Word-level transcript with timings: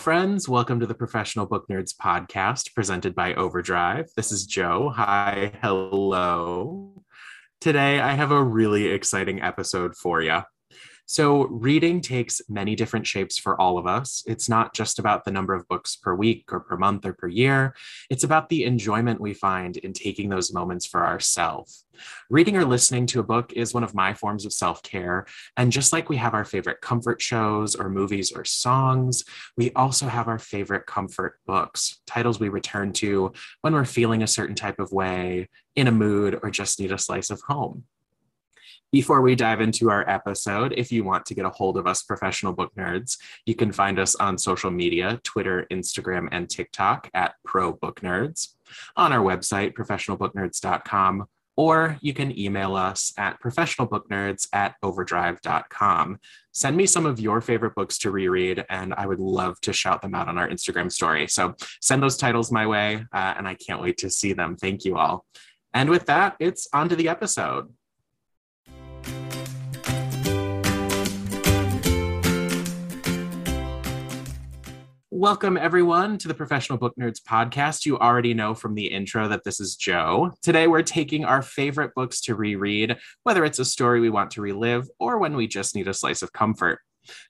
friends. 0.00 0.48
Welcome 0.48 0.80
to 0.80 0.86
the 0.86 0.94
Professional 0.94 1.44
Book 1.44 1.66
Nerds 1.68 1.94
podcast 1.94 2.74
presented 2.74 3.14
by 3.14 3.34
Overdrive. 3.34 4.06
This 4.16 4.32
is 4.32 4.46
Joe. 4.46 4.88
Hi. 4.96 5.52
Hello. 5.60 7.04
Today, 7.60 8.00
I 8.00 8.14
have 8.14 8.30
a 8.30 8.42
really 8.42 8.86
exciting 8.86 9.42
episode 9.42 9.94
for 9.94 10.22
you. 10.22 10.40
So, 11.12 11.48
reading 11.48 12.02
takes 12.02 12.40
many 12.48 12.76
different 12.76 13.04
shapes 13.04 13.36
for 13.36 13.60
all 13.60 13.78
of 13.78 13.86
us. 13.88 14.22
It's 14.28 14.48
not 14.48 14.74
just 14.74 15.00
about 15.00 15.24
the 15.24 15.32
number 15.32 15.54
of 15.54 15.66
books 15.66 15.96
per 15.96 16.14
week 16.14 16.52
or 16.52 16.60
per 16.60 16.76
month 16.76 17.04
or 17.04 17.12
per 17.12 17.26
year, 17.26 17.74
it's 18.10 18.22
about 18.22 18.48
the 18.48 18.62
enjoyment 18.62 19.20
we 19.20 19.34
find 19.34 19.76
in 19.78 19.92
taking 19.92 20.28
those 20.28 20.52
moments 20.52 20.86
for 20.86 21.04
ourselves. 21.04 21.84
Reading 22.30 22.56
or 22.56 22.64
listening 22.64 23.06
to 23.06 23.18
a 23.18 23.24
book 23.24 23.52
is 23.54 23.74
one 23.74 23.82
of 23.82 23.92
my 23.92 24.14
forms 24.14 24.46
of 24.46 24.52
self 24.52 24.84
care. 24.84 25.26
And 25.56 25.72
just 25.72 25.92
like 25.92 26.08
we 26.08 26.16
have 26.18 26.32
our 26.32 26.44
favorite 26.44 26.80
comfort 26.80 27.20
shows 27.20 27.74
or 27.74 27.90
movies 27.90 28.30
or 28.30 28.44
songs, 28.44 29.24
we 29.56 29.72
also 29.72 30.06
have 30.06 30.28
our 30.28 30.38
favorite 30.38 30.86
comfort 30.86 31.40
books, 31.44 32.00
titles 32.06 32.38
we 32.38 32.50
return 32.50 32.92
to 32.92 33.32
when 33.62 33.72
we're 33.72 33.84
feeling 33.84 34.22
a 34.22 34.28
certain 34.28 34.54
type 34.54 34.78
of 34.78 34.92
way, 34.92 35.48
in 35.74 35.88
a 35.88 35.92
mood, 35.92 36.38
or 36.40 36.52
just 36.52 36.78
need 36.78 36.92
a 36.92 36.98
slice 36.98 37.30
of 37.30 37.40
home. 37.48 37.82
Before 38.92 39.20
we 39.20 39.36
dive 39.36 39.60
into 39.60 39.88
our 39.88 40.08
episode, 40.10 40.74
if 40.76 40.90
you 40.90 41.04
want 41.04 41.24
to 41.26 41.34
get 41.34 41.44
a 41.44 41.50
hold 41.50 41.76
of 41.76 41.86
us, 41.86 42.02
professional 42.02 42.52
book 42.52 42.72
nerds, 42.76 43.18
you 43.46 43.54
can 43.54 43.70
find 43.70 44.00
us 44.00 44.16
on 44.16 44.36
social 44.36 44.70
media 44.70 45.20
Twitter, 45.22 45.64
Instagram, 45.70 46.28
and 46.32 46.50
TikTok 46.50 47.08
at 47.14 47.34
Pro 47.44 47.72
Book 47.72 48.00
Nerds, 48.00 48.48
on 48.96 49.12
our 49.12 49.20
website, 49.22 49.74
professionalbooknerds.com, 49.74 51.24
or 51.56 51.98
you 52.00 52.12
can 52.12 52.36
email 52.36 52.74
us 52.74 53.12
at 53.16 53.40
professionalbooknerds 53.40 54.48
at 54.52 54.74
overdrive.com. 54.82 56.18
Send 56.50 56.76
me 56.76 56.86
some 56.86 57.06
of 57.06 57.20
your 57.20 57.40
favorite 57.40 57.76
books 57.76 57.96
to 57.98 58.10
reread, 58.10 58.64
and 58.70 58.92
I 58.94 59.06
would 59.06 59.20
love 59.20 59.60
to 59.60 59.72
shout 59.72 60.02
them 60.02 60.16
out 60.16 60.26
on 60.26 60.36
our 60.36 60.48
Instagram 60.48 60.90
story. 60.90 61.28
So 61.28 61.54
send 61.80 62.02
those 62.02 62.16
titles 62.16 62.50
my 62.50 62.66
way, 62.66 63.04
uh, 63.12 63.34
and 63.38 63.46
I 63.46 63.54
can't 63.54 63.80
wait 63.80 63.98
to 63.98 64.10
see 64.10 64.32
them. 64.32 64.56
Thank 64.56 64.84
you 64.84 64.96
all. 64.96 65.26
And 65.72 65.88
with 65.90 66.06
that, 66.06 66.34
it's 66.40 66.66
on 66.72 66.88
to 66.88 66.96
the 66.96 67.08
episode. 67.08 67.72
Welcome, 75.20 75.58
everyone, 75.58 76.16
to 76.16 76.28
the 76.28 76.34
Professional 76.34 76.78
Book 76.78 76.94
Nerds 76.98 77.20
podcast. 77.20 77.84
You 77.84 77.98
already 77.98 78.32
know 78.32 78.54
from 78.54 78.74
the 78.74 78.86
intro 78.86 79.28
that 79.28 79.44
this 79.44 79.60
is 79.60 79.76
Joe. 79.76 80.32
Today, 80.40 80.66
we're 80.66 80.80
taking 80.80 81.26
our 81.26 81.42
favorite 81.42 81.94
books 81.94 82.22
to 82.22 82.34
reread, 82.34 82.96
whether 83.24 83.44
it's 83.44 83.58
a 83.58 83.66
story 83.66 84.00
we 84.00 84.08
want 84.08 84.30
to 84.30 84.40
relive 84.40 84.88
or 84.98 85.18
when 85.18 85.36
we 85.36 85.46
just 85.46 85.74
need 85.74 85.88
a 85.88 85.92
slice 85.92 86.22
of 86.22 86.32
comfort. 86.32 86.80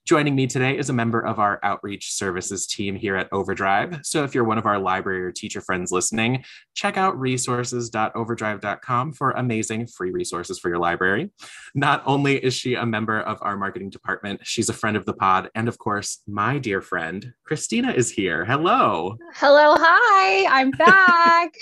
Joining 0.07 0.35
me 0.35 0.47
today 0.47 0.77
is 0.77 0.91
a 0.91 0.93
member 0.93 1.21
of 1.21 1.39
our 1.39 1.61
outreach 1.63 2.13
services 2.13 2.67
team 2.67 2.97
here 2.97 3.17
at 3.17 3.29
Overdrive. 3.33 4.01
So 4.03 4.25
if 4.25 4.35
you're 4.35 4.45
one 4.45 4.59
of 4.59 4.67
our 4.67 4.79
library 4.79 5.23
or 5.23 5.33
teacher 5.33 5.61
friends 5.61 5.93
listening, 5.93 6.45
check 6.75 6.97
out 6.97 7.19
resources.overdrive.com 7.19 9.13
for 9.13 9.31
amazing 9.33 9.87
free 9.87 10.11
resources 10.11 10.59
for 10.59 10.69
your 10.69 10.79
library. 10.79 11.31
Not 11.75 12.03
only 12.07 12.37
is 12.37 12.55
she 12.55 12.75
a 12.75 12.87
member 12.87 13.21
of 13.21 13.39
our 13.43 13.57
marketing 13.57 13.91
department, 13.91 14.41
she's 14.45 14.69
a 14.69 14.75
friend 14.75 14.97
of 14.97 15.07
the 15.07 15.15
pod. 15.15 15.51
And 15.55 15.69
of 15.69 15.79
course, 15.79 16.23
my 16.27 16.59
dear 16.59 16.81
friend, 16.81 17.33
Christina 17.45 17.93
is 17.93 18.11
here. 18.11 18.45
Hello. 18.45 19.17
Hello. 19.35 19.75
Hi. 19.79 20.61
I'm 20.61 20.71
back. 20.73 21.53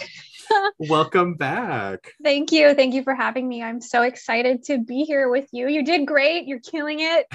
Welcome 0.79 1.35
back. 1.35 2.13
Thank 2.23 2.53
you. 2.53 2.75
Thank 2.75 2.95
you 2.95 3.03
for 3.03 3.15
having 3.15 3.49
me. 3.49 3.63
I'm 3.63 3.81
so 3.81 4.03
excited 4.03 4.65
to 4.65 4.79
be 4.79 5.05
here 5.05 5.29
with 5.29 5.49
you. 5.53 5.69
You 5.69 5.85
did 5.85 6.07
great. 6.07 6.47
You're 6.47 6.61
killing 6.61 7.01
it. 7.01 7.27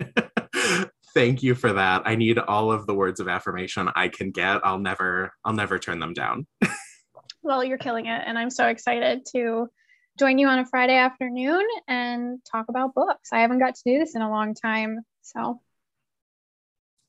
Thank 1.14 1.42
you 1.42 1.54
for 1.54 1.72
that. 1.72 2.02
I 2.04 2.14
need 2.14 2.38
all 2.38 2.70
of 2.70 2.86
the 2.86 2.94
words 2.94 3.18
of 3.18 3.28
affirmation 3.28 3.90
I 3.96 4.08
can 4.08 4.30
get. 4.30 4.64
I'll 4.64 4.78
never 4.78 5.32
I'll 5.44 5.52
never 5.52 5.78
turn 5.78 5.98
them 5.98 6.12
down. 6.12 6.46
well, 7.42 7.64
you're 7.64 7.78
killing 7.78 8.06
it 8.06 8.22
and 8.24 8.38
I'm 8.38 8.50
so 8.50 8.68
excited 8.68 9.26
to 9.32 9.68
join 10.18 10.38
you 10.38 10.48
on 10.48 10.60
a 10.60 10.66
Friday 10.66 10.96
afternoon 10.96 11.66
and 11.88 12.38
talk 12.50 12.66
about 12.68 12.94
books. 12.94 13.30
I 13.32 13.40
haven't 13.40 13.58
got 13.58 13.74
to 13.74 13.82
do 13.84 13.98
this 13.98 14.14
in 14.14 14.22
a 14.22 14.30
long 14.30 14.54
time, 14.54 15.00
so 15.22 15.60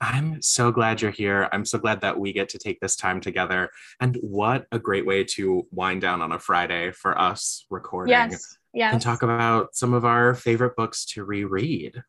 I'm 0.01 0.41
so 0.41 0.71
glad 0.71 1.01
you're 1.01 1.11
here. 1.11 1.47
I'm 1.51 1.63
so 1.63 1.77
glad 1.77 2.01
that 2.01 2.19
we 2.19 2.33
get 2.33 2.49
to 2.49 2.57
take 2.57 2.79
this 2.79 2.95
time 2.95 3.21
together. 3.21 3.69
And 3.99 4.17
what 4.21 4.65
a 4.71 4.79
great 4.79 5.05
way 5.05 5.23
to 5.35 5.67
wind 5.71 6.01
down 6.01 6.23
on 6.23 6.31
a 6.31 6.39
Friday 6.39 6.91
for 6.91 7.17
us 7.17 7.65
recording. 7.69 8.11
Yes. 8.11 8.57
Yes. 8.73 8.93
And 8.93 9.01
talk 9.01 9.21
about 9.21 9.75
some 9.75 9.93
of 9.93 10.03
our 10.03 10.33
favorite 10.33 10.75
books 10.75 11.05
to 11.07 11.23
reread. 11.23 12.01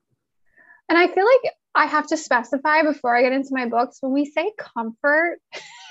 And 0.92 0.98
I 0.98 1.08
feel 1.08 1.24
like 1.24 1.54
I 1.74 1.86
have 1.86 2.06
to 2.08 2.18
specify 2.18 2.82
before 2.82 3.16
I 3.16 3.22
get 3.22 3.32
into 3.32 3.48
my 3.54 3.64
books 3.64 3.96
when 4.02 4.12
we 4.12 4.26
say 4.26 4.52
comfort, 4.58 5.38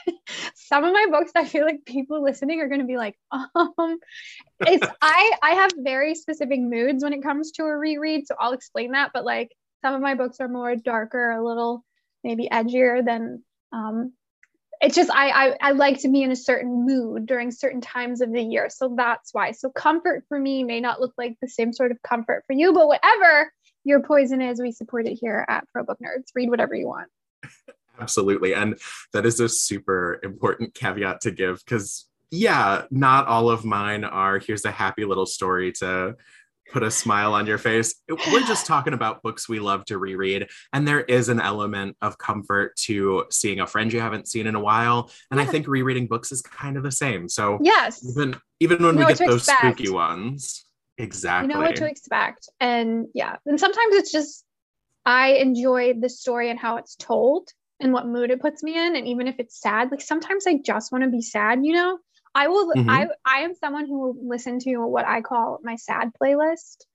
some 0.54 0.84
of 0.84 0.94
my 0.94 1.08
books 1.10 1.32
I 1.36 1.44
feel 1.44 1.66
like 1.66 1.86
people 1.86 2.22
listening 2.22 2.62
are 2.62 2.68
going 2.68 2.82
to 2.82 2.86
be 2.86 2.98
like, 2.98 3.18
um, 3.32 3.98
it's 4.60 4.88
I 5.02 5.32
I 5.42 5.52
have 5.56 5.72
very 5.76 6.14
specific 6.14 6.60
moods 6.60 7.04
when 7.04 7.14
it 7.14 7.24
comes 7.24 7.54
to 7.54 7.64
a 7.64 7.76
reread, 7.76 8.28
so 8.28 8.36
I'll 8.40 8.54
explain 8.54 8.92
that. 8.92 9.10
But 9.12 9.26
like 9.26 9.52
some 9.84 9.96
of 9.96 10.02
my 10.02 10.14
books 10.14 10.40
are 10.40 10.48
more 10.48 10.76
darker, 10.76 11.32
a 11.32 11.44
little 11.44 11.84
maybe 12.24 12.48
edgier 12.52 13.04
than 13.04 13.42
um, 13.72 14.14
it's 14.82 14.96
just 14.96 15.10
I, 15.10 15.30
I 15.32 15.58
I 15.62 15.72
like 15.72 16.02
to 16.02 16.10
be 16.10 16.22
in 16.22 16.32
a 16.32 16.36
certain 16.36 16.86
mood 16.86 17.26
during 17.26 17.50
certain 17.50 17.82
times 17.82 18.22
of 18.22 18.32
the 18.32 18.44
year, 18.44 18.70
so 18.70 18.94
that's 18.96 19.34
why. 19.34 19.54
So 19.54 19.72
comfort 19.72 20.26
for 20.30 20.38
me 20.38 20.64
may 20.64 20.80
not 20.80 21.02
look 21.02 21.16
like 21.18 21.38
the 21.42 21.50
same 21.50 21.74
sort 21.74 21.90
of 21.90 21.98
comfort 22.04 22.44
for 22.46 22.54
you, 22.54 22.72
but 22.72 22.88
whatever 22.88 23.52
your 23.84 24.02
poison 24.02 24.42
is 24.42 24.62
we 24.62 24.72
support 24.72 25.08
it 25.08 25.18
here 25.20 25.46
at 25.48 25.68
pro 25.72 25.84
book 25.84 25.98
nerds. 26.04 26.30
Read 26.36 26.50
whatever 26.50 26.76
you 26.76 26.88
want. 26.88 27.08
Absolutely. 28.00 28.54
And 28.54 28.78
that 29.14 29.26
is 29.26 29.40
a 29.40 29.50
super 29.50 30.20
important 30.24 30.74
caveat 30.74 31.22
to 31.22 31.32
give 31.32 31.64
because 31.66 32.08
yeah 32.34 32.84
not 32.90 33.28
all 33.28 33.50
of 33.50 33.66
mine 33.66 34.06
are 34.06 34.40
here's 34.40 34.64
a 34.64 34.72
happy 34.72 35.04
little 35.04 35.26
story 35.26 35.72
to 35.74 36.16
put 36.72 36.84
a 36.84 36.90
smile 36.90 37.34
on 37.34 37.46
your 37.46 37.58
face. 37.58 37.96
We're 38.10 38.48
just 38.48 38.66
talking 38.66 38.94
about 38.94 39.22
books 39.22 39.50
we 39.50 39.60
love 39.60 39.84
to 39.86 39.98
reread 39.98 40.48
and 40.72 40.88
there 40.88 41.02
is 41.02 41.28
an 41.28 41.42
element 41.42 41.98
of 42.02 42.18
comfort 42.18 42.76
to 42.78 43.26
seeing 43.30 43.60
a 43.60 43.68
friend 43.68 43.92
you 43.92 44.00
haven't 44.00 44.30
seen 44.30 44.48
in 44.48 44.56
a 44.56 44.60
while 44.60 45.12
and 45.30 45.40
yeah. 45.40 45.46
i 45.46 45.50
think 45.50 45.68
rereading 45.68 46.08
books 46.08 46.32
is 46.32 46.42
kind 46.42 46.78
of 46.78 46.84
the 46.84 46.92
same. 46.92 47.28
So 47.28 47.60
yes. 47.62 48.04
even 48.10 48.38
even 48.62 48.84
when 48.84 48.96
we 48.96 49.06
get 49.06 49.18
those 49.18 49.48
expect. 49.48 49.60
spooky 49.60 49.90
ones 49.90 50.66
Exactly. 51.02 51.50
You 51.50 51.54
know 51.56 51.66
what 51.66 51.76
to 51.78 51.90
expect. 51.90 52.50
And 52.60 53.08
yeah, 53.14 53.38
and 53.46 53.60
sometimes 53.60 53.96
it's 53.96 54.12
just 54.12 54.46
I 55.06 55.34
enjoy 55.34 55.94
the 56.00 56.10
story 56.10 56.50
and 56.50 56.60
how 56.60 56.78
it's 56.78 56.96
told 56.96 57.50
and 57.80 57.92
what 57.92 58.06
mood 58.06 58.30
it 58.30 58.40
puts 58.40 58.62
me 58.62 58.78
in. 58.78 58.96
And 58.96 59.08
even 59.08 59.28
if 59.28 59.36
it's 59.40 59.60
sad, 59.60 59.90
like 59.90 60.02
sometimes 60.02 60.46
I 60.46 60.60
just 60.64 60.92
want 60.92 61.04
to 61.04 61.10
be 61.10 61.22
sad, 61.22 61.66
you 61.66 61.74
know? 61.74 61.98
I 62.34 62.48
will 62.48 62.72
mm-hmm. 62.72 62.90
I 62.90 63.08
I 63.26 63.40
am 63.40 63.56
someone 63.56 63.88
who 63.88 64.00
will 64.00 64.16
listen 64.24 64.60
to 64.60 64.78
what 64.78 65.06
I 65.06 65.22
call 65.22 65.60
my 65.64 65.76
sad 65.76 66.12
playlist. 66.22 66.86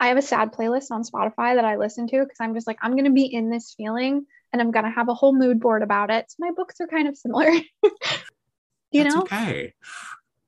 I 0.00 0.08
have 0.08 0.16
a 0.16 0.22
sad 0.22 0.52
playlist 0.52 0.90
on 0.90 1.04
Spotify 1.04 1.54
that 1.54 1.64
I 1.64 1.76
listen 1.76 2.08
to 2.08 2.20
because 2.20 2.38
I'm 2.40 2.54
just 2.54 2.66
like, 2.66 2.78
I'm 2.82 2.96
gonna 2.96 3.12
be 3.12 3.26
in 3.26 3.50
this 3.50 3.74
feeling 3.76 4.26
and 4.52 4.60
I'm 4.60 4.70
gonna 4.70 4.90
have 4.90 5.08
a 5.08 5.14
whole 5.14 5.36
mood 5.36 5.60
board 5.60 5.82
about 5.82 6.10
it. 6.10 6.30
So 6.30 6.36
my 6.40 6.50
books 6.56 6.80
are 6.80 6.88
kind 6.88 7.06
of 7.06 7.16
similar. 7.16 7.50
you 8.90 9.04
That's 9.04 9.14
know? 9.14 9.22
Okay. 9.22 9.74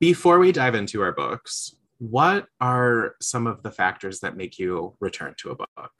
Before 0.01 0.41
we 0.41 0.51
dive 0.51 0.75
into 0.75 1.01
our 1.03 1.13
books, 1.13 1.77
what 2.11 2.47
are 2.61 3.15
some 3.21 3.47
of 3.47 3.63
the 3.63 3.71
factors 3.71 4.21
that 4.21 4.37
make 4.37 4.59
you 4.59 4.95
return 5.01 5.35
to 5.39 5.51
a 5.51 5.57
book? 5.57 5.93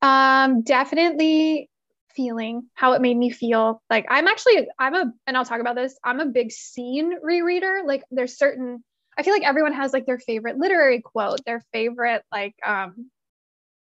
Um, 0.00 0.62
definitely 0.62 1.68
feeling 2.14 2.64
how 2.74 2.92
it 2.92 3.02
made 3.02 3.16
me 3.16 3.30
feel. 3.30 3.82
Like 3.90 4.06
I'm 4.08 4.26
actually 4.26 4.68
I'm 4.78 4.94
a 4.94 5.12
and 5.26 5.36
I'll 5.36 5.44
talk 5.44 5.60
about 5.60 5.76
this. 5.76 5.98
I'm 6.02 6.20
a 6.20 6.26
big 6.26 6.50
scene 6.50 7.12
rereader. 7.20 7.84
Like 7.84 8.04
there's 8.10 8.38
certain 8.38 8.82
I 9.16 9.22
feel 9.22 9.34
like 9.34 9.44
everyone 9.44 9.74
has 9.74 9.92
like 9.92 10.06
their 10.06 10.18
favorite 10.18 10.56
literary 10.56 11.02
quote, 11.02 11.44
their 11.44 11.62
favorite 11.72 12.22
like 12.32 12.54
um 12.64 13.10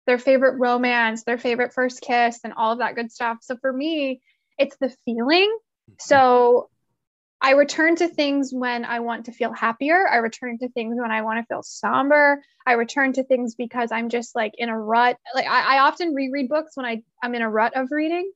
their 0.06 0.18
favorite 0.18 0.58
romance, 0.58 1.24
their 1.24 1.38
favorite 1.38 1.72
first 1.72 2.00
kiss 2.00 2.40
and 2.44 2.52
all 2.52 2.72
of 2.72 2.78
that 2.78 2.94
good 2.94 3.10
stuff. 3.10 3.38
So 3.40 3.56
for 3.56 3.72
me, 3.72 4.20
it's 4.58 4.76
the 4.76 4.94
feeling. 5.04 5.50
Mm-hmm. 5.90 5.94
So 5.98 6.70
I 7.44 7.50
return 7.50 7.94
to 7.96 8.08
things 8.08 8.52
when 8.54 8.86
I 8.86 9.00
want 9.00 9.26
to 9.26 9.32
feel 9.32 9.52
happier. 9.52 10.08
I 10.08 10.16
return 10.16 10.56
to 10.60 10.68
things 10.70 10.96
when 10.98 11.10
I 11.10 11.20
want 11.20 11.40
to 11.40 11.46
feel 11.46 11.62
somber. 11.62 12.42
I 12.66 12.72
return 12.72 13.12
to 13.12 13.22
things 13.22 13.54
because 13.54 13.92
I'm 13.92 14.08
just 14.08 14.34
like 14.34 14.54
in 14.56 14.70
a 14.70 14.80
rut. 14.80 15.18
Like 15.34 15.46
I, 15.46 15.76
I 15.76 15.78
often 15.80 16.14
reread 16.14 16.48
books 16.48 16.74
when 16.74 16.86
I, 16.86 17.02
I'm 17.22 17.34
in 17.34 17.42
a 17.42 17.50
rut 17.50 17.76
of 17.76 17.88
reading. 17.90 18.32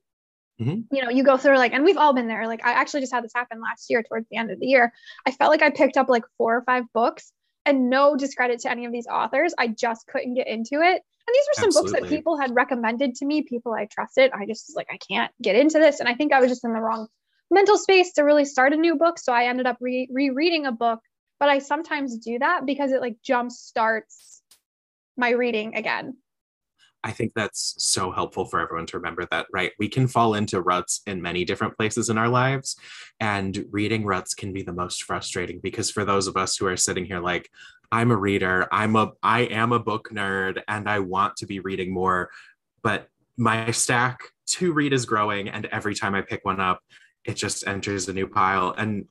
Mm-hmm. 0.61 0.95
You 0.95 1.03
know, 1.03 1.09
you 1.09 1.23
go 1.23 1.37
through 1.37 1.57
like, 1.57 1.73
and 1.73 1.83
we've 1.83 1.97
all 1.97 2.13
been 2.13 2.27
there. 2.27 2.45
Like 2.45 2.63
I 2.63 2.73
actually 2.73 2.99
just 2.99 3.11
had 3.11 3.23
this 3.23 3.31
happen 3.33 3.59
last 3.59 3.89
year 3.89 4.03
towards 4.03 4.27
the 4.29 4.37
end 4.37 4.51
of 4.51 4.59
the 4.59 4.67
year. 4.67 4.93
I 5.25 5.31
felt 5.31 5.49
like 5.49 5.63
I 5.63 5.71
picked 5.71 5.97
up 5.97 6.07
like 6.07 6.25
four 6.37 6.57
or 6.57 6.61
five 6.61 6.83
books 6.93 7.31
and 7.65 7.89
no 7.89 8.15
discredit 8.15 8.59
to 8.59 8.69
any 8.69 8.85
of 8.85 8.91
these 8.91 9.07
authors. 9.07 9.55
I 9.57 9.69
just 9.69 10.05
couldn't 10.05 10.35
get 10.35 10.47
into 10.47 10.81
it. 10.81 11.01
And 11.29 11.33
these 11.33 11.47
were 11.47 11.55
some 11.55 11.67
Absolutely. 11.69 11.91
books 11.91 12.01
that 12.01 12.15
people 12.15 12.39
had 12.39 12.53
recommended 12.53 13.15
to 13.15 13.25
me, 13.25 13.41
people 13.41 13.73
I 13.73 13.85
trusted. 13.85 14.29
I 14.33 14.45
just 14.45 14.67
was 14.67 14.75
like, 14.75 14.89
I 14.91 14.97
can't 14.97 15.31
get 15.41 15.55
into 15.55 15.79
this. 15.79 15.99
And 15.99 16.07
I 16.07 16.13
think 16.13 16.31
I 16.31 16.39
was 16.39 16.49
just 16.51 16.63
in 16.63 16.73
the 16.73 16.79
wrong 16.79 17.07
mental 17.51 17.77
space 17.77 18.13
to 18.13 18.23
really 18.23 18.45
start 18.45 18.73
a 18.73 18.77
new 18.77 18.95
book. 18.95 19.19
So 19.19 19.33
I 19.33 19.45
ended 19.45 19.65
up 19.65 19.77
re- 19.79 20.09
rereading 20.11 20.65
a 20.65 20.71
book, 20.71 20.99
but 21.39 21.49
I 21.49 21.59
sometimes 21.59 22.17
do 22.17 22.39
that 22.39 22.65
because 22.65 22.91
it 22.91 23.01
like 23.01 23.17
jump 23.23 23.51
starts 23.51 24.41
my 25.17 25.31
reading 25.31 25.75
again. 25.75 26.15
I 27.03 27.11
think 27.11 27.33
that's 27.33 27.75
so 27.77 28.11
helpful 28.11 28.45
for 28.45 28.59
everyone 28.59 28.85
to 28.87 28.97
remember 28.97 29.25
that, 29.31 29.47
right? 29.53 29.71
We 29.79 29.87
can 29.87 30.07
fall 30.07 30.33
into 30.33 30.61
ruts 30.61 31.01
in 31.07 31.21
many 31.21 31.45
different 31.45 31.77
places 31.77 32.09
in 32.09 32.17
our 32.17 32.27
lives. 32.27 32.75
And 33.21 33.65
reading 33.71 34.05
ruts 34.05 34.33
can 34.33 34.51
be 34.51 34.63
the 34.63 34.73
most 34.73 35.03
frustrating 35.03 35.59
because 35.61 35.89
for 35.89 36.03
those 36.03 36.27
of 36.27 36.35
us 36.35 36.57
who 36.57 36.67
are 36.67 36.75
sitting 36.75 37.05
here 37.05 37.21
like, 37.21 37.49
I'm 37.91 38.11
a 38.11 38.17
reader, 38.17 38.67
I'm 38.71 38.95
a 38.95 39.13
I 39.23 39.41
am 39.41 39.71
a 39.71 39.79
book 39.79 40.09
nerd 40.11 40.61
and 40.67 40.89
I 40.89 40.99
want 40.99 41.37
to 41.37 41.47
be 41.47 41.59
reading 41.59 41.93
more, 41.93 42.29
but 42.83 43.07
my 43.37 43.71
stack 43.71 44.19
to 44.47 44.73
read 44.73 44.93
is 44.93 45.05
growing 45.05 45.47
and 45.49 45.65
every 45.67 45.95
time 45.95 46.13
I 46.13 46.21
pick 46.21 46.43
one 46.43 46.59
up, 46.59 46.81
it 47.25 47.35
just 47.35 47.67
enters 47.67 48.07
a 48.07 48.13
new 48.13 48.27
pile 48.27 48.73
and 48.77 49.05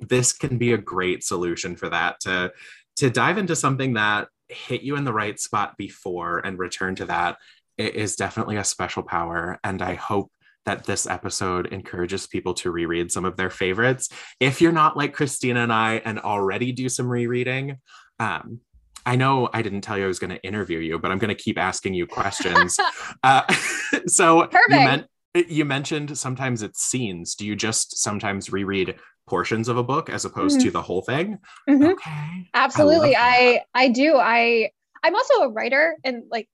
this 0.00 0.32
can 0.32 0.58
be 0.58 0.72
a 0.72 0.78
great 0.78 1.22
solution 1.22 1.76
for 1.76 1.88
that 1.88 2.20
to 2.20 2.52
to 2.96 3.08
dive 3.08 3.38
into 3.38 3.56
something 3.56 3.94
that 3.94 4.28
hit 4.48 4.82
you 4.82 4.96
in 4.96 5.04
the 5.04 5.12
right 5.12 5.38
spot 5.40 5.76
before 5.78 6.38
and 6.40 6.58
return 6.58 6.94
to 6.94 7.04
that 7.04 7.36
it 7.78 7.94
is 7.94 8.16
definitely 8.16 8.56
a 8.56 8.64
special 8.64 9.02
power 9.02 9.58
and 9.64 9.80
i 9.80 9.94
hope 9.94 10.30
that 10.64 10.84
this 10.84 11.06
episode 11.06 11.66
encourages 11.72 12.26
people 12.26 12.54
to 12.54 12.70
reread 12.70 13.10
some 13.10 13.24
of 13.24 13.36
their 13.36 13.50
favorites 13.50 14.08
if 14.40 14.60
you're 14.60 14.72
not 14.72 14.96
like 14.96 15.14
christina 15.14 15.60
and 15.60 15.72
i 15.72 15.94
and 16.04 16.18
already 16.20 16.72
do 16.72 16.88
some 16.88 17.08
rereading 17.08 17.78
um, 18.20 18.60
I 19.04 19.16
know 19.16 19.48
I 19.52 19.62
didn't 19.62 19.80
tell 19.80 19.98
you 19.98 20.04
I 20.04 20.06
was 20.06 20.18
going 20.18 20.30
to 20.30 20.42
interview 20.42 20.78
you, 20.78 20.98
but 20.98 21.10
I'm 21.10 21.18
going 21.18 21.34
to 21.34 21.42
keep 21.42 21.58
asking 21.58 21.94
you 21.94 22.06
questions. 22.06 22.78
uh, 23.22 23.42
so 24.06 24.42
Perfect. 24.42 24.62
you 24.68 24.76
meant 24.76 25.06
you 25.34 25.64
mentioned 25.64 26.16
sometimes 26.16 26.62
it's 26.62 26.82
scenes. 26.82 27.34
Do 27.34 27.46
you 27.46 27.56
just 27.56 27.98
sometimes 27.98 28.52
reread 28.52 28.96
portions 29.26 29.68
of 29.68 29.76
a 29.76 29.82
book 29.82 30.10
as 30.10 30.24
opposed 30.24 30.58
mm-hmm. 30.58 30.66
to 30.66 30.72
the 30.72 30.82
whole 30.82 31.02
thing? 31.02 31.38
Mm-hmm. 31.68 31.84
Okay. 31.84 32.48
Absolutely. 32.54 33.16
I, 33.16 33.62
I, 33.74 33.84
I 33.84 33.88
do. 33.88 34.16
I 34.16 34.70
I'm 35.02 35.14
also 35.14 35.34
a 35.42 35.48
writer 35.48 35.96
and 36.04 36.24
like 36.30 36.48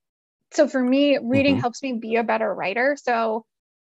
so 0.52 0.68
for 0.68 0.82
me 0.82 1.18
reading 1.18 1.54
mm-hmm. 1.54 1.60
helps 1.60 1.82
me 1.82 1.94
be 1.94 2.16
a 2.16 2.24
better 2.24 2.52
writer. 2.52 2.96
So 3.00 3.44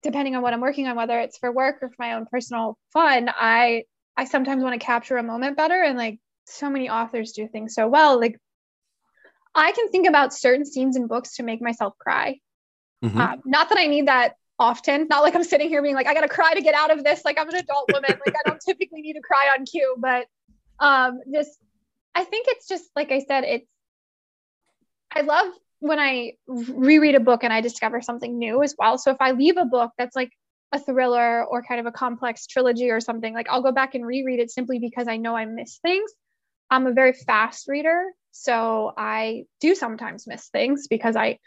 depending 0.04 0.36
on 0.36 0.42
what 0.42 0.54
I'm 0.54 0.62
working 0.62 0.88
on 0.88 0.96
whether 0.96 1.20
it's 1.20 1.38
for 1.38 1.52
work 1.52 1.78
or 1.82 1.90
for 1.90 1.96
my 2.00 2.14
own 2.14 2.26
personal 2.26 2.78
fun, 2.92 3.30
I 3.30 3.84
I 4.18 4.26
sometimes 4.26 4.64
want 4.64 4.80
to 4.80 4.86
capture 4.86 5.18
a 5.18 5.24
moment 5.24 5.58
better 5.58 5.82
and 5.82 5.98
like 5.98 6.20
so 6.48 6.70
many 6.70 6.90
authors 6.90 7.32
do 7.34 7.48
things 7.48 7.76
so 7.76 7.88
well 7.88 8.20
like 8.20 8.38
I 9.54 9.72
can 9.74 9.90
think 9.90 10.08
about 10.08 10.34
certain 10.34 10.66
scenes 10.66 10.96
in 10.96 11.08
books 11.08 11.36
to 11.36 11.44
make 11.44 11.62
myself 11.62 11.94
cry. 11.98 12.40
Mm-hmm. 13.04 13.20
Um, 13.20 13.42
not 13.46 13.70
that 13.70 13.78
I 13.78 13.88
need 13.88 14.08
that 14.08 14.36
often. 14.62 15.08
Not 15.10 15.24
like 15.24 15.36
I'm 15.36 15.44
sitting 15.44 15.70
here 15.70 15.82
being 15.82 15.96
like, 15.96 16.08
I 16.08 16.14
gotta 16.14 16.30
cry 16.30 16.54
to 16.54 16.62
get 16.62 16.76
out 16.76 16.92
of 16.92 17.04
this. 17.04 17.26
Like 17.26 17.40
I'm 17.40 17.50
an 17.50 17.56
adult 17.56 17.90
woman. 17.92 18.12
like 18.26 18.36
I 18.36 18.48
don't 18.48 18.62
typically 18.66 19.02
need 19.02 19.14
to 19.14 19.22
cry 19.22 19.50
on 19.58 19.66
cue, 19.66 19.96
but 19.98 20.28
um 20.80 21.20
just 21.34 21.58
I 22.14 22.24
think 22.24 22.46
it's 22.50 22.68
just 22.68 22.86
like 22.96 23.12
I 23.12 23.20
said, 23.20 23.44
it's 23.44 23.68
I 25.14 25.22
love 25.22 25.48
when 25.80 26.00
I 26.00 26.34
reread 26.48 27.16
a 27.16 27.20
book 27.20 27.44
and 27.44 27.52
I 27.52 27.62
discover 27.62 28.02
something 28.02 28.38
new 28.38 28.62
as 28.62 28.76
well. 28.78 29.00
So 29.00 29.12
if 29.12 29.18
I 29.20 29.32
leave 29.32 29.58
a 29.58 29.66
book 29.66 29.92
that's 29.98 30.16
like 30.16 30.32
a 30.72 30.80
thriller 30.80 31.44
or 31.44 31.64
kind 31.64 31.80
of 31.80 31.88
a 31.88 31.92
complex 31.92 32.46
trilogy 32.46 32.92
or 32.92 33.00
something, 33.00 33.34
like 33.34 33.50
I'll 33.50 33.64
go 33.64 33.72
back 33.72 33.96
and 33.96 34.06
reread 34.06 34.40
it 34.40 34.52
simply 34.52 34.78
because 34.78 35.08
I 35.08 35.18
know 35.18 35.36
I 35.36 35.46
miss 35.46 35.80
things. 35.80 36.12
I'm 36.70 36.86
a 36.86 36.94
very 36.94 37.14
fast 37.14 37.68
reader. 37.68 38.04
So 38.32 38.94
I 38.96 39.46
do 39.60 39.76
sometimes 39.76 40.28
miss 40.28 40.48
things 40.50 40.88
because 40.88 41.16
I 41.16 41.40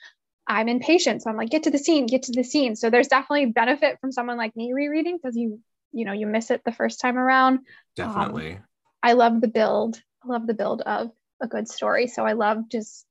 I'm 0.46 0.68
impatient. 0.68 1.22
So 1.22 1.30
I'm 1.30 1.36
like, 1.36 1.50
get 1.50 1.64
to 1.64 1.70
the 1.70 1.78
scene, 1.78 2.06
get 2.06 2.24
to 2.24 2.32
the 2.32 2.44
scene. 2.44 2.76
So 2.76 2.90
there's 2.90 3.08
definitely 3.08 3.46
benefit 3.46 3.98
from 4.00 4.12
someone 4.12 4.36
like 4.36 4.54
me 4.56 4.72
rereading 4.72 5.16
because 5.16 5.36
you, 5.36 5.60
you 5.92 6.04
know, 6.04 6.12
you 6.12 6.26
miss 6.26 6.50
it 6.50 6.62
the 6.64 6.72
first 6.72 7.00
time 7.00 7.16
around. 7.16 7.60
Definitely. 7.96 8.54
Um, 8.54 8.64
I 9.02 9.12
love 9.12 9.40
the 9.40 9.48
build. 9.48 10.00
I 10.22 10.28
love 10.28 10.46
the 10.46 10.54
build 10.54 10.82
of 10.82 11.10
a 11.40 11.46
good 11.46 11.68
story. 11.68 12.06
So 12.08 12.24
I 12.24 12.32
love 12.32 12.68
just 12.70 13.06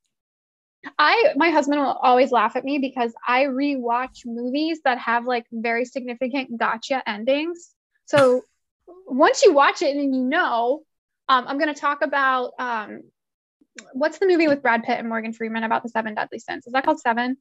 I 1.00 1.34
my 1.38 1.50
husband 1.50 1.80
will 1.80 1.88
always 1.88 2.32
laugh 2.32 2.56
at 2.56 2.66
me 2.66 2.78
because 2.78 3.14
I 3.26 3.46
rewatch 3.46 4.26
movies 4.26 4.82
that 4.84 4.98
have 5.00 5.26
like 5.26 5.46
very 5.52 5.86
significant 5.86 6.58
gotcha 6.58 7.02
endings. 7.08 7.72
So 8.06 8.42
once 9.08 9.44
you 9.44 9.54
watch 9.54 9.82
it 9.82 9.96
and 9.96 10.14
you 10.14 10.24
know, 10.24 10.84
um, 11.30 11.46
I'm 11.48 11.58
going 11.58 11.74
to 11.74 11.80
talk 11.80 12.02
about 12.02 12.52
um, 12.60 13.04
what's 13.94 14.20
the 14.20 14.28
movie 14.28 14.48
with 14.48 14.62
Brad 14.62 14.84
Pitt 14.84 15.00
and 15.00 15.10
Morgan 15.10 15.34
Freeman 15.34 15.64
about 15.64 15.84
the 15.84 15.90
seven 15.90 16.16
deadly 16.16 16.40
sins? 16.40 16.68
Is 16.68 16.74
that 16.74 16.86
called 16.86 17.00
Seven? 17.00 17.38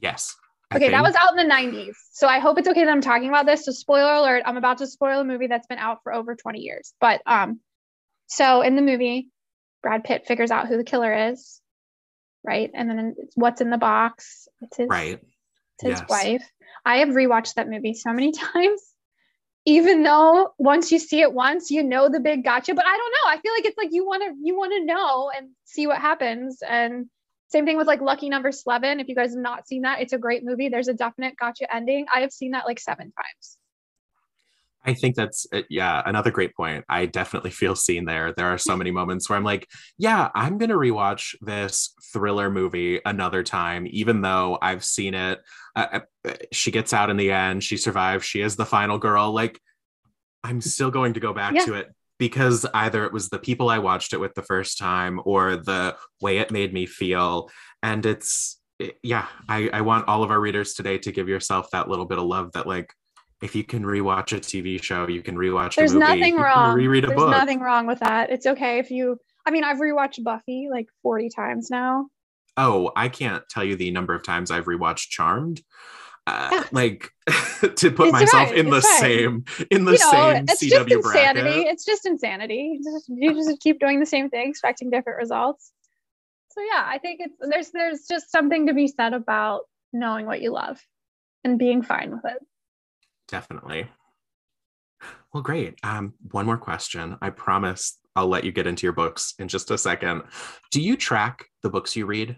Yes. 0.00 0.36
I 0.70 0.76
okay, 0.76 0.86
think. 0.86 0.92
that 0.92 1.02
was 1.02 1.14
out 1.16 1.36
in 1.36 1.48
the 1.48 1.52
90s. 1.52 1.94
So 2.12 2.28
I 2.28 2.38
hope 2.38 2.58
it's 2.58 2.68
okay 2.68 2.84
that 2.84 2.90
I'm 2.90 3.00
talking 3.00 3.28
about 3.28 3.44
this. 3.46 3.64
So 3.64 3.72
spoiler 3.72 4.14
alert, 4.14 4.42
I'm 4.46 4.56
about 4.56 4.78
to 4.78 4.86
spoil 4.86 5.20
a 5.20 5.24
movie 5.24 5.48
that's 5.48 5.66
been 5.66 5.78
out 5.78 5.98
for 6.04 6.14
over 6.14 6.36
20 6.36 6.60
years. 6.60 6.94
But 7.00 7.22
um 7.26 7.60
so 8.28 8.62
in 8.62 8.76
the 8.76 8.82
movie, 8.82 9.28
Brad 9.82 10.04
Pitt 10.04 10.26
figures 10.26 10.52
out 10.52 10.68
who 10.68 10.76
the 10.76 10.84
killer 10.84 11.30
is, 11.30 11.60
right? 12.44 12.70
And 12.72 12.88
then 12.88 13.14
it's 13.18 13.34
what's 13.34 13.60
in 13.60 13.70
the 13.70 13.78
box. 13.78 14.46
It's 14.62 14.76
his 14.76 14.88
right. 14.88 15.20
It's 15.78 15.82
his 15.82 16.00
yes. 16.00 16.08
wife. 16.08 16.50
I 16.84 16.98
have 16.98 17.08
rewatched 17.08 17.54
that 17.54 17.68
movie 17.68 17.94
so 17.94 18.12
many 18.12 18.32
times 18.54 18.82
even 19.70 20.02
though 20.02 20.52
once 20.58 20.90
you 20.90 20.98
see 20.98 21.20
it 21.20 21.32
once 21.32 21.70
you 21.70 21.82
know 21.82 22.08
the 22.08 22.18
big 22.18 22.42
gotcha. 22.42 22.74
But 22.74 22.86
i 22.86 22.96
don't 22.96 23.12
know. 23.12 23.30
I 23.30 23.38
feel 23.40 23.52
like 23.52 23.64
it's 23.64 23.78
like 23.78 23.92
you 23.92 24.04
want 24.04 24.22
to 24.24 24.34
you 24.42 24.56
want 24.56 24.72
to 24.72 24.84
know 24.84 25.30
and 25.36 25.50
see 25.64 25.86
what 25.86 25.98
happens. 25.98 26.60
And 26.68 27.06
same 27.48 27.66
thing 27.66 27.76
with 27.76 27.86
like 27.86 28.00
lucky 28.00 28.28
number 28.28 28.50
Slevin 28.50 28.98
if 28.98 29.08
you 29.08 29.14
guys 29.14 29.30
have 29.30 29.42
not 29.42 29.68
seen 29.68 29.82
that 29.82 30.00
it's 30.00 30.12
a 30.12 30.18
great 30.18 30.44
movie. 30.44 30.68
There's 30.68 30.88
a 30.88 30.94
definite 30.94 31.36
gotcha 31.36 31.72
ending. 31.72 32.06
I 32.12 32.20
have 32.20 32.32
seen 32.32 32.50
that 32.52 32.66
like 32.66 32.80
seven 32.80 33.12
times 33.12 33.58
I 34.84 34.94
think 34.94 35.14
that's 35.14 35.46
uh, 35.52 35.62
yeah, 35.68 36.02
another 36.06 36.30
great 36.30 36.54
point. 36.54 36.84
I 36.88 37.06
definitely 37.06 37.50
feel 37.50 37.76
seen 37.76 38.06
there. 38.06 38.32
There 38.32 38.46
are 38.46 38.58
so 38.58 38.76
many 38.76 38.90
moments 38.90 39.28
where 39.28 39.36
I'm 39.36 39.44
like, 39.44 39.68
yeah, 39.98 40.30
I'm 40.34 40.58
going 40.58 40.70
to 40.70 40.76
rewatch 40.76 41.34
this 41.40 41.92
thriller 42.12 42.50
movie 42.50 43.00
another 43.04 43.42
time 43.42 43.86
even 43.90 44.22
though 44.22 44.58
I've 44.60 44.84
seen 44.84 45.14
it. 45.14 45.40
Uh, 45.76 46.00
uh, 46.24 46.34
she 46.52 46.70
gets 46.70 46.92
out 46.92 47.10
in 47.10 47.16
the 47.16 47.30
end, 47.30 47.62
she 47.62 47.76
survives, 47.76 48.24
she 48.24 48.40
is 48.40 48.56
the 48.56 48.66
final 48.66 48.98
girl. 48.98 49.32
Like 49.32 49.60
I'm 50.42 50.60
still 50.60 50.90
going 50.90 51.14
to 51.14 51.20
go 51.20 51.34
back 51.34 51.54
yeah. 51.54 51.64
to 51.66 51.74
it 51.74 51.88
because 52.18 52.66
either 52.74 53.04
it 53.04 53.12
was 53.12 53.28
the 53.28 53.38
people 53.38 53.68
I 53.68 53.78
watched 53.78 54.12
it 54.12 54.20
with 54.20 54.34
the 54.34 54.42
first 54.42 54.78
time 54.78 55.20
or 55.24 55.56
the 55.56 55.96
way 56.20 56.38
it 56.38 56.50
made 56.50 56.72
me 56.72 56.86
feel 56.86 57.50
and 57.82 58.04
it's 58.06 58.60
yeah, 59.02 59.26
I 59.48 59.68
I 59.72 59.80
want 59.82 60.08
all 60.08 60.22
of 60.22 60.30
our 60.30 60.40
readers 60.40 60.74
today 60.74 60.98
to 60.98 61.12
give 61.12 61.28
yourself 61.28 61.70
that 61.72 61.88
little 61.88 62.06
bit 62.06 62.18
of 62.18 62.24
love 62.24 62.52
that 62.52 62.66
like 62.66 62.94
if 63.42 63.54
you 63.54 63.64
can 63.64 63.82
rewatch 63.82 64.36
a 64.36 64.40
TV 64.40 64.82
show, 64.82 65.08
you 65.08 65.22
can 65.22 65.36
rewatch. 65.36 65.74
There's 65.74 65.94
nothing 65.94 66.36
wrong. 66.36 66.76
Reread 66.76 67.04
a 67.04 67.08
There's 67.08 67.18
book. 67.18 67.30
nothing 67.30 67.60
wrong 67.60 67.86
with 67.86 68.00
that. 68.00 68.30
It's 68.30 68.46
okay 68.46 68.78
if 68.78 68.90
you. 68.90 69.18
I 69.46 69.50
mean, 69.50 69.64
I've 69.64 69.78
rewatched 69.78 70.22
Buffy 70.22 70.68
like 70.70 70.86
40 71.02 71.30
times 71.34 71.70
now. 71.70 72.06
Oh, 72.56 72.92
I 72.94 73.08
can't 73.08 73.42
tell 73.48 73.64
you 73.64 73.76
the 73.76 73.90
number 73.90 74.14
of 74.14 74.22
times 74.22 74.50
I've 74.50 74.66
rewatched 74.66 75.08
Charmed. 75.08 75.62
Uh, 76.26 76.48
yeah. 76.52 76.64
Like 76.70 77.10
to 77.76 77.90
put 77.90 78.08
it's 78.08 78.12
myself 78.12 78.50
right. 78.50 78.58
in 78.58 78.72
it's 78.72 78.82
the 78.82 78.88
right. 78.88 79.00
same 79.00 79.44
in 79.70 79.84
the 79.86 79.92
you 79.92 79.98
know, 79.98 80.10
same 80.10 80.44
it's 80.48 80.62
CW 80.62 80.68
just 80.68 80.92
insanity. 80.92 81.40
Bracket. 81.40 81.66
It's 81.66 81.84
just 81.84 82.06
insanity. 82.06 82.80
Just, 82.84 83.08
you 83.08 83.32
just 83.32 83.60
keep 83.60 83.80
doing 83.80 84.00
the 84.00 84.06
same 84.06 84.28
thing, 84.28 84.50
expecting 84.50 84.90
different 84.90 85.18
results. 85.18 85.72
So 86.50 86.60
yeah, 86.60 86.84
I 86.84 86.98
think 86.98 87.20
it's 87.20 87.34
there's 87.40 87.70
there's 87.70 88.06
just 88.06 88.30
something 88.30 88.66
to 88.66 88.74
be 88.74 88.86
said 88.88 89.14
about 89.14 89.62
knowing 89.92 90.26
what 90.26 90.42
you 90.42 90.52
love 90.52 90.80
and 91.42 91.58
being 91.58 91.82
fine 91.82 92.10
with 92.10 92.24
it. 92.26 92.38
Definitely. 93.30 93.88
Well, 95.32 95.42
great. 95.42 95.78
Um, 95.82 96.14
one 96.30 96.46
more 96.46 96.58
question. 96.58 97.16
I 97.22 97.30
promise 97.30 97.98
I'll 98.16 98.26
let 98.26 98.44
you 98.44 98.52
get 98.52 98.66
into 98.66 98.86
your 98.86 98.92
books 98.92 99.34
in 99.38 99.48
just 99.48 99.70
a 99.70 99.78
second. 99.78 100.24
Do 100.72 100.80
you 100.80 100.96
track 100.96 101.46
the 101.62 101.70
books 101.70 101.94
you 101.94 102.06
read? 102.06 102.36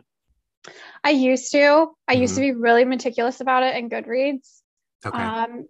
I 1.02 1.10
used 1.10 1.50
to. 1.52 1.58
I 2.06 2.12
mm-hmm. 2.12 2.20
used 2.22 2.34
to 2.36 2.42
mm-hmm. 2.42 2.58
be 2.58 2.62
really 2.62 2.84
meticulous 2.84 3.40
about 3.40 3.62
it 3.62 3.76
in 3.76 3.88
Goodreads. 3.88 4.60
Okay. 5.04 5.18
Um, 5.18 5.66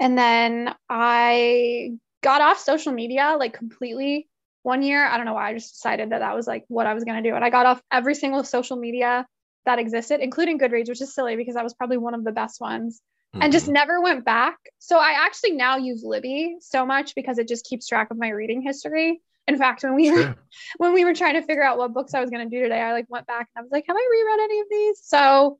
and 0.00 0.16
then 0.16 0.74
I 0.88 1.98
got 2.22 2.40
off 2.40 2.58
social 2.58 2.92
media 2.92 3.36
like 3.38 3.52
completely 3.52 4.28
one 4.62 4.82
year. 4.82 5.04
I 5.04 5.16
don't 5.16 5.26
know 5.26 5.34
why. 5.34 5.50
I 5.50 5.54
just 5.54 5.74
decided 5.74 6.10
that 6.10 6.20
that 6.20 6.34
was 6.34 6.46
like 6.46 6.64
what 6.68 6.86
I 6.86 6.94
was 6.94 7.04
going 7.04 7.22
to 7.22 7.28
do. 7.28 7.34
And 7.34 7.44
I 7.44 7.50
got 7.50 7.66
off 7.66 7.82
every 7.92 8.14
single 8.14 8.44
social 8.44 8.76
media 8.76 9.26
that 9.66 9.78
existed, 9.78 10.20
including 10.20 10.58
Goodreads, 10.58 10.88
which 10.88 11.02
is 11.02 11.14
silly 11.14 11.36
because 11.36 11.54
that 11.54 11.64
was 11.64 11.74
probably 11.74 11.96
one 11.96 12.14
of 12.14 12.24
the 12.24 12.32
best 12.32 12.60
ones 12.60 13.02
and 13.40 13.52
just 13.52 13.66
Mhm. 13.66 13.72
never 13.72 14.00
went 14.00 14.24
back. 14.24 14.56
So 14.78 14.98
I 14.98 15.12
actually 15.12 15.52
now 15.52 15.76
use 15.76 16.02
Libby 16.04 16.56
so 16.60 16.86
much 16.86 17.14
because 17.14 17.38
it 17.38 17.48
just 17.48 17.64
keeps 17.66 17.86
track 17.86 18.10
of 18.10 18.18
my 18.18 18.28
reading 18.30 18.62
history. 18.62 19.20
In 19.46 19.58
fact, 19.58 19.82
when 19.82 19.94
we 19.94 20.10
were 20.10 20.34
when 20.78 20.94
we 20.94 21.04
were 21.04 21.14
trying 21.14 21.34
to 21.34 21.42
figure 21.42 21.62
out 21.62 21.78
what 21.78 21.92
books 21.92 22.14
I 22.14 22.20
was 22.20 22.30
going 22.30 22.48
to 22.48 22.56
do 22.56 22.62
today, 22.62 22.80
I 22.80 22.92
like 22.92 23.06
went 23.08 23.26
back 23.26 23.48
and 23.54 23.60
I 23.60 23.62
was 23.62 23.72
like, 23.72 23.84
have 23.86 23.96
I 23.96 24.08
reread 24.10 24.40
any 24.44 24.60
of 24.60 24.66
these? 24.70 25.00
So 25.04 25.58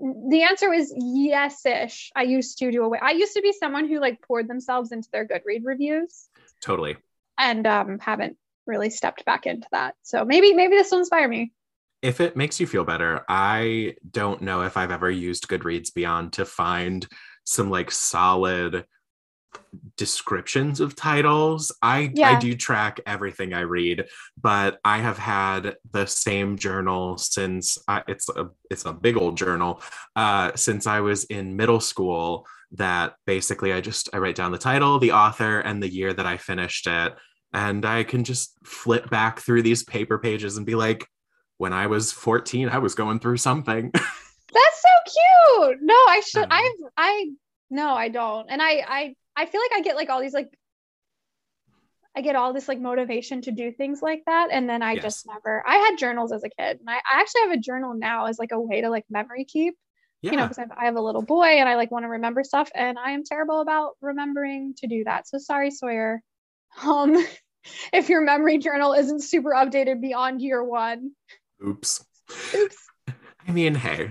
the 0.00 0.42
answer 0.42 0.70
was 0.70 0.92
yes-ish. 0.96 2.12
I 2.14 2.22
used 2.22 2.58
to 2.58 2.70
do 2.70 2.84
away. 2.84 3.00
I 3.02 3.10
used 3.10 3.34
to 3.34 3.42
be 3.42 3.52
someone 3.52 3.88
who 3.88 3.98
like 4.00 4.22
poured 4.22 4.48
themselves 4.48 4.92
into 4.92 5.08
their 5.10 5.26
Goodread 5.26 5.62
reviews 5.64 6.28
Totally. 6.60 6.96
and 7.36 7.66
um 7.66 7.98
haven't 7.98 8.36
really 8.66 8.90
stepped 8.90 9.24
back 9.24 9.46
into 9.46 9.66
that. 9.72 9.96
So 10.02 10.24
maybe 10.24 10.52
maybe 10.54 10.76
this 10.76 10.90
will 10.90 11.00
inspire 11.00 11.26
me. 11.28 11.52
If 12.00 12.20
it 12.20 12.36
makes 12.36 12.60
you 12.60 12.66
feel 12.66 12.84
better, 12.84 13.24
I 13.28 13.94
don't 14.08 14.42
know 14.42 14.62
if 14.62 14.76
I've 14.76 14.92
ever 14.92 15.10
used 15.10 15.48
Goodreads 15.48 15.92
Beyond 15.92 16.32
to 16.34 16.44
find 16.44 17.06
some 17.44 17.70
like 17.70 17.90
solid 17.90 18.84
descriptions 19.96 20.80
of 20.80 20.94
titles. 20.94 21.74
I 21.82 22.12
I 22.22 22.38
do 22.38 22.54
track 22.54 23.00
everything 23.06 23.52
I 23.52 23.60
read, 23.60 24.06
but 24.40 24.78
I 24.84 24.98
have 24.98 25.18
had 25.18 25.76
the 25.90 26.06
same 26.06 26.56
journal 26.56 27.18
since 27.18 27.78
I, 27.88 28.02
it's 28.08 28.28
a 28.28 28.50
it's 28.70 28.84
a 28.84 28.92
big 28.92 29.16
old 29.16 29.36
journal 29.36 29.82
uh, 30.16 30.52
since 30.54 30.86
I 30.86 31.00
was 31.00 31.24
in 31.24 31.56
middle 31.56 31.80
school. 31.80 32.46
That 32.72 33.14
basically 33.26 33.72
I 33.72 33.80
just 33.80 34.10
I 34.12 34.18
write 34.18 34.36
down 34.36 34.52
the 34.52 34.58
title, 34.58 34.98
the 34.98 35.12
author, 35.12 35.60
and 35.60 35.82
the 35.82 35.88
year 35.88 36.12
that 36.12 36.26
I 36.26 36.36
finished 36.36 36.86
it, 36.86 37.14
and 37.52 37.84
I 37.84 38.04
can 38.04 38.24
just 38.24 38.54
flip 38.64 39.08
back 39.10 39.40
through 39.40 39.62
these 39.62 39.84
paper 39.84 40.18
pages 40.18 40.56
and 40.58 40.66
be 40.66 40.74
like, 40.74 41.08
when 41.58 41.72
I 41.72 41.86
was 41.86 42.12
14, 42.12 42.68
I 42.68 42.78
was 42.78 42.94
going 42.94 43.20
through 43.20 43.36
something. 43.36 43.90
That's 43.94 44.82
so 44.82 45.12
cute. 45.66 45.78
No, 45.82 45.94
I 45.94 46.22
should. 46.26 46.44
Um, 46.44 46.48
I've 46.50 46.72
I 46.96 47.30
no, 47.70 47.90
I 47.94 48.08
don't. 48.08 48.46
And 48.50 48.62
I 48.62 48.82
I 48.88 49.14
I 49.36 49.46
feel 49.46 49.60
like 49.60 49.78
I 49.78 49.82
get 49.82 49.96
like 49.96 50.08
all 50.08 50.20
these 50.20 50.34
like 50.34 50.48
I 52.16 52.20
get 52.20 52.34
all 52.36 52.52
this 52.52 52.66
like 52.66 52.80
motivation 52.80 53.42
to 53.42 53.52
do 53.52 53.70
things 53.70 54.02
like 54.02 54.22
that, 54.26 54.48
and 54.50 54.68
then 54.68 54.82
I 54.82 54.94
Yes. 54.94 55.02
just 55.04 55.26
never. 55.26 55.62
I 55.66 55.76
had 55.76 55.98
journals 55.98 56.32
as 56.32 56.42
a 56.42 56.48
kid, 56.48 56.80
and 56.80 56.88
I, 56.88 56.94
I 56.96 57.20
actually 57.20 57.42
have 57.42 57.52
a 57.52 57.58
journal 57.60 57.94
now 57.94 58.26
as 58.26 58.38
like 58.38 58.50
a 58.52 58.60
way 58.60 58.80
to 58.80 58.88
like 58.90 59.04
memory 59.10 59.44
keep. 59.44 59.76
yeah. 60.22 60.32
You 60.32 60.36
know, 60.38 60.48
because 60.48 60.64
I 60.76 60.86
have 60.86 60.96
a 60.96 61.00
little 61.00 61.22
boy 61.22 61.44
and 61.46 61.68
I 61.68 61.76
like 61.76 61.90
want 61.92 62.04
to 62.04 62.08
remember 62.08 62.42
stuff, 62.42 62.70
and 62.74 62.98
I 62.98 63.12
am 63.12 63.22
terrible 63.24 63.60
about 63.60 63.92
remembering 64.00 64.74
to 64.78 64.88
do 64.88 65.04
that. 65.04 65.28
So 65.28 65.38
sorry, 65.38 65.70
Sawyer. 65.70 66.22
Um, 66.84 67.16
if 67.92 68.08
your 68.08 68.20
memory 68.22 68.58
journal 68.58 68.92
isn't 68.94 69.22
super 69.22 69.50
updated 69.50 70.00
beyond 70.00 70.40
year 70.42 70.62
one, 70.62 71.12
Oops. 71.66 72.04
oops. 72.54 72.76
I 73.48 73.50
mean, 73.50 73.74
hey, 73.74 74.10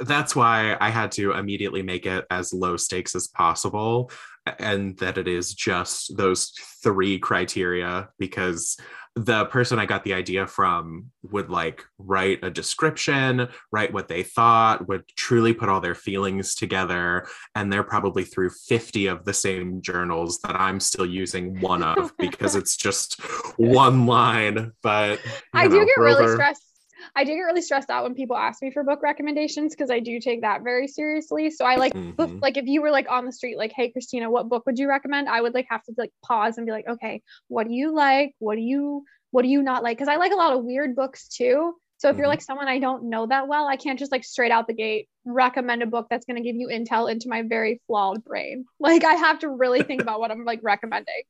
that's 0.00 0.36
why 0.36 0.76
I 0.78 0.90
had 0.90 1.10
to 1.12 1.32
immediately 1.32 1.82
make 1.82 2.04
it 2.04 2.26
as 2.30 2.52
low 2.52 2.76
stakes 2.76 3.14
as 3.14 3.26
possible 3.26 4.10
and 4.58 4.96
that 4.98 5.18
it 5.18 5.26
is 5.26 5.54
just 5.54 6.16
those 6.16 6.52
three 6.82 7.18
criteria 7.18 8.10
because 8.18 8.76
the 9.16 9.46
person 9.46 9.78
I 9.78 9.86
got 9.86 10.04
the 10.04 10.12
idea 10.12 10.46
from 10.46 11.06
would 11.22 11.48
like 11.48 11.82
write 11.98 12.44
a 12.44 12.50
description, 12.50 13.48
write 13.72 13.94
what 13.94 14.08
they 14.08 14.22
thought, 14.22 14.88
would 14.88 15.08
truly 15.16 15.54
put 15.54 15.70
all 15.70 15.80
their 15.80 15.94
feelings 15.94 16.54
together. 16.54 17.26
And 17.54 17.72
they're 17.72 17.82
probably 17.82 18.24
through 18.24 18.50
50 18.50 19.06
of 19.06 19.24
the 19.24 19.32
same 19.32 19.80
journals 19.80 20.40
that 20.40 20.54
I'm 20.54 20.80
still 20.80 21.06
using 21.06 21.58
one 21.60 21.82
of 21.82 22.12
because 22.18 22.56
it's 22.56 22.76
just 22.76 23.18
one 23.56 24.04
line. 24.04 24.72
But 24.82 25.18
I 25.54 25.66
do 25.66 25.78
know, 25.78 25.86
get 25.86 25.96
really 25.96 26.34
stressed. 26.34 26.75
I 27.16 27.24
do 27.24 27.34
get 27.34 27.40
really 27.40 27.62
stressed 27.62 27.88
out 27.90 28.04
when 28.04 28.14
people 28.14 28.36
ask 28.36 28.62
me 28.62 28.70
for 28.70 28.84
book 28.84 29.02
recommendations 29.02 29.74
because 29.74 29.90
I 29.90 30.00
do 30.00 30.20
take 30.20 30.42
that 30.42 30.62
very 30.62 30.86
seriously. 30.86 31.50
So 31.50 31.64
I 31.64 31.76
like 31.76 31.94
Mhm. 31.94 32.40
like 32.42 32.56
if 32.58 32.66
you 32.66 32.82
were 32.82 32.90
like 32.90 33.10
on 33.10 33.24
the 33.24 33.32
street 33.32 33.56
like, 33.56 33.72
"Hey 33.72 33.90
Christina, 33.90 34.30
what 34.30 34.48
book 34.48 34.66
would 34.66 34.78
you 34.78 34.88
recommend?" 34.88 35.28
I 35.28 35.40
would 35.40 35.54
like 35.54 35.66
have 35.70 35.82
to 35.84 35.94
like 35.96 36.12
pause 36.22 36.58
and 36.58 36.66
be 36.66 36.72
like, 36.72 36.86
"Okay, 36.86 37.22
what 37.48 37.66
do 37.66 37.72
you 37.74 37.90
like? 37.94 38.34
What 38.38 38.56
do 38.56 38.60
you 38.60 39.04
what 39.30 39.42
do 39.42 39.48
you 39.48 39.62
not 39.62 39.82
like?" 39.82 39.98
Cuz 39.98 40.08
I 40.08 40.16
like 40.16 40.32
a 40.32 40.36
lot 40.36 40.52
of 40.52 40.64
weird 40.64 40.94
books 40.94 41.26
too. 41.28 41.74
So 41.98 42.10
if 42.10 42.18
you're 42.18 42.26
Mhm. 42.26 42.30
like 42.30 42.42
someone 42.42 42.68
I 42.68 42.78
don't 42.78 43.04
know 43.04 43.26
that 43.26 43.48
well, 43.48 43.66
I 43.66 43.76
can't 43.76 43.98
just 43.98 44.12
like 44.12 44.22
straight 44.24 44.52
out 44.52 44.66
the 44.66 44.74
gate 44.74 45.08
recommend 45.24 45.82
a 45.82 45.86
book 45.86 46.06
that's 46.10 46.26
going 46.26 46.36
to 46.36 46.42
give 46.42 46.54
you 46.56 46.68
intel 46.68 47.10
into 47.10 47.28
my 47.28 47.42
very 47.42 47.80
flawed 47.86 48.22
brain. 48.24 48.64
Like 48.78 49.04
I 49.04 49.14
have 49.14 49.38
to 49.40 49.48
really 49.48 49.82
think 49.82 50.02
about 50.02 50.20
what 50.20 50.30
I'm 50.30 50.44
like 50.44 50.60
recommending. 50.62 51.22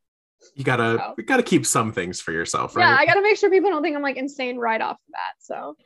You 0.54 0.64
gotta 0.64 0.98
Oh. 1.02 1.14
you 1.18 1.24
gotta 1.24 1.42
keep 1.42 1.66
some 1.66 1.92
things 1.92 2.20
for 2.20 2.32
yourself, 2.32 2.76
right? 2.76 2.82
Yeah, 2.88 2.96
I 2.98 3.06
got 3.06 3.14
to 3.14 3.22
make 3.22 3.36
sure 3.36 3.50
people 3.50 3.70
don't 3.70 3.82
think 3.82 3.96
I'm 3.96 4.02
like 4.02 4.16
insane 4.16 4.56
right 4.58 4.80
off 4.80 4.96
the 5.06 5.12
bat. 5.12 5.34
So 5.38 5.76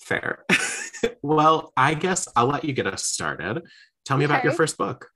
Fair. 0.00 0.44
well, 1.22 1.72
I 1.76 1.94
guess 1.94 2.26
I'll 2.34 2.46
let 2.46 2.64
you 2.64 2.72
get 2.72 2.86
us 2.86 3.04
started. 3.04 3.62
Tell 4.04 4.16
me 4.16 4.24
about 4.24 4.44
your 4.44 4.54
first 4.54 4.78
book. 4.78 5.10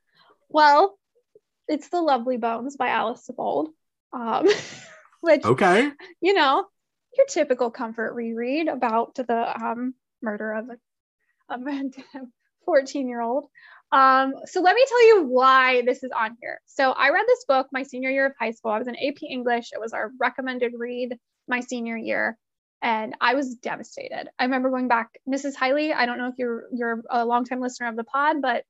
Well, 0.50 0.98
it's 1.68 1.88
The 1.88 2.02
Lovely 2.02 2.36
Bones 2.36 2.76
by 2.76 2.88
Alice 2.88 3.26
Sebold, 3.28 3.68
um, 4.12 4.46
which, 5.22 5.44
Okay. 5.44 5.90
you 6.20 6.34
know, 6.34 6.66
your 7.16 7.26
typical 7.26 7.70
comfort 7.70 8.12
reread 8.12 8.68
about 8.68 9.14
the 9.14 9.64
um, 9.64 9.94
murder 10.20 10.52
of 10.52 10.68
a, 10.68 11.54
a 11.54 11.90
14 12.66 13.08
year 13.08 13.22
old. 13.22 13.46
Um, 13.94 14.34
so 14.46 14.60
let 14.60 14.74
me 14.74 14.84
tell 14.88 15.06
you 15.06 15.26
why 15.26 15.82
this 15.82 16.02
is 16.02 16.10
on 16.10 16.36
here. 16.40 16.60
So 16.66 16.90
I 16.90 17.10
read 17.10 17.26
this 17.28 17.44
book 17.46 17.68
my 17.72 17.84
senior 17.84 18.10
year 18.10 18.26
of 18.26 18.32
high 18.38 18.50
school. 18.50 18.72
I 18.72 18.78
was 18.78 18.88
in 18.88 18.96
AP 18.96 19.22
English. 19.22 19.70
It 19.72 19.80
was 19.80 19.92
our 19.92 20.10
recommended 20.18 20.72
read 20.76 21.16
my 21.46 21.60
senior 21.60 21.96
year. 21.96 22.36
And 22.82 23.14
I 23.20 23.34
was 23.34 23.54
devastated. 23.54 24.28
I 24.36 24.44
remember 24.44 24.70
going 24.70 24.88
back, 24.88 25.10
Mrs. 25.28 25.54
Hiley. 25.54 25.94
I 25.94 26.06
don't 26.06 26.18
know 26.18 26.26
if 26.26 26.34
you're 26.38 26.64
you're 26.72 27.02
a 27.08 27.24
longtime 27.24 27.60
listener 27.60 27.88
of 27.88 27.94
the 27.94 28.02
pod, 28.02 28.42
but 28.42 28.64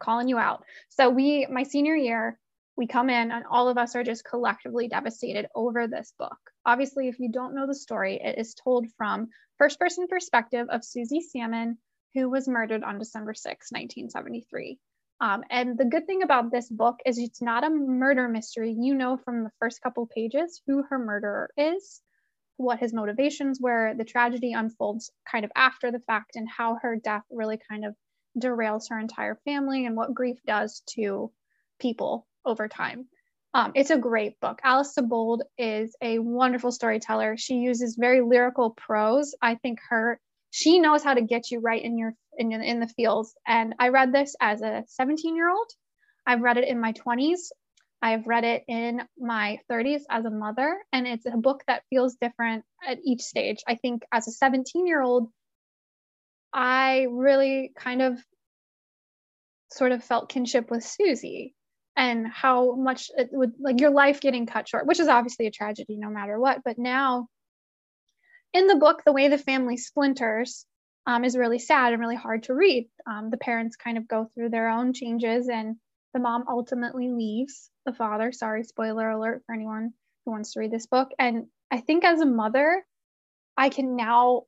calling 0.00 0.28
you 0.28 0.36
out. 0.36 0.64
So 0.88 1.08
we, 1.08 1.46
my 1.48 1.62
senior 1.62 1.94
year, 1.94 2.40
we 2.76 2.88
come 2.88 3.08
in 3.08 3.30
and 3.30 3.44
all 3.48 3.68
of 3.68 3.78
us 3.78 3.94
are 3.94 4.02
just 4.02 4.24
collectively 4.24 4.88
devastated 4.88 5.46
over 5.54 5.86
this 5.86 6.12
book. 6.18 6.36
Obviously, 6.66 7.06
if 7.06 7.20
you 7.20 7.30
don't 7.30 7.54
know 7.54 7.68
the 7.68 7.74
story, 7.74 8.20
it 8.22 8.36
is 8.36 8.54
told 8.54 8.88
from 8.98 9.28
first 9.58 9.78
person 9.78 10.08
perspective 10.08 10.66
of 10.68 10.84
Susie 10.84 11.22
Salmon, 11.22 11.78
who 12.16 12.30
was 12.30 12.48
murdered 12.48 12.82
on 12.82 12.98
December 12.98 13.34
6, 13.34 13.46
1973. 13.70 14.78
Um, 15.20 15.44
and 15.50 15.76
the 15.76 15.84
good 15.84 16.06
thing 16.06 16.22
about 16.22 16.50
this 16.50 16.68
book 16.68 16.96
is 17.04 17.18
it's 17.18 17.42
not 17.42 17.62
a 17.62 17.70
murder 17.70 18.26
mystery. 18.26 18.74
You 18.78 18.94
know 18.94 19.18
from 19.18 19.44
the 19.44 19.50
first 19.60 19.82
couple 19.82 20.06
pages 20.06 20.62
who 20.66 20.82
her 20.88 20.98
murderer 20.98 21.50
is, 21.58 22.00
what 22.56 22.78
his 22.78 22.94
motivations 22.94 23.60
were. 23.60 23.92
The 23.96 24.04
tragedy 24.04 24.54
unfolds 24.54 25.10
kind 25.30 25.44
of 25.44 25.52
after 25.54 25.92
the 25.92 26.00
fact, 26.00 26.36
and 26.36 26.48
how 26.48 26.78
her 26.80 26.96
death 26.96 27.22
really 27.30 27.58
kind 27.70 27.84
of 27.84 27.94
derails 28.38 28.88
her 28.88 28.98
entire 28.98 29.38
family 29.44 29.84
and 29.84 29.94
what 29.94 30.14
grief 30.14 30.38
does 30.46 30.82
to 30.94 31.30
people 31.78 32.26
over 32.46 32.66
time. 32.66 33.08
Um, 33.52 33.72
it's 33.74 33.90
a 33.90 33.98
great 33.98 34.40
book. 34.40 34.60
Alice 34.64 34.94
Sebold 34.94 35.40
is 35.58 35.94
a 36.02 36.18
wonderful 36.18 36.72
storyteller. 36.72 37.36
She 37.36 37.56
uses 37.56 37.96
very 37.96 38.22
lyrical 38.22 38.70
prose. 38.70 39.34
I 39.40 39.54
think 39.56 39.80
her 39.88 40.18
she 40.56 40.78
knows 40.78 41.04
how 41.04 41.12
to 41.12 41.20
get 41.20 41.50
you 41.50 41.60
right 41.60 41.82
in 41.82 41.98
your 41.98 42.14
in, 42.38 42.50
in 42.50 42.80
the 42.80 42.88
fields 42.88 43.34
And 43.46 43.74
I 43.78 43.88
read 43.88 44.10
this 44.10 44.34
as 44.40 44.62
a 44.62 44.84
17 44.88 45.36
year 45.36 45.50
old. 45.50 45.70
I've 46.26 46.40
read 46.40 46.56
it 46.56 46.66
in 46.66 46.80
my 46.80 46.94
20s. 46.94 47.50
I've 48.00 48.26
read 48.26 48.44
it 48.44 48.64
in 48.66 49.02
my 49.18 49.58
30s 49.70 50.02
as 50.08 50.24
a 50.24 50.30
mother, 50.30 50.78
and 50.94 51.06
it's 51.06 51.26
a 51.26 51.36
book 51.36 51.62
that 51.66 51.82
feels 51.90 52.16
different 52.22 52.64
at 52.86 52.98
each 53.04 53.20
stage. 53.20 53.58
I 53.68 53.74
think 53.74 54.02
as 54.10 54.28
a 54.28 54.32
17 54.32 54.86
year 54.86 55.02
old, 55.02 55.28
I 56.54 57.06
really 57.10 57.72
kind 57.76 58.00
of 58.00 58.18
sort 59.72 59.92
of 59.92 60.02
felt 60.02 60.30
kinship 60.30 60.70
with 60.70 60.84
Susie 60.84 61.54
and 61.96 62.26
how 62.26 62.76
much 62.76 63.10
it 63.14 63.28
would 63.30 63.52
like 63.60 63.78
your 63.78 63.90
life 63.90 64.22
getting 64.22 64.46
cut 64.46 64.68
short, 64.68 64.86
which 64.86 65.00
is 65.00 65.08
obviously 65.08 65.46
a 65.46 65.50
tragedy 65.50 65.98
no 65.98 66.08
matter 66.08 66.40
what. 66.40 66.62
But 66.64 66.78
now 66.78 67.28
in 68.52 68.66
the 68.66 68.76
book, 68.76 69.02
the 69.04 69.12
way 69.12 69.28
the 69.28 69.38
family 69.38 69.76
splinters 69.76 70.66
um, 71.06 71.24
is 71.24 71.36
really 71.36 71.58
sad 71.58 71.92
and 71.92 72.00
really 72.00 72.16
hard 72.16 72.44
to 72.44 72.54
read. 72.54 72.88
Um, 73.06 73.30
the 73.30 73.36
parents 73.36 73.76
kind 73.76 73.98
of 73.98 74.08
go 74.08 74.28
through 74.34 74.50
their 74.50 74.68
own 74.68 74.92
changes, 74.92 75.48
and 75.48 75.76
the 76.14 76.20
mom 76.20 76.44
ultimately 76.48 77.10
leaves 77.10 77.70
the 77.84 77.92
father. 77.92 78.32
Sorry, 78.32 78.64
spoiler 78.64 79.08
alert 79.10 79.42
for 79.46 79.54
anyone 79.54 79.92
who 80.24 80.32
wants 80.32 80.52
to 80.52 80.60
read 80.60 80.72
this 80.72 80.86
book. 80.86 81.10
And 81.18 81.46
I 81.70 81.78
think 81.78 82.04
as 82.04 82.20
a 82.20 82.26
mother, 82.26 82.84
I 83.56 83.68
can 83.68 83.96
now 83.96 84.44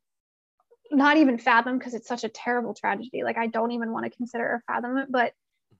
not 0.90 1.17
even 1.19 1.38
fathom 1.38 1.78
because 1.78 1.95
it's 1.95 2.09
such 2.09 2.25
a 2.25 2.28
terrible 2.28 2.75
tragedy. 2.75 3.23
Like 3.23 3.38
I 3.38 3.47
don't 3.47 3.73
even 3.73 3.93
want 3.93 4.05
to 4.05 4.17
consider 4.17 4.45
or 4.45 4.62
fathom 4.67 4.97
it, 4.99 5.09
but 5.11 5.33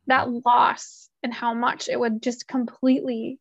that 0.07 0.31
loss 0.31 1.09
and 1.23 1.33
how 1.33 1.55
much 1.55 1.89
it 1.89 1.99
would 1.99 2.23
just 2.23 2.47
completely 2.47 3.39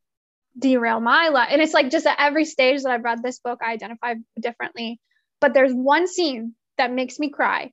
derail 0.57 0.99
my 0.99 1.29
life. 1.29 1.49
And 1.51 1.61
it's 1.61 1.73
like 1.73 1.89
just 1.89 2.07
at 2.07 2.19
every 2.19 2.45
stage 2.45 2.83
that 2.83 2.91
I've 2.91 3.03
read 3.03 3.21
this 3.21 3.39
book, 3.39 3.59
I 3.63 3.73
identify 3.73 4.15
differently. 4.39 4.99
But 5.39 5.53
there's 5.53 5.73
one 5.73 6.07
scene 6.07 6.55
that 6.77 6.91
makes 6.91 7.19
me 7.19 7.29
cry 7.29 7.71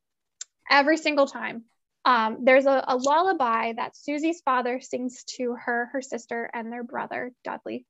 every 0.71 0.97
single 0.97 1.27
time. 1.27 1.65
Um, 2.05 2.39
there's 2.43 2.67
a, 2.67 2.85
a 2.87 2.97
lullaby 2.97 3.73
that 3.77 3.97
Susie's 3.97 4.43
father 4.45 4.81
sings 4.81 5.25
to 5.37 5.57
her, 5.65 5.89
her 5.93 6.03
sister, 6.03 6.51
and 6.53 6.71
their 6.71 6.85
brother, 6.85 7.33
Dudley. 7.45 7.87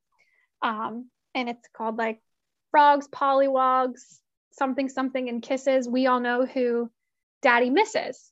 Um, 0.63 1.11
and 1.35 1.49
it's 1.49 1.69
called 1.77 1.97
like 1.97 2.21
Frogs, 2.71 3.09
Pollywogs, 3.09 4.01
something, 4.53 4.89
something, 4.89 5.29
and 5.29 5.43
Kisses. 5.43 5.89
We 5.89 6.07
all 6.07 6.21
know 6.21 6.47
who 6.47 6.91
Daddy 7.43 7.71
misses. 7.71 8.31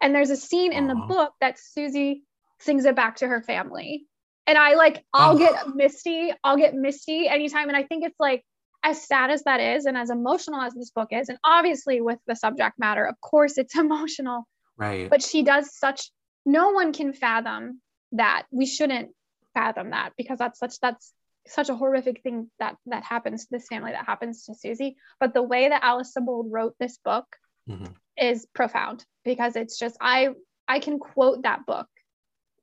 And 0.00 0.14
there's 0.14 0.30
a 0.30 0.36
scene 0.36 0.72
in 0.72 0.86
the 0.86 0.94
book 0.94 1.32
that 1.40 1.58
Susie 1.58 2.22
sings 2.60 2.84
it 2.84 2.94
back 2.94 3.16
to 3.16 3.26
her 3.26 3.42
family. 3.42 4.06
And 4.46 4.58
I 4.58 4.74
like, 4.74 5.04
I'll 5.12 5.34
Oh. 5.34 5.38
get 5.38 5.74
misty. 5.74 6.32
I'll 6.42 6.56
get 6.56 6.74
misty 6.74 7.28
anytime. 7.28 7.68
And 7.68 7.76
I 7.76 7.84
think 7.84 8.04
it's 8.04 8.18
like, 8.20 8.44
as 8.82 9.06
sad 9.06 9.30
as 9.30 9.42
that 9.44 9.60
is, 9.60 9.86
and 9.86 9.96
as 9.96 10.10
emotional 10.10 10.60
as 10.60 10.74
this 10.74 10.90
book 10.90 11.08
is, 11.10 11.30
and 11.30 11.38
obviously 11.42 12.02
with 12.02 12.18
the 12.26 12.36
subject 12.36 12.78
matter, 12.78 13.04
of 13.06 13.18
course 13.20 13.56
it's 13.56 13.74
emotional, 13.78 14.46
Right. 14.76 15.08
but 15.08 15.22
she 15.22 15.42
does 15.42 15.74
such, 15.74 16.10
no 16.44 16.72
one 16.72 16.92
can 16.92 17.14
fathom 17.14 17.80
that. 18.12 18.44
We 18.50 18.66
shouldn't 18.66 19.12
fathom 19.54 19.90
that 19.90 20.12
because 20.18 20.38
that's 20.38 20.58
such, 20.58 20.78
that's 20.80 21.14
such 21.46 21.70
a 21.70 21.74
horrific 21.74 22.22
thing 22.22 22.50
that 22.58 22.76
that 22.86 23.04
happens 23.04 23.44
to 23.44 23.48
this 23.52 23.66
family 23.68 23.92
that 23.92 24.04
happens 24.06 24.44
to 24.44 24.54
Susie. 24.54 24.96
But 25.20 25.32
the 25.34 25.42
way 25.42 25.68
that 25.70 25.82
Alice 25.82 26.12
Sebold 26.16 26.46
wrote 26.50 26.74
this 26.78 26.98
book 26.98 27.26
Mhm. 27.68 27.94
is 28.18 28.46
profound 28.54 29.04
because 29.24 29.54
it's 29.56 29.78
just 29.78 29.96
I 30.00 30.30
I 30.68 30.78
can 30.78 30.98
quote 30.98 31.42
that 31.42 31.64
book. 31.66 31.86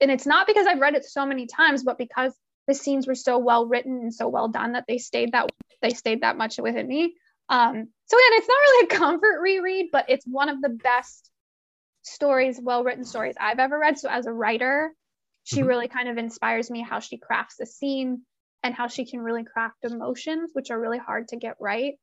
And 0.01 0.11
it's 0.11 0.25
not 0.25 0.47
because 0.47 0.67
I've 0.67 0.79
read 0.79 0.95
it 0.95 1.05
so 1.05 1.25
many 1.25 1.45
times, 1.47 1.83
but 1.83 1.97
because 1.97 2.33
the 2.67 2.73
scenes 2.73 3.07
were 3.07 3.15
so 3.15 3.37
well 3.37 3.67
written 3.67 3.99
and 4.01 4.13
so 4.13 4.27
well 4.27 4.47
done 4.47 4.73
that 4.73 4.85
they 4.87 4.97
stayed 4.97 5.31
that 5.33 5.49
they 5.81 5.91
stayed 5.91 6.21
that 6.21 6.37
much 6.37 6.57
within 6.57 6.87
me. 6.87 7.15
Um, 7.49 7.87
so 8.05 8.17
again, 8.17 8.39
it's 8.39 8.47
not 8.47 8.55
really 8.55 8.85
a 8.85 8.97
comfort 8.99 9.41
reread, 9.41 9.89
but 9.91 10.05
it's 10.09 10.25
one 10.25 10.49
of 10.49 10.61
the 10.61 10.69
best 10.69 11.29
stories, 12.03 12.59
well 12.61 12.83
written 12.83 13.05
stories 13.05 13.35
I've 13.39 13.59
ever 13.59 13.77
read. 13.77 13.99
So 13.99 14.09
as 14.09 14.25
a 14.25 14.33
writer, 14.33 14.93
she 15.43 15.61
Mhm. 15.61 15.67
really 15.67 15.87
kind 15.87 16.09
of 16.09 16.17
inspires 16.17 16.69
me 16.71 16.81
how 16.81 16.99
she 16.99 17.17
crafts 17.17 17.57
the 17.57 17.65
scene 17.65 18.25
and 18.63 18.73
how 18.75 18.87
she 18.87 19.05
can 19.05 19.21
really 19.21 19.43
craft 19.43 19.83
emotions, 19.83 20.51
which 20.53 20.71
are 20.71 20.79
really 20.79 20.99
hard 20.99 21.27
to 21.29 21.35
get 21.37 21.57
right. 21.59 21.99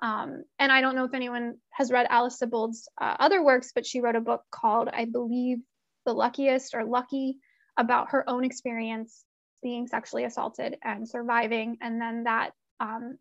Um, 0.00 0.44
and 0.58 0.70
I 0.70 0.80
don't 0.80 0.94
know 0.94 1.04
if 1.04 1.14
anyone 1.14 1.58
has 1.70 1.90
read 1.90 2.06
Alice 2.10 2.38
Sebold's 2.38 2.88
uh, 3.00 3.16
other 3.18 3.42
works, 3.42 3.72
but 3.74 3.86
she 3.86 4.00
wrote 4.00 4.16
a 4.16 4.20
book 4.20 4.42
called, 4.50 4.88
I 4.88 5.06
believe, 5.06 5.58
The 6.06 6.12
Luckiest 6.14 6.74
or 6.74 6.84
Lucky, 6.84 7.38
about 7.76 8.10
her 8.10 8.28
own 8.28 8.44
experience 8.44 9.24
being 9.62 9.86
sexually 9.86 10.24
assaulted 10.24 10.78
and 10.82 11.08
surviving. 11.08 11.78
And 11.80 12.00
then 12.00 12.24
that 12.24 12.52
um, 12.80 13.18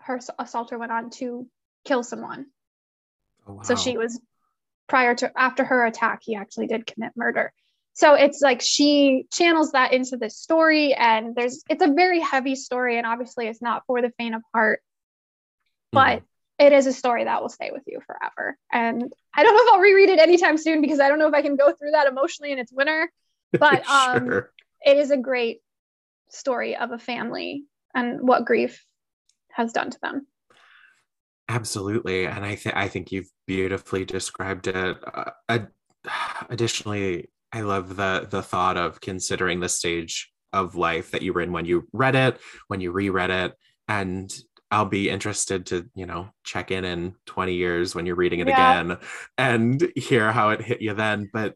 her 0.00 0.18
assaulter 0.38 0.78
went 0.78 0.90
on 0.90 1.10
to 1.10 1.46
kill 1.84 2.02
someone. 2.02 2.46
Oh, 3.46 3.54
wow. 3.54 3.62
So 3.62 3.76
she 3.76 3.96
was 3.96 4.20
prior 4.88 5.14
to 5.14 5.32
after 5.38 5.64
her 5.64 5.86
attack, 5.86 6.20
he 6.22 6.34
actually 6.34 6.66
did 6.66 6.86
commit 6.86 7.12
murder. 7.16 7.52
So 7.94 8.14
it's 8.14 8.40
like 8.40 8.62
she 8.62 9.26
channels 9.30 9.72
that 9.72 9.92
into 9.92 10.16
this 10.16 10.38
story, 10.38 10.94
and 10.94 11.34
there's 11.34 11.62
it's 11.68 11.82
a 11.82 11.92
very 11.92 12.20
heavy 12.20 12.56
story, 12.56 12.96
and 12.96 13.06
obviously 13.06 13.46
it's 13.46 13.60
not 13.60 13.82
for 13.86 14.00
the 14.00 14.10
faint 14.18 14.34
of 14.34 14.42
heart, 14.54 14.82
but 15.92 16.20
Mhm. 16.20 16.24
It 16.62 16.72
is 16.72 16.86
a 16.86 16.92
story 16.92 17.24
that 17.24 17.42
will 17.42 17.48
stay 17.48 17.70
with 17.72 17.82
you 17.86 17.98
forever. 18.06 18.56
And 18.72 19.12
I 19.34 19.42
don't 19.42 19.54
know 19.56 19.62
if 19.64 19.72
I'll 19.72 19.80
reread 19.80 20.10
it 20.10 20.20
anytime 20.20 20.56
soon 20.56 20.80
because 20.80 21.00
I 21.00 21.08
don't 21.08 21.18
know 21.18 21.26
if 21.26 21.34
I 21.34 21.42
can 21.42 21.56
go 21.56 21.72
through 21.72 21.90
that 21.90 22.06
emotionally 22.06 22.52
in 22.52 22.58
its 22.58 22.72
winter. 22.72 23.10
But 23.58 23.86
um, 23.86 24.26
Sure. 24.26 24.50
it 24.80 24.96
is 24.96 25.10
a 25.10 25.16
great 25.18 25.60
story 26.30 26.74
of 26.74 26.90
a 26.90 26.98
family 26.98 27.64
and 27.94 28.26
what 28.26 28.46
grief 28.46 28.82
has 29.50 29.74
done 29.74 29.90
to 29.90 29.98
them. 30.00 30.26
Absolutely, 31.50 32.26
and 32.26 32.46
I 32.46 32.54
think 32.54 32.76
I 32.76 32.88
think 32.88 33.12
you've 33.12 33.28
beautifully 33.46 34.06
described 34.06 34.68
it. 34.68 34.96
Uh, 35.04 35.32
ad- 35.50 35.68
additionally, 36.48 37.28
I 37.52 37.60
love 37.60 37.96
the 37.96 38.26
the 38.30 38.42
thought 38.42 38.78
of 38.78 39.02
considering 39.02 39.60
the 39.60 39.68
stage 39.68 40.32
of 40.54 40.76
life 40.76 41.10
that 41.10 41.20
you 41.20 41.34
were 41.34 41.42
in 41.42 41.52
when 41.52 41.66
you 41.66 41.88
read 41.92 42.14
it, 42.14 42.38
when 42.68 42.80
you 42.80 42.90
reread 42.90 43.28
it, 43.28 43.52
and 43.86 44.32
I'll 44.72 44.86
be 44.86 45.10
interested 45.10 45.66
to 45.66 45.88
you 45.94 46.06
know 46.06 46.30
check 46.42 46.70
in 46.70 46.84
in 46.84 47.14
twenty 47.26 47.54
years 47.54 47.94
when 47.94 48.06
you're 48.06 48.16
reading 48.16 48.40
it 48.40 48.48
Yeah. 48.48 48.80
again 48.80 48.98
and 49.38 49.92
hear 49.94 50.32
how 50.32 50.48
it 50.50 50.62
hit 50.62 50.80
you 50.82 50.94
then. 50.94 51.28
But 51.32 51.54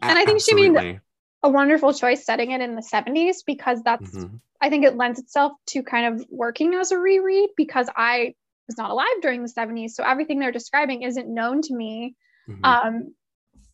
And 0.00 0.16
I 0.18 0.24
think 0.24 0.40
she 0.40 0.54
made. 0.54 1.00
A 1.42 1.50
wonderful 1.50 1.92
choice 1.92 2.24
setting 2.24 2.52
it 2.52 2.62
in 2.62 2.74
the 2.74 2.80
70s 2.80 3.42
because 3.44 3.82
that's 3.82 4.14
Mhm. 4.14 4.40
I 4.62 4.70
think 4.70 4.86
it 4.86 4.96
lends 4.96 5.18
itself 5.18 5.52
to 5.66 5.82
kind 5.82 6.14
of 6.14 6.26
working 6.30 6.72
as 6.72 6.90
a 6.90 6.98
reread 6.98 7.50
because 7.54 7.90
I 7.94 8.34
was 8.66 8.78
not 8.78 8.90
alive 8.90 9.20
during 9.20 9.42
the 9.42 9.48
70s. 9.48 9.94
So 9.94 10.04
everything 10.04 10.38
they're 10.38 10.52
describing 10.52 11.02
isn't 11.02 11.28
known 11.28 11.60
to 11.60 11.74
me. 11.74 12.14
Mhm. 12.48 12.64
Um, 12.64 13.14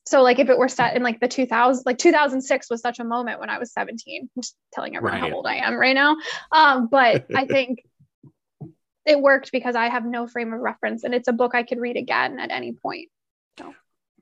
so 0.04 0.22
like 0.22 0.40
if 0.40 0.48
it 0.48 0.58
were 0.58 0.68
set 0.68 0.96
in 0.96 1.04
like 1.04 1.20
the 1.20 1.28
2000s, 1.28 1.86
like 1.86 1.98
2006 1.98 2.68
was 2.70 2.80
such 2.80 2.98
a 2.98 3.04
moment 3.04 3.38
when 3.38 3.50
I 3.50 3.58
was 3.58 3.72
17. 3.72 4.22
I'm 4.34 4.42
just 4.42 4.56
telling 4.72 4.96
everyone 4.96 5.20
Right. 5.20 5.30
how 5.30 5.36
old 5.36 5.46
I 5.46 5.56
am 5.58 5.74
right 5.76 5.94
now. 5.94 6.16
Um, 6.50 6.88
but 6.88 7.26
I 7.36 7.44
think 7.46 7.84
it 9.10 9.20
worked 9.20 9.52
because 9.52 9.74
I 9.76 9.88
have 9.88 10.04
no 10.06 10.26
frame 10.26 10.52
of 10.52 10.60
reference 10.60 11.04
and 11.04 11.14
it's 11.14 11.28
a 11.28 11.32
book 11.32 11.54
I 11.54 11.62
could 11.64 11.78
read 11.78 11.96
again 11.96 12.38
at 12.38 12.50
any 12.50 12.72
point. 12.72 13.08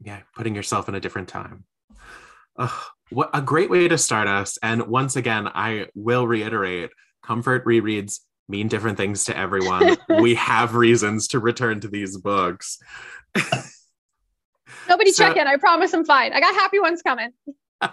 yeah, 0.03 0.21
putting 0.35 0.55
yourself 0.55 0.89
in 0.89 0.95
a 0.95 1.01
different 1.01 1.29
time. 1.29 1.65
Ugh, 2.57 2.83
what 3.11 3.31
a 3.35 3.43
great 3.43 3.71
way 3.71 3.87
to 3.89 3.99
start 3.99 4.27
us. 4.29 4.59
And 4.63 4.87
once 4.87 5.17
again, 5.17 5.47
I 5.49 5.87
will 5.95 6.27
reiterate 6.27 6.91
comfort 7.23 7.65
rereads 7.65 8.21
mean 8.49 8.69
different 8.69 8.97
things 8.97 9.25
to 9.27 9.37
everyone. 9.37 9.97
we 10.21 10.35
have 10.37 10.75
reasons 10.75 11.29
to 11.29 11.39
return 11.39 11.81
to 11.81 11.89
these 11.89 12.17
books. 12.17 12.79
Nobody 14.89 15.13
So- 15.13 15.25
check 15.25 15.37
in. 15.37 15.47
I 15.47 15.57
promise 15.57 15.93
I'm 15.93 16.05
fine. 16.05 16.33
I 16.33 16.41
got 16.41 16.55
happy 16.55 16.81
ones 16.81 17.03
coming. 17.03 17.31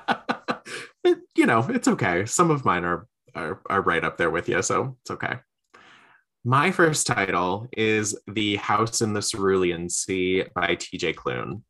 You 1.36 1.46
know, 1.46 1.64
it's 1.70 1.88
okay. 1.88 2.26
Some 2.26 2.50
of 2.50 2.66
mine 2.66 2.84
are, 2.84 3.06
are 3.36 3.62
are 3.68 3.82
right 3.82 4.04
up 4.04 4.18
there 4.18 4.32
with 4.32 4.50
you, 4.50 4.64
so 4.64 4.98
it's 5.02 5.12
okay. 5.12 5.36
My 6.48 6.70
first 6.70 7.08
title 7.08 7.68
is 7.76 8.16
The 8.28 8.58
House 8.58 9.02
in 9.02 9.14
the 9.14 9.22
Cerulean 9.24 9.90
Sea 9.90 10.44
by 10.54 10.76
TJ 10.76 11.16
Klune. 11.16 11.64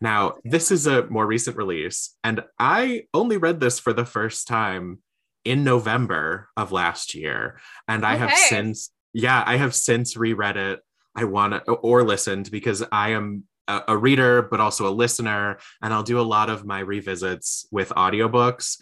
Now, 0.00 0.36
this 0.44 0.70
is 0.70 0.86
a 0.86 1.06
more 1.08 1.26
recent 1.26 1.58
release, 1.58 2.16
and 2.24 2.42
I 2.58 3.02
only 3.12 3.36
read 3.36 3.60
this 3.60 3.78
for 3.78 3.92
the 3.92 4.06
first 4.06 4.48
time 4.48 5.00
in 5.44 5.62
November 5.62 6.48
of 6.56 6.72
last 6.72 7.14
year. 7.14 7.60
And 7.86 8.02
I 8.06 8.16
have 8.16 8.34
since, 8.34 8.90
yeah, 9.12 9.44
I 9.44 9.56
have 9.56 9.74
since 9.74 10.16
reread 10.16 10.56
it. 10.56 10.80
I 11.14 11.24
want 11.24 11.62
to, 11.66 11.72
or 11.72 12.02
listened 12.02 12.50
because 12.50 12.82
I 12.90 13.10
am 13.10 13.44
a, 13.66 13.82
a 13.88 13.96
reader, 13.98 14.40
but 14.40 14.58
also 14.58 14.88
a 14.88 14.98
listener, 15.04 15.58
and 15.82 15.92
I'll 15.92 16.02
do 16.02 16.18
a 16.18 16.22
lot 16.22 16.48
of 16.48 16.64
my 16.64 16.80
revisits 16.80 17.66
with 17.70 17.90
audiobooks. 17.90 18.80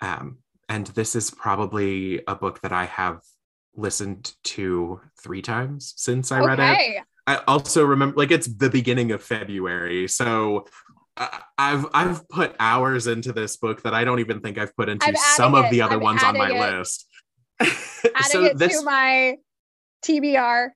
Um, 0.00 0.38
and 0.68 0.86
this 0.86 1.16
is 1.16 1.32
probably 1.32 2.22
a 2.28 2.36
book 2.36 2.60
that 2.60 2.72
I 2.72 2.84
have 2.84 3.22
listened 3.78 4.34
to 4.44 5.00
three 5.22 5.40
times 5.40 5.94
since 5.96 6.32
I 6.32 6.40
read 6.40 6.58
it. 6.58 7.02
I 7.26 7.36
also 7.46 7.84
remember 7.84 8.16
like 8.16 8.30
it's 8.30 8.46
the 8.48 8.68
beginning 8.70 9.12
of 9.12 9.22
February, 9.22 10.08
so 10.08 10.66
I- 11.16 11.40
I've 11.56 11.86
I've 11.94 12.28
put 12.28 12.54
hours 12.58 13.06
into 13.06 13.32
this 13.32 13.56
book 13.56 13.82
that 13.82 13.94
I 13.94 14.04
don't 14.04 14.20
even 14.20 14.40
think 14.40 14.58
I've 14.58 14.74
put 14.76 14.88
into 14.88 15.14
some 15.16 15.54
of 15.54 15.70
the 15.70 15.82
other 15.82 15.96
I'm 15.96 16.00
ones 16.02 16.22
on 16.24 16.36
my 16.36 16.50
it. 16.50 16.78
list. 16.78 17.06
Adding 17.60 17.72
so 18.24 18.44
it 18.44 18.58
this 18.58 18.78
to 18.78 18.84
my 18.84 19.36
TBR 20.04 20.68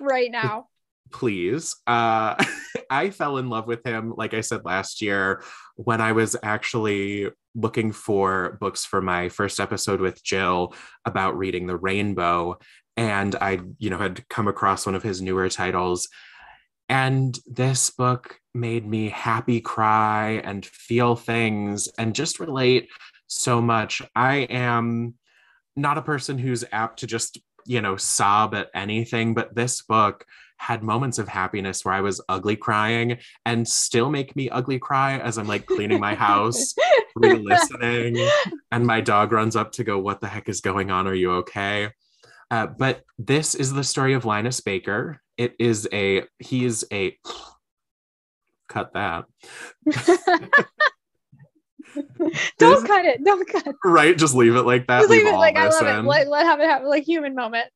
right 0.00 0.30
now. 0.30 0.66
please. 1.12 1.76
Uh, 1.86 2.42
I 2.90 3.10
fell 3.10 3.38
in 3.38 3.48
love 3.48 3.66
with 3.66 3.86
him, 3.86 4.12
like 4.16 4.34
I 4.34 4.40
said 4.40 4.64
last 4.64 5.02
year, 5.02 5.42
when 5.76 6.00
I 6.00 6.12
was 6.12 6.36
actually 6.42 7.30
looking 7.54 7.92
for 7.92 8.56
books 8.60 8.84
for 8.84 9.00
my 9.00 9.28
first 9.28 9.60
episode 9.60 10.00
with 10.00 10.22
Jill 10.22 10.74
about 11.04 11.36
reading 11.36 11.66
the 11.66 11.76
rainbow. 11.76 12.58
And 12.96 13.34
I, 13.36 13.60
you 13.78 13.90
know, 13.90 13.98
had 13.98 14.28
come 14.28 14.48
across 14.48 14.86
one 14.86 14.94
of 14.94 15.02
his 15.02 15.22
newer 15.22 15.48
titles. 15.48 16.08
And 16.88 17.38
this 17.46 17.90
book 17.90 18.38
made 18.54 18.86
me 18.86 19.08
happy 19.08 19.60
cry 19.60 20.42
and 20.44 20.64
feel 20.64 21.16
things 21.16 21.88
and 21.98 22.14
just 22.14 22.38
relate 22.38 22.88
so 23.26 23.62
much. 23.62 24.02
I 24.14 24.38
am 24.50 25.14
not 25.74 25.98
a 25.98 26.02
person 26.02 26.38
who's 26.38 26.64
apt 26.70 26.98
to 27.00 27.06
just, 27.06 27.38
you 27.66 27.80
know, 27.80 27.96
sob 27.96 28.54
at 28.54 28.68
anything, 28.74 29.32
but 29.32 29.54
this 29.54 29.80
book 29.82 30.26
had 30.62 30.82
moments 30.82 31.18
of 31.18 31.26
happiness 31.26 31.84
where 31.84 31.94
I 31.94 32.02
was 32.02 32.20
ugly 32.28 32.54
crying 32.54 33.18
and 33.44 33.66
still 33.66 34.10
make 34.10 34.36
me 34.36 34.48
ugly 34.48 34.78
cry 34.78 35.18
as 35.18 35.36
I'm 35.36 35.48
like 35.48 35.66
cleaning 35.66 35.98
my 35.98 36.14
house, 36.28 36.74
re-listening, 37.14 38.18
and 38.70 38.86
my 38.86 39.00
dog 39.00 39.32
runs 39.32 39.56
up 39.56 39.72
to 39.72 39.84
go, 39.84 39.98
What 39.98 40.20
the 40.20 40.28
heck 40.28 40.48
is 40.48 40.60
going 40.60 40.90
on? 40.90 41.06
Are 41.06 41.14
you 41.14 41.32
okay? 41.32 41.90
Uh, 42.50 42.66
but 42.66 43.02
this 43.18 43.54
is 43.54 43.72
the 43.72 43.84
story 43.84 44.14
of 44.14 44.24
Linus 44.24 44.60
Baker. 44.60 45.20
It 45.38 45.54
is 45.58 45.88
a, 45.92 46.24
he 46.38 46.64
is 46.64 46.86
a, 46.92 47.16
cut 48.68 48.92
that. 48.94 49.24
don't 52.58 52.86
cut 52.86 53.04
it. 53.04 53.24
Don't 53.24 53.48
cut. 53.48 53.66
It. 53.66 53.76
Right? 53.84 54.16
Just 54.16 54.34
leave 54.34 54.56
it 54.56 54.62
like 54.62 54.86
that. 54.86 55.00
Just 55.00 55.10
leave 55.10 55.24
leave 55.24 55.34
it 55.34 55.36
like 55.36 55.56
I 55.56 55.68
love 55.68 55.82
it. 55.82 56.06
Let, 56.06 56.28
let 56.28 56.46
have 56.46 56.60
it 56.60 56.68
have 56.68 56.84
like 56.84 57.04
human 57.04 57.34
moment. 57.34 57.66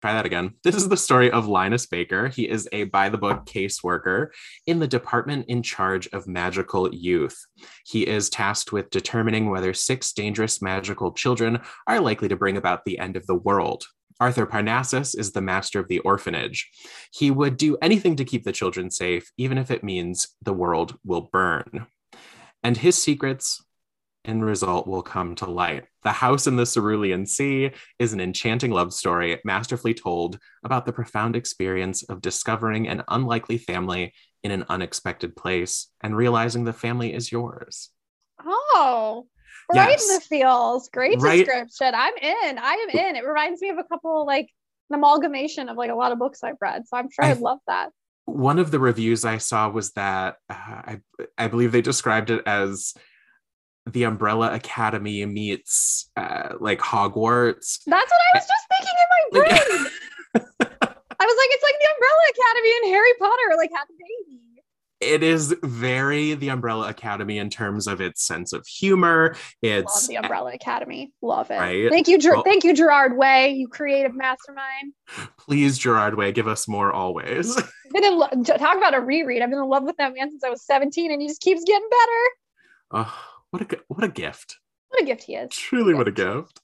Try 0.00 0.12
that 0.12 0.26
again. 0.26 0.54
This 0.62 0.74
is 0.74 0.88
the 0.88 0.96
story 0.96 1.30
of 1.30 1.48
Linus 1.48 1.86
Baker. 1.86 2.28
He 2.28 2.48
is 2.48 2.68
a 2.72 2.84
by 2.84 3.08
the 3.08 3.18
book 3.18 3.46
caseworker 3.46 4.28
in 4.66 4.78
the 4.78 4.86
department 4.86 5.46
in 5.48 5.62
charge 5.62 6.08
of 6.12 6.28
magical 6.28 6.92
youth. 6.94 7.38
He 7.84 8.06
is 8.06 8.30
tasked 8.30 8.72
with 8.72 8.90
determining 8.90 9.50
whether 9.50 9.74
six 9.74 10.12
dangerous 10.12 10.62
magical 10.62 11.12
children 11.12 11.60
are 11.86 12.00
likely 12.00 12.28
to 12.28 12.36
bring 12.36 12.56
about 12.56 12.84
the 12.84 12.98
end 12.98 13.16
of 13.16 13.26
the 13.26 13.34
world. 13.34 13.84
Arthur 14.20 14.46
Parnassus 14.46 15.14
is 15.14 15.32
the 15.32 15.40
master 15.40 15.78
of 15.78 15.88
the 15.88 16.00
orphanage. 16.00 16.68
He 17.12 17.30
would 17.30 17.56
do 17.56 17.76
anything 17.80 18.16
to 18.16 18.24
keep 18.24 18.44
the 18.44 18.52
children 18.52 18.90
safe, 18.90 19.30
even 19.36 19.58
if 19.58 19.70
it 19.70 19.84
means 19.84 20.28
the 20.42 20.52
world 20.52 20.98
will 21.04 21.28
burn. 21.32 21.86
And 22.64 22.76
his 22.76 23.00
secrets, 23.00 23.62
in 24.24 24.42
result, 24.42 24.86
will 24.86 25.02
come 25.02 25.34
to 25.36 25.46
light. 25.46 25.84
The 26.02 26.12
House 26.12 26.46
in 26.46 26.56
the 26.56 26.66
Cerulean 26.66 27.26
Sea 27.26 27.70
is 27.98 28.12
an 28.12 28.20
enchanting 28.20 28.70
love 28.70 28.92
story, 28.92 29.40
masterfully 29.44 29.94
told 29.94 30.38
about 30.64 30.86
the 30.86 30.92
profound 30.92 31.36
experience 31.36 32.02
of 32.04 32.20
discovering 32.20 32.88
an 32.88 33.02
unlikely 33.08 33.58
family 33.58 34.12
in 34.42 34.50
an 34.50 34.64
unexpected 34.68 35.36
place 35.36 35.88
and 36.00 36.16
realizing 36.16 36.64
the 36.64 36.72
family 36.72 37.12
is 37.12 37.32
yours. 37.32 37.90
Oh, 38.44 39.26
right 39.74 39.90
yes. 39.90 40.08
in 40.08 40.14
the 40.14 40.20
feels. 40.20 40.88
Great 40.88 41.20
right. 41.20 41.44
description. 41.44 41.94
I'm 41.94 42.16
in. 42.16 42.58
I 42.58 42.86
am 42.88 42.90
in. 42.90 43.16
It 43.16 43.24
reminds 43.24 43.60
me 43.60 43.70
of 43.70 43.78
a 43.78 43.84
couple 43.84 44.26
like 44.26 44.48
an 44.90 44.96
amalgamation 44.96 45.68
of 45.68 45.76
like 45.76 45.90
a 45.90 45.94
lot 45.94 46.12
of 46.12 46.18
books 46.18 46.42
I've 46.42 46.56
read. 46.60 46.86
So 46.86 46.96
I'm 46.96 47.10
sure 47.10 47.24
I, 47.24 47.30
I'd 47.30 47.40
love 47.40 47.58
that. 47.66 47.90
One 48.24 48.58
of 48.58 48.70
the 48.70 48.78
reviews 48.78 49.24
I 49.24 49.38
saw 49.38 49.68
was 49.70 49.92
that 49.92 50.36
uh, 50.50 50.54
I 50.54 51.00
I 51.36 51.48
believe 51.48 51.72
they 51.72 51.82
described 51.82 52.30
it 52.30 52.42
as 52.46 52.94
the 53.92 54.04
Umbrella 54.04 54.54
Academy 54.54 55.24
meets 55.26 56.10
uh, 56.16 56.54
like 56.60 56.80
Hogwarts. 56.80 57.80
That's 57.86 58.10
what 58.10 58.20
I 58.34 58.38
was 58.38 58.46
just 58.46 58.66
thinking 58.68 58.96
in 59.02 59.08
my 59.10 59.40
brain. 59.40 59.86
I 61.20 61.24
was 61.26 61.36
like, 61.36 61.50
it's 61.50 61.64
like 61.64 61.78
the 61.80 61.88
Umbrella 61.94 62.24
Academy 62.30 62.72
and 62.82 62.94
Harry 62.94 63.12
Potter 63.18 63.56
like 63.56 63.70
had 63.72 63.84
a 63.84 63.92
baby 63.92 64.48
it 65.00 65.22
is 65.22 65.54
very 65.62 66.34
the 66.34 66.48
Umbrella 66.48 66.88
Academy 66.88 67.38
in 67.38 67.50
terms 67.50 67.86
of 67.86 68.00
its 68.00 68.22
sense 68.26 68.52
of 68.52 68.66
humor. 68.66 69.36
It's 69.62 70.02
Love 70.02 70.08
the 70.08 70.16
Umbrella 70.16 70.52
Academy. 70.54 71.12
Love 71.22 71.50
it. 71.50 71.58
Right? 71.58 71.90
Thank 71.90 72.08
you, 72.08 72.18
Ger- 72.18 72.34
well, 72.34 72.42
thank 72.42 72.64
you, 72.64 72.74
Gerard 72.74 73.16
Way, 73.16 73.52
you 73.52 73.68
creative 73.68 74.14
mastermind. 74.14 74.92
Please, 75.38 75.78
Gerard 75.78 76.16
Way, 76.16 76.32
give 76.32 76.48
us 76.48 76.66
more 76.66 76.92
always. 76.92 77.54
been 77.92 78.04
in 78.04 78.18
lo- 78.18 78.28
talk 78.44 78.76
about 78.76 78.94
a 78.94 79.00
reread. 79.00 79.40
I've 79.40 79.50
been 79.50 79.60
in 79.60 79.68
love 79.68 79.84
with 79.84 79.96
that 79.98 80.14
man 80.14 80.30
since 80.30 80.42
I 80.42 80.50
was 80.50 80.64
17, 80.66 81.12
and 81.12 81.22
he 81.22 81.28
just 81.28 81.40
keeps 81.40 81.62
getting 81.64 81.88
better. 81.88 83.04
Oh, 83.06 83.24
what 83.50 83.62
a 83.62 83.78
what 83.88 84.04
a 84.04 84.08
gift! 84.08 84.56
What 84.88 85.02
a 85.02 85.06
gift 85.06 85.24
he 85.24 85.34
is. 85.34 85.50
Truly, 85.50 85.94
what 85.94 86.08
a 86.08 86.12
gift. 86.12 86.60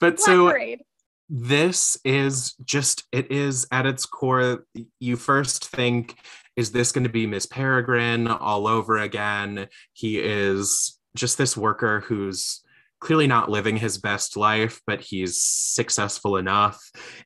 But 0.00 0.16
Black 0.16 0.26
so. 0.26 0.50
Parade 0.50 0.80
this 1.28 1.98
is 2.04 2.54
just 2.64 3.04
it 3.10 3.32
is 3.32 3.66
at 3.72 3.84
its 3.84 4.06
core 4.06 4.64
you 5.00 5.16
first 5.16 5.66
think 5.68 6.16
is 6.56 6.72
this 6.72 6.92
going 6.92 7.04
to 7.04 7.10
be 7.10 7.26
Miss 7.26 7.46
Peregrine 7.46 8.26
all 8.28 8.66
over 8.66 8.96
again? 8.96 9.68
He 9.92 10.18
is 10.18 10.98
just 11.14 11.36
this 11.36 11.56
worker 11.56 12.00
who's 12.00 12.62
clearly 12.98 13.26
not 13.26 13.50
living 13.50 13.76
his 13.76 13.98
best 13.98 14.38
life, 14.38 14.80
but 14.86 15.02
he's 15.02 15.40
successful 15.42 16.38
enough. 16.38 16.80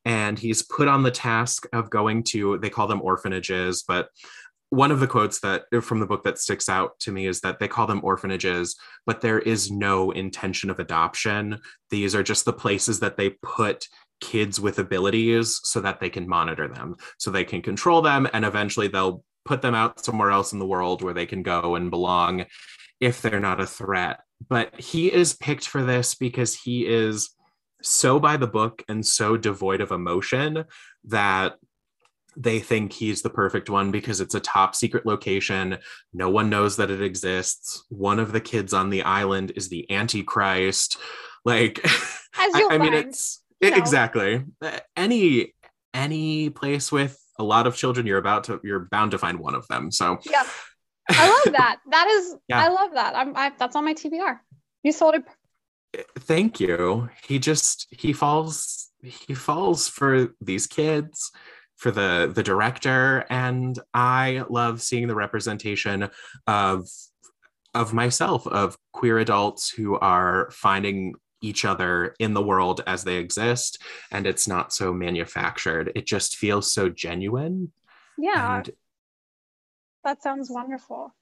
And 0.05 0.37
he's 0.37 0.63
put 0.63 0.89
on 0.89 1.05
the 1.05 1.13
task 1.13 1.67
of 1.73 1.91
going 1.91 2.25
to, 2.25 2.59
they 2.59 2.71
call 2.71 2.89
them 2.89 3.01
orphanages, 3.01 3.85
but 3.87 4.09
one 4.71 4.93
of 4.93 5.01
the 5.01 5.07
quotes 5.07 5.41
that 5.41 5.65
uh, 5.73 5.81
from 5.81 6.01
the 6.01 6.07
book 6.07 6.25
that 6.25 6.39
sticks 6.39 6.69
out 6.69 6.99
to 7.01 7.13
me 7.13 7.27
is 7.27 7.41
that 7.41 7.59
they 7.59 7.69
call 7.69 7.87
them 7.87 8.01
orphanages, 8.03 8.77
but 9.05 9.21
there 9.21 9.41
is 9.41 9.71
no 9.71 10.13
intention 10.13 10.71
of 10.71 10.79
adoption. 10.79 11.61
These 11.91 12.15
are 12.15 12.23
just 12.23 12.45
the 12.45 12.53
places 12.53 13.01
that 13.01 13.17
they 13.17 13.31
put 13.43 13.89
kids 14.21 14.61
with 14.61 14.79
abilities 14.79 15.61
so 15.65 15.81
that 15.81 16.01
they 16.01 16.09
can 16.09 16.29
monitor 16.29 16.69
them, 16.69 16.97
so 17.19 17.31
they 17.31 17.45
can 17.45 17.63
control 17.63 18.01
them, 18.01 18.29
and 18.33 18.45
eventually 18.45 18.89
they'll 18.89 19.25
put 19.45 19.63
them 19.63 19.75
out 19.75 20.05
somewhere 20.05 20.31
else 20.31 20.53
in 20.53 20.59
the 20.59 20.67
world 20.67 21.03
where 21.03 21.15
they 21.15 21.27
can 21.27 21.43
go 21.43 21.75
and 21.75 21.91
belong 21.91 22.45
if 23.01 23.23
they're 23.23 23.41
not 23.41 23.61
a 23.61 23.67
threat. 23.67 24.21
But 24.49 24.79
he 24.79 25.13
is 25.13 25.35
picked 25.35 25.67
for 25.67 25.83
this 25.83 26.15
because 26.15 26.55
he 26.55 26.87
is 26.87 27.31
so 27.83 28.21
by 28.21 28.37
the 28.37 28.47
book 28.47 28.85
and 28.89 29.05
so 29.05 29.37
devoid 29.37 29.81
of 29.81 29.91
emotion 29.91 30.65
that 31.05 31.57
they 32.41 32.59
think 32.59 32.93
he's 32.93 33.21
the 33.21 33.31
perfect 33.31 33.69
one 33.69 33.91
because 33.91 34.21
it's 34.21 34.35
a 34.35 34.41
top 34.41 34.75
secret 34.75 35.05
location. 35.05 35.79
No 36.15 36.31
one 36.31 36.49
knows 36.49 36.77
that 36.79 36.91
it 36.91 37.03
exists. 37.03 37.85
One 37.91 38.19
of 38.19 38.33
the 38.33 38.41
kids 38.41 38.73
on 38.73 38.89
the 38.89 39.03
island 39.03 39.53
is 39.57 39.69
the 39.69 39.91
Antichrist. 39.91 40.97
Like, 41.45 41.81
I, 42.35 42.69
I 42.71 42.79
mean, 42.79 42.95
it's 42.95 43.43
know. 43.61 43.69
exactly 43.69 44.45
uh, 44.63 44.79
any 44.97 45.55
any 45.93 46.49
place 46.49 46.91
with 46.91 47.19
a 47.39 47.45
lot 47.45 47.67
of 47.67 47.77
children. 47.77 48.07
You're 48.07 48.19
about 48.19 48.45
to 48.45 48.59
you're 48.65 48.89
bound 48.91 49.11
to 49.11 49.19
find 49.19 49.39
one 49.39 49.55
of 49.55 49.69
them. 49.69 49.91
So 49.91 50.19
yeah, 50.25 50.45
I 51.11 51.29
love 51.29 51.53
that. 51.53 51.81
That 51.91 52.09
is, 52.09 52.37
yeah. 52.49 52.65
I 52.65 52.69
love 52.69 52.93
that. 52.95 53.15
I'm 53.15 53.37
I, 53.37 53.53
that's 53.59 53.77
on 53.77 53.85
my 53.85 53.93
TBR. 53.95 54.39
You 54.83 54.93
sold 54.93 55.17
it. 55.17 55.25
Eh, 55.95 56.03
thank 56.21 56.59
you. 56.59 57.11
He 57.27 57.39
just 57.39 57.87
he 57.91 58.15
falls 58.15 58.89
he 59.03 59.35
falls 59.35 59.89
for 59.89 60.35
these 60.41 60.67
kids 60.67 61.33
for 61.81 61.91
the 61.91 62.31
the 62.35 62.43
director 62.43 63.25
and 63.31 63.79
i 63.95 64.45
love 64.51 64.83
seeing 64.83 65.09
the 65.09 65.15
representation 65.15 66.09
of 66.47 66.87
of 67.75 67.93
myself 67.93 68.47
of 68.47 68.77
queer 68.93 69.19
adults 69.19 69.71
who 69.71 69.99
are 69.99 70.51
finding 70.53 71.15
each 71.43 71.65
other 71.65 72.15
in 72.19 72.35
the 72.35 72.43
world 72.43 72.83
as 72.87 73.05
they 73.05 73.17
exist 73.17 73.83
and 74.11 74.27
it's 74.27 74.47
not 74.47 74.73
so 74.73 74.93
manufactured. 74.93 75.93
It 75.95 76.07
just 76.07 76.37
feels 76.37 76.73
so 76.73 76.89
genuine. 76.89 77.73
Yeah. 78.19 78.59
And 78.59 78.71
that 80.05 80.23
sounds 80.23 80.51
wonderful. 80.51 81.15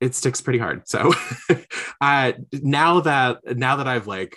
It 0.00 0.14
sticks 0.14 0.40
pretty 0.40 0.58
hard. 0.58 0.88
So 0.88 1.12
uh 2.00 2.32
now 2.52 3.00
that 3.00 3.56
now 3.56 3.76
that 3.76 3.86
i've 3.86 4.08
like 4.08 4.36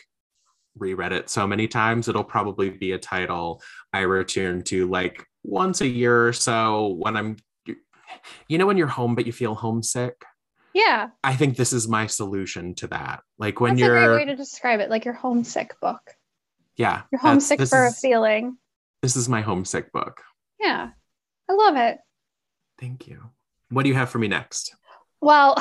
reread 0.77 1.11
it 1.11 1.27
so 1.27 1.47
many 1.47 1.67
times 1.67 2.07
it'll 2.07 2.23
probably 2.23 2.69
be 2.69 2.91
a 2.91 2.99
title 2.99 3.59
i 3.91 4.01
return 4.01 4.61
to 4.61 4.87
like 4.87 5.25
once 5.47 5.81
a 5.81 5.87
year 5.87 6.27
or 6.27 6.33
so 6.33 6.87
when 6.99 7.15
I'm, 7.15 7.37
you 8.47 8.57
know, 8.57 8.65
when 8.65 8.77
you're 8.77 8.87
home 8.87 9.15
but 9.15 9.25
you 9.25 9.31
feel 9.31 9.55
homesick. 9.55 10.23
Yeah. 10.73 11.09
I 11.23 11.35
think 11.35 11.57
this 11.57 11.73
is 11.73 11.87
my 11.87 12.05
solution 12.05 12.75
to 12.75 12.87
that. 12.87 13.21
Like 13.39 13.59
when 13.59 13.71
That's 13.71 13.81
you're 13.81 13.97
a 13.97 14.07
great 14.07 14.15
way 14.17 14.25
to 14.25 14.35
describe 14.35 14.79
it, 14.79 14.89
like 14.89 15.05
your 15.05 15.13
homesick 15.13 15.79
book. 15.81 16.01
Yeah. 16.75 17.03
You're 17.11 17.21
homesick 17.21 17.59
for 17.61 17.87
is, 17.87 17.93
a 17.93 17.95
feeling. 17.95 18.57
This 19.01 19.15
is 19.15 19.27
my 19.27 19.41
homesick 19.41 19.91
book. 19.91 20.21
Yeah. 20.59 20.89
I 21.49 21.53
love 21.53 21.77
it. 21.77 21.97
Thank 22.79 23.07
you. 23.07 23.23
What 23.69 23.83
do 23.83 23.89
you 23.89 23.95
have 23.95 24.09
for 24.09 24.19
me 24.19 24.27
next? 24.27 24.75
Well, 25.21 25.57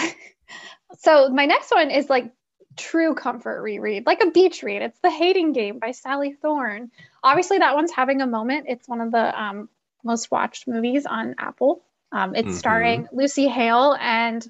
so 0.98 1.30
my 1.30 1.46
next 1.46 1.70
one 1.70 1.90
is 1.90 2.10
like 2.10 2.32
true 2.76 3.14
comfort 3.14 3.62
reread, 3.62 4.06
like 4.06 4.22
a 4.22 4.30
beach 4.30 4.62
read. 4.62 4.82
It's 4.82 4.98
The 5.02 5.10
Hating 5.10 5.52
Game 5.52 5.78
by 5.78 5.92
Sally 5.92 6.36
Thorne. 6.40 6.90
Obviously, 7.22 7.58
that 7.58 7.74
one's 7.74 7.92
having 7.92 8.20
a 8.20 8.26
moment. 8.26 8.66
It's 8.68 8.86
one 8.86 9.00
of 9.00 9.10
the 9.10 9.42
um, 9.42 9.68
most 10.06 10.30
watched 10.30 10.66
movies 10.66 11.04
on 11.06 11.34
Apple. 11.38 11.82
Um, 12.12 12.34
it's 12.34 12.48
mm-hmm. 12.48 12.56
starring 12.56 13.08
Lucy 13.12 13.48
Hale 13.48 13.96
and 14.00 14.46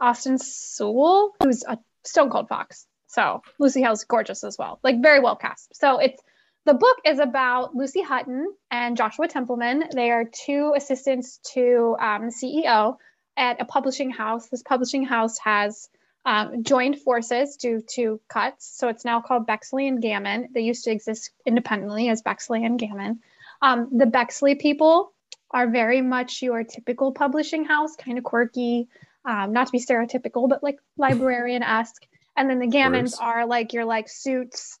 Austin 0.00 0.38
Stowell, 0.38 1.34
who's 1.42 1.64
a 1.64 1.78
Stone 2.04 2.30
Cold 2.30 2.48
Fox. 2.48 2.86
So 3.08 3.42
Lucy 3.58 3.82
Hale's 3.82 4.04
gorgeous 4.04 4.44
as 4.44 4.56
well, 4.58 4.80
like 4.82 5.02
very 5.02 5.20
well 5.20 5.36
cast. 5.36 5.76
So 5.76 5.98
it's 5.98 6.22
the 6.64 6.74
book 6.74 6.96
is 7.04 7.18
about 7.18 7.74
Lucy 7.74 8.02
Hutton 8.02 8.46
and 8.70 8.96
Joshua 8.96 9.28
Templeman. 9.28 9.84
They 9.94 10.10
are 10.10 10.24
two 10.24 10.72
assistants 10.74 11.38
to 11.52 11.96
um, 12.00 12.30
CEO 12.30 12.96
at 13.36 13.60
a 13.60 13.64
publishing 13.66 14.10
house. 14.10 14.48
This 14.48 14.62
publishing 14.62 15.04
house 15.04 15.38
has 15.38 15.88
um, 16.24 16.62
joined 16.62 16.98
forces 16.98 17.56
due 17.56 17.82
to 17.94 18.20
cuts. 18.28 18.66
So 18.78 18.88
it's 18.88 19.04
now 19.04 19.20
called 19.20 19.46
Bexley 19.46 19.88
and 19.88 20.02
Gamin. 20.02 20.48
They 20.52 20.62
used 20.62 20.84
to 20.84 20.90
exist 20.90 21.30
independently 21.44 22.08
as 22.08 22.22
Bexley 22.22 22.64
and 22.64 22.78
Gamin. 22.78 23.20
Um, 23.64 23.88
the 23.96 24.04
Bexley 24.04 24.56
people 24.56 25.14
are 25.50 25.70
very 25.70 26.02
much 26.02 26.42
your 26.42 26.64
typical 26.64 27.12
publishing 27.12 27.64
house, 27.64 27.96
kind 27.96 28.18
of 28.18 28.24
quirky, 28.24 28.88
um, 29.24 29.54
not 29.54 29.68
to 29.68 29.72
be 29.72 29.78
stereotypical, 29.78 30.48
but 30.48 30.62
like 30.62 30.76
librarian 30.98 31.62
esque. 31.62 32.02
And 32.36 32.50
then 32.50 32.58
the 32.58 32.66
Gamins 32.66 33.14
are 33.18 33.46
like 33.46 33.72
your 33.72 33.86
like 33.86 34.08
suits, 34.10 34.78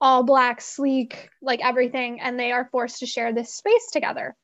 all 0.00 0.24
black, 0.24 0.60
sleek, 0.60 1.28
like 1.40 1.64
everything, 1.64 2.20
and 2.20 2.38
they 2.38 2.50
are 2.50 2.68
forced 2.72 3.00
to 3.00 3.06
share 3.06 3.32
this 3.32 3.54
space 3.54 3.90
together. 3.92 4.34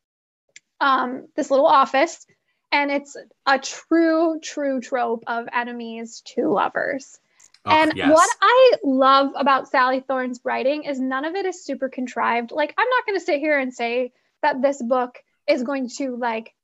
Um, 0.81 1.27
this 1.35 1.51
little 1.51 1.67
office 1.67 2.25
and 2.73 2.91
it's 2.91 3.17
a 3.47 3.59
true 3.59 4.39
true 4.43 4.81
trope 4.81 5.25
of 5.27 5.47
enemies 5.53 6.23
to 6.35 6.49
lovers 6.49 7.19
oh, 7.65 7.71
and 7.71 7.93
yes. 7.97 8.11
what 8.11 8.31
i 8.41 8.75
love 8.85 9.33
about 9.37 9.69
sally 9.69 10.01
thorne's 10.01 10.41
writing 10.45 10.85
is 10.85 11.01
none 11.01 11.25
of 11.25 11.35
it 11.35 11.47
is 11.47 11.65
super 11.65 11.89
contrived. 11.89 12.53
Like 12.53 12.75
i'm 12.79 12.89
not 12.89 13.07
going 13.07 13.19
to 13.19 13.25
sit 13.25 13.41
here 13.41 13.59
and 13.59 13.73
say 13.73 14.13
that 14.43 14.63
this 14.63 14.83
book 14.83 15.19
is 15.47 15.63
going 15.63 15.89
to 15.99 16.17
like 16.17 16.55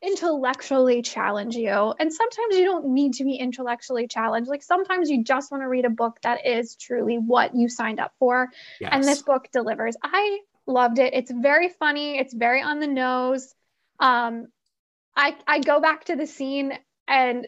intellectually 0.00 1.02
challenge 1.02 1.56
you. 1.56 1.94
And 1.98 2.12
sometimes 2.12 2.56
you 2.56 2.64
don't 2.64 2.88
need 2.88 3.14
to 3.14 3.24
be 3.24 3.34
intellectually 3.34 4.06
challenged. 4.06 4.48
Like 4.48 4.62
sometimes 4.62 5.10
you 5.10 5.24
just 5.24 5.50
want 5.50 5.62
to 5.62 5.68
read 5.68 5.84
a 5.84 5.90
book 5.90 6.18
that 6.22 6.46
is 6.46 6.76
truly 6.76 7.16
what 7.16 7.54
you 7.54 7.68
signed 7.68 8.00
up 8.00 8.12
for. 8.18 8.48
Yes. 8.80 8.90
and 8.92 9.04
this 9.04 9.22
book 9.22 9.48
delivers. 9.52 9.96
I 10.02 10.40
loved 10.66 10.98
it. 10.98 11.14
It's 11.14 11.30
very 11.30 11.68
funny. 11.68 12.18
It's 12.18 12.34
very 12.34 12.62
on 12.62 12.78
the 12.78 12.86
nose. 12.86 13.54
Um, 13.98 14.48
I 15.16 15.36
I 15.46 15.60
go 15.60 15.80
back 15.80 16.04
to 16.04 16.16
the 16.16 16.26
scene 16.26 16.72
and 17.06 17.46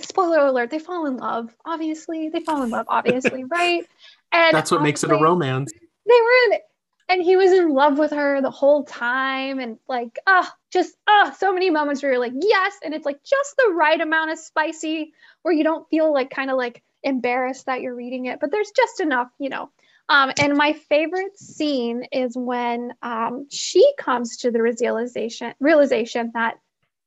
spoiler 0.00 0.46
alert, 0.46 0.70
they 0.70 0.78
fall 0.78 1.06
in 1.06 1.16
love. 1.16 1.54
Obviously, 1.64 2.28
they 2.28 2.40
fall 2.40 2.62
in 2.62 2.70
love. 2.70 2.86
Obviously, 2.88 3.44
right? 3.50 3.84
And 4.32 4.54
that's 4.54 4.70
what 4.70 4.82
makes 4.82 5.04
it 5.04 5.10
a 5.10 5.16
romance. 5.16 5.72
They 5.72 6.20
were 6.20 6.54
in 6.54 6.60
and 7.08 7.22
he 7.22 7.36
was 7.36 7.52
in 7.52 7.70
love 7.70 7.98
with 7.98 8.10
her 8.12 8.40
the 8.40 8.50
whole 8.50 8.84
time 8.84 9.58
and 9.58 9.78
like 9.88 10.18
ah 10.26 10.48
oh, 10.50 10.56
just 10.72 10.94
ah 11.06 11.30
oh, 11.30 11.36
so 11.38 11.52
many 11.52 11.70
moments 11.70 12.02
where 12.02 12.12
you're 12.12 12.20
like 12.20 12.32
yes 12.40 12.74
and 12.82 12.94
it's 12.94 13.06
like 13.06 13.22
just 13.22 13.54
the 13.56 13.72
right 13.72 14.00
amount 14.00 14.30
of 14.30 14.38
spicy 14.38 15.12
where 15.42 15.54
you 15.54 15.64
don't 15.64 15.88
feel 15.90 16.12
like 16.12 16.30
kind 16.30 16.50
of 16.50 16.56
like 16.56 16.82
embarrassed 17.02 17.66
that 17.66 17.80
you're 17.82 17.94
reading 17.94 18.26
it 18.26 18.40
but 18.40 18.50
there's 18.50 18.72
just 18.74 19.00
enough 19.00 19.28
you 19.38 19.48
know 19.48 19.70
um, 20.06 20.32
and 20.38 20.54
my 20.54 20.74
favorite 20.74 21.38
scene 21.38 22.04
is 22.12 22.36
when 22.36 22.92
um, 23.02 23.46
she 23.50 23.90
comes 23.98 24.38
to 24.38 24.50
the 24.50 24.60
realization 24.60 25.54
realization 25.60 26.30
that 26.34 26.58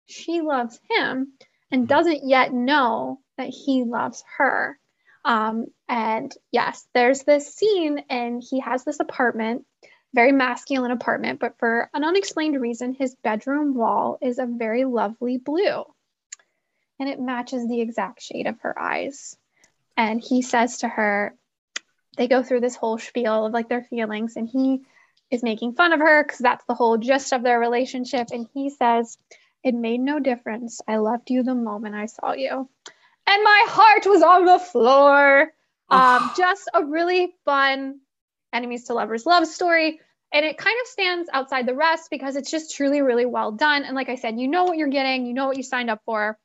she 0.07 0.41
loves 0.41 0.79
him 0.89 1.33
and 1.71 1.81
mm-hmm. 1.83 1.87
doesn't 1.87 2.27
yet 2.27 2.53
know 2.53 3.19
that 3.37 3.49
he 3.49 3.83
loves 3.83 4.23
her 4.37 4.79
um, 5.27 5.65
and 5.89 6.33
yes, 6.53 6.87
there's 6.93 7.23
this 7.23 7.53
scene, 7.53 8.01
and 8.09 8.41
he 8.41 8.61
has 8.61 8.85
this 8.85 9.01
apartment, 9.01 9.65
very 10.13 10.31
masculine 10.31 10.91
apartment, 10.91 11.41
but 11.41 11.59
for 11.59 11.89
an 11.93 12.05
unexplained 12.05 12.59
reason, 12.61 12.93
his 12.93 13.13
bedroom 13.23 13.75
wall 13.75 14.17
is 14.21 14.39
a 14.39 14.45
very 14.45 14.85
lovely 14.85 15.37
blue. 15.37 15.83
And 16.97 17.09
it 17.09 17.19
matches 17.19 17.67
the 17.67 17.81
exact 17.81 18.21
shade 18.21 18.47
of 18.47 18.61
her 18.61 18.79
eyes. 18.79 19.35
And 19.97 20.21
he 20.21 20.41
says 20.41 20.77
to 20.77 20.87
her, 20.87 21.35
they 22.15 22.29
go 22.29 22.41
through 22.41 22.61
this 22.61 22.77
whole 22.77 22.97
spiel 22.97 23.47
of 23.47 23.53
like 23.53 23.67
their 23.67 23.83
feelings, 23.83 24.37
and 24.37 24.47
he 24.47 24.83
is 25.29 25.43
making 25.43 25.73
fun 25.73 25.91
of 25.91 25.99
her 25.99 26.23
because 26.23 26.39
that's 26.39 26.63
the 26.69 26.73
whole 26.73 26.97
gist 26.97 27.33
of 27.33 27.43
their 27.43 27.59
relationship. 27.59 28.27
And 28.31 28.47
he 28.53 28.69
says, 28.69 29.17
It 29.67 29.75
made 29.75 29.99
no 29.99 30.19
difference. 30.19 30.81
I 30.87 30.97
loved 30.97 31.29
you 31.29 31.43
the 31.43 31.55
moment 31.55 31.95
I 31.95 32.05
saw 32.05 32.31
you 32.33 32.69
and 33.27 33.43
my 33.43 33.65
heart 33.67 34.05
was 34.05 34.21
on 34.21 34.45
the 34.45 34.59
floor. 34.59 35.51
Um, 35.89 36.31
just 36.35 36.69
a 36.73 36.83
really 36.83 37.35
fun 37.45 37.99
enemies 38.51 38.85
to 38.85 38.93
lovers 38.93 39.25
love 39.25 39.47
story. 39.47 39.99
And 40.33 40.45
it 40.45 40.57
kind 40.57 40.75
of 40.81 40.87
stands 40.87 41.29
outside 41.31 41.65
the 41.65 41.75
rest 41.75 42.09
because 42.09 42.35
it's 42.35 42.51
just 42.51 42.75
truly, 42.75 43.01
really 43.01 43.25
well 43.25 43.51
done. 43.51 43.83
And 43.83 43.95
like 43.95 44.09
I 44.09 44.15
said, 44.15 44.39
you 44.39 44.47
know 44.47 44.65
what 44.65 44.77
you're 44.77 44.89
getting, 44.89 45.25
you 45.25 45.33
know 45.33 45.47
what 45.47 45.57
you 45.57 45.63
signed 45.63 45.89
up 45.89 46.01
for. 46.05 46.37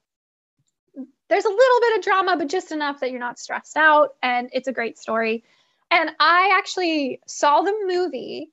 There's 1.28 1.44
a 1.44 1.48
little 1.48 1.80
bit 1.80 1.98
of 1.98 2.04
drama, 2.04 2.36
but 2.36 2.48
just 2.48 2.72
enough 2.72 3.00
that 3.00 3.10
you're 3.10 3.20
not 3.20 3.38
stressed 3.38 3.76
out. 3.76 4.10
And 4.22 4.50
it's 4.52 4.68
a 4.68 4.72
great 4.72 4.98
story. 4.98 5.44
And 5.90 6.10
I 6.20 6.56
actually 6.58 7.20
saw 7.26 7.62
the 7.62 7.74
movie 7.86 8.50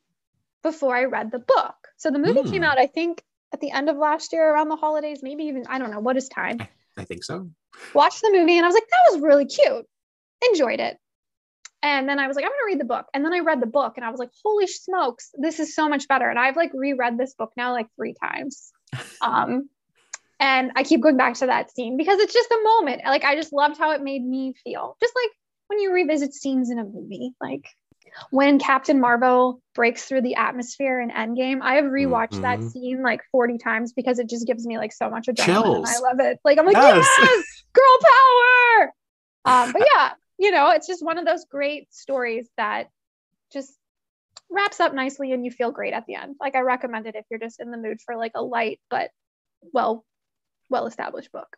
before 0.64 0.96
I 0.96 1.06
read 1.06 1.32
the 1.32 1.40
book. 1.40 1.76
So 1.98 2.10
the 2.10 2.20
movie 2.20 2.42
mm. 2.42 2.52
came 2.52 2.62
hmm. 2.62 2.70
out, 2.70 2.80
I 2.80 2.88
think, 2.88 3.24
at 3.54 3.62
the 3.62 3.72
end 3.72 3.90
of 3.90 3.98
last 3.98 4.34
year 4.34 4.54
around 4.54 4.70
the 4.70 4.76
holidays, 4.76 5.20
maybe 5.22 5.44
even, 5.46 5.66
I 5.68 5.80
don't 5.80 5.92
know, 5.92 6.00
what 6.00 6.18
is 6.18 6.30
time? 6.30 6.60
I 6.98 7.06
think 7.06 7.24
so 7.24 7.50
watched 7.94 8.22
the 8.22 8.32
movie 8.32 8.58
and 8.58 8.66
I 8.66 8.68
was 8.68 8.74
like, 8.74 8.88
that 8.90 9.14
was 9.14 9.22
really 9.22 9.46
cute. 9.46 9.86
Enjoyed 10.50 10.80
it. 10.80 10.98
And 11.82 12.10
then 12.10 12.20
I 12.20 12.28
was 12.28 12.36
like, 12.36 12.44
I'm 12.44 12.52
going 12.52 12.60
to 12.60 12.66
read 12.66 12.80
the 12.80 12.86
book. 12.86 13.06
And 13.14 13.24
then 13.24 13.34
I 13.34 13.40
read 13.40 13.62
the 13.62 13.68
book 13.68 13.94
and 13.96 14.06
I 14.06 14.10
was 14.10 14.20
like, 14.20 14.32
holy 14.44 14.68
smokes, 14.68 15.30
this 15.38 15.60
is 15.60 15.74
so 15.74 15.88
much 15.88 16.08
better. 16.08 16.30
And 16.30 16.38
I've 16.38 16.58
like 16.58 16.72
reread 16.74 17.18
this 17.18 17.34
book 17.36 17.54
now 17.56 17.72
like 17.72 17.88
three 17.96 18.14
times. 18.22 18.72
Um, 19.22 19.70
and 20.40 20.72
I 20.78 20.84
keep 20.84 21.02
going 21.02 21.18
back 21.18 21.34
to 21.36 21.48
that 21.48 21.70
scene 21.70 21.98
because 21.98 22.20
it's 22.20 22.34
just 22.34 22.50
a 22.50 22.64
moment. 22.64 23.02
Like, 23.06 23.26
I 23.26 23.36
just 23.36 23.52
loved 23.52 23.78
how 23.78 23.92
it 23.92 24.02
made 24.02 24.26
me 24.26 24.56
feel. 24.64 24.96
Just 25.02 25.14
like 25.14 25.32
when 25.68 25.80
you 25.80 25.94
revisit 25.94 26.34
scenes 26.34 26.72
in 26.72 26.80
a 26.80 26.86
movie, 26.86 27.34
like 27.42 27.66
when 28.32 28.60
Captain 28.60 29.00
Marvel 29.00 29.62
breaks 29.76 30.06
through 30.06 30.22
the 30.22 30.36
atmosphere 30.36 31.00
in 31.00 31.10
Endgame, 31.10 31.62
I 31.62 31.76
have 31.76 31.86
rewatched 31.86 32.32
mm-hmm. 32.32 32.42
that 32.42 32.64
scene 32.64 33.02
like 33.04 33.22
40 33.32 33.58
times 33.58 33.94
because 33.94 34.20
it 34.20 34.30
just 34.30 34.46
gives 34.46 34.66
me 34.66 34.78
like 34.78 34.94
so 34.94 35.10
much 35.10 35.28
adrenaline. 35.28 35.46
Chills. 35.46 35.90
I 35.90 36.00
love 36.00 36.20
it. 36.20 36.40
Like 36.44 36.58
I'm 36.58 36.66
like, 36.66 36.76
yes, 36.76 37.08
yes 37.20 37.64
girl 37.74 37.98
power. 38.02 38.94
Um, 39.46 39.74
but 39.74 39.84
yeah, 39.96 40.12
you 40.38 40.52
know, 40.52 40.72
it's 40.72 40.88
just 40.88 41.04
one 41.04 41.18
of 41.18 41.26
those 41.26 41.46
great 41.46 41.94
stories 41.94 42.50
that 42.58 42.90
just 43.52 43.74
wraps 44.50 44.80
up 44.80 44.94
nicely 44.94 45.32
and 45.32 45.46
you 45.46 45.52
feel 45.52 45.72
great 45.72 45.94
at 45.94 46.06
the 46.06 46.16
end. 46.16 46.36
Like 46.40 46.56
I 46.56 46.62
recommend 46.62 47.08
it 47.08 47.16
if 47.16 47.26
you're 47.30 47.40
just 47.40 47.60
in 47.60 47.72
the 47.72 47.78
mood 47.78 48.00
for 48.04 48.16
like 48.16 48.34
a 48.36 48.42
light 48.42 48.80
but 48.90 49.12
well 49.74 50.06
well 50.70 50.88
established 50.88 51.32
book. 51.32 51.58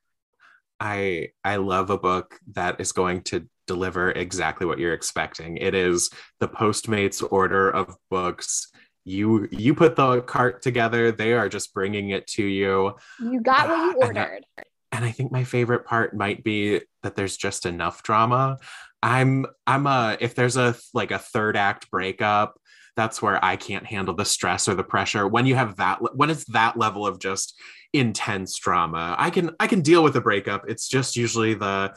I 0.82 1.30
I 1.44 1.58
love 1.58 1.92
a 1.92 1.98
book 1.98 2.40
that 2.54 2.82
is 2.82 2.92
going 2.92 3.22
to 3.26 3.48
deliver 3.68 4.12
exactly 4.12 4.66
what 4.66 4.80
you're 4.80 4.96
expecting. 4.96 5.58
It 5.58 5.76
is 5.76 6.10
the 6.40 6.48
Postmates 6.48 7.24
order 7.32 7.70
of 7.70 7.96
books. 8.10 8.72
You 9.06 9.48
you 9.52 9.76
put 9.76 9.96
the 9.96 10.22
cart 10.22 10.64
together, 10.64 11.12
they 11.12 11.34
are 11.34 11.50
just 11.50 11.74
bringing 11.76 12.10
it 12.10 12.26
to 12.30 12.44
you. 12.44 12.96
You 13.20 13.42
got 13.42 13.70
what 13.70 13.78
you 13.78 14.02
ordered. 14.02 14.46
And 14.58 14.66
I, 14.98 14.98
and 14.98 15.06
I 15.06 15.12
think 15.12 15.32
my 15.32 15.44
favorite 15.44 15.86
part 15.86 16.16
might 16.16 16.44
be 16.44 16.82
that 17.04 17.16
there's 17.16 17.38
just 17.38 17.66
enough 17.66 18.04
drama. 18.04 18.58
I'm 19.04 19.46
I'm 19.68 19.86
a 19.86 20.18
if 20.20 20.34
there's 20.34 20.58
a 20.58 20.76
like 20.94 21.12
a 21.12 21.20
third 21.20 21.56
act 21.56 21.92
breakup, 21.92 22.60
that's 22.96 23.22
where 23.22 23.44
I 23.44 23.56
can't 23.56 23.86
handle 23.86 24.16
the 24.16 24.26
stress 24.26 24.68
or 24.68 24.74
the 24.74 24.84
pressure. 24.84 25.28
When 25.28 25.46
you 25.46 25.56
have 25.56 25.78
that 25.78 26.00
when 26.16 26.30
it's 26.32 26.46
that 26.46 26.76
level 26.76 27.06
of 27.06 27.20
just 27.20 27.60
intense 27.94 28.58
drama, 28.58 29.16
I 29.18 29.30
can 29.30 29.56
I 29.60 29.68
can 29.68 29.82
deal 29.82 30.04
with 30.04 30.16
a 30.16 30.22
breakup. 30.22 30.70
It's 30.70 30.88
just 30.88 31.16
usually 31.16 31.54
the 31.54 31.94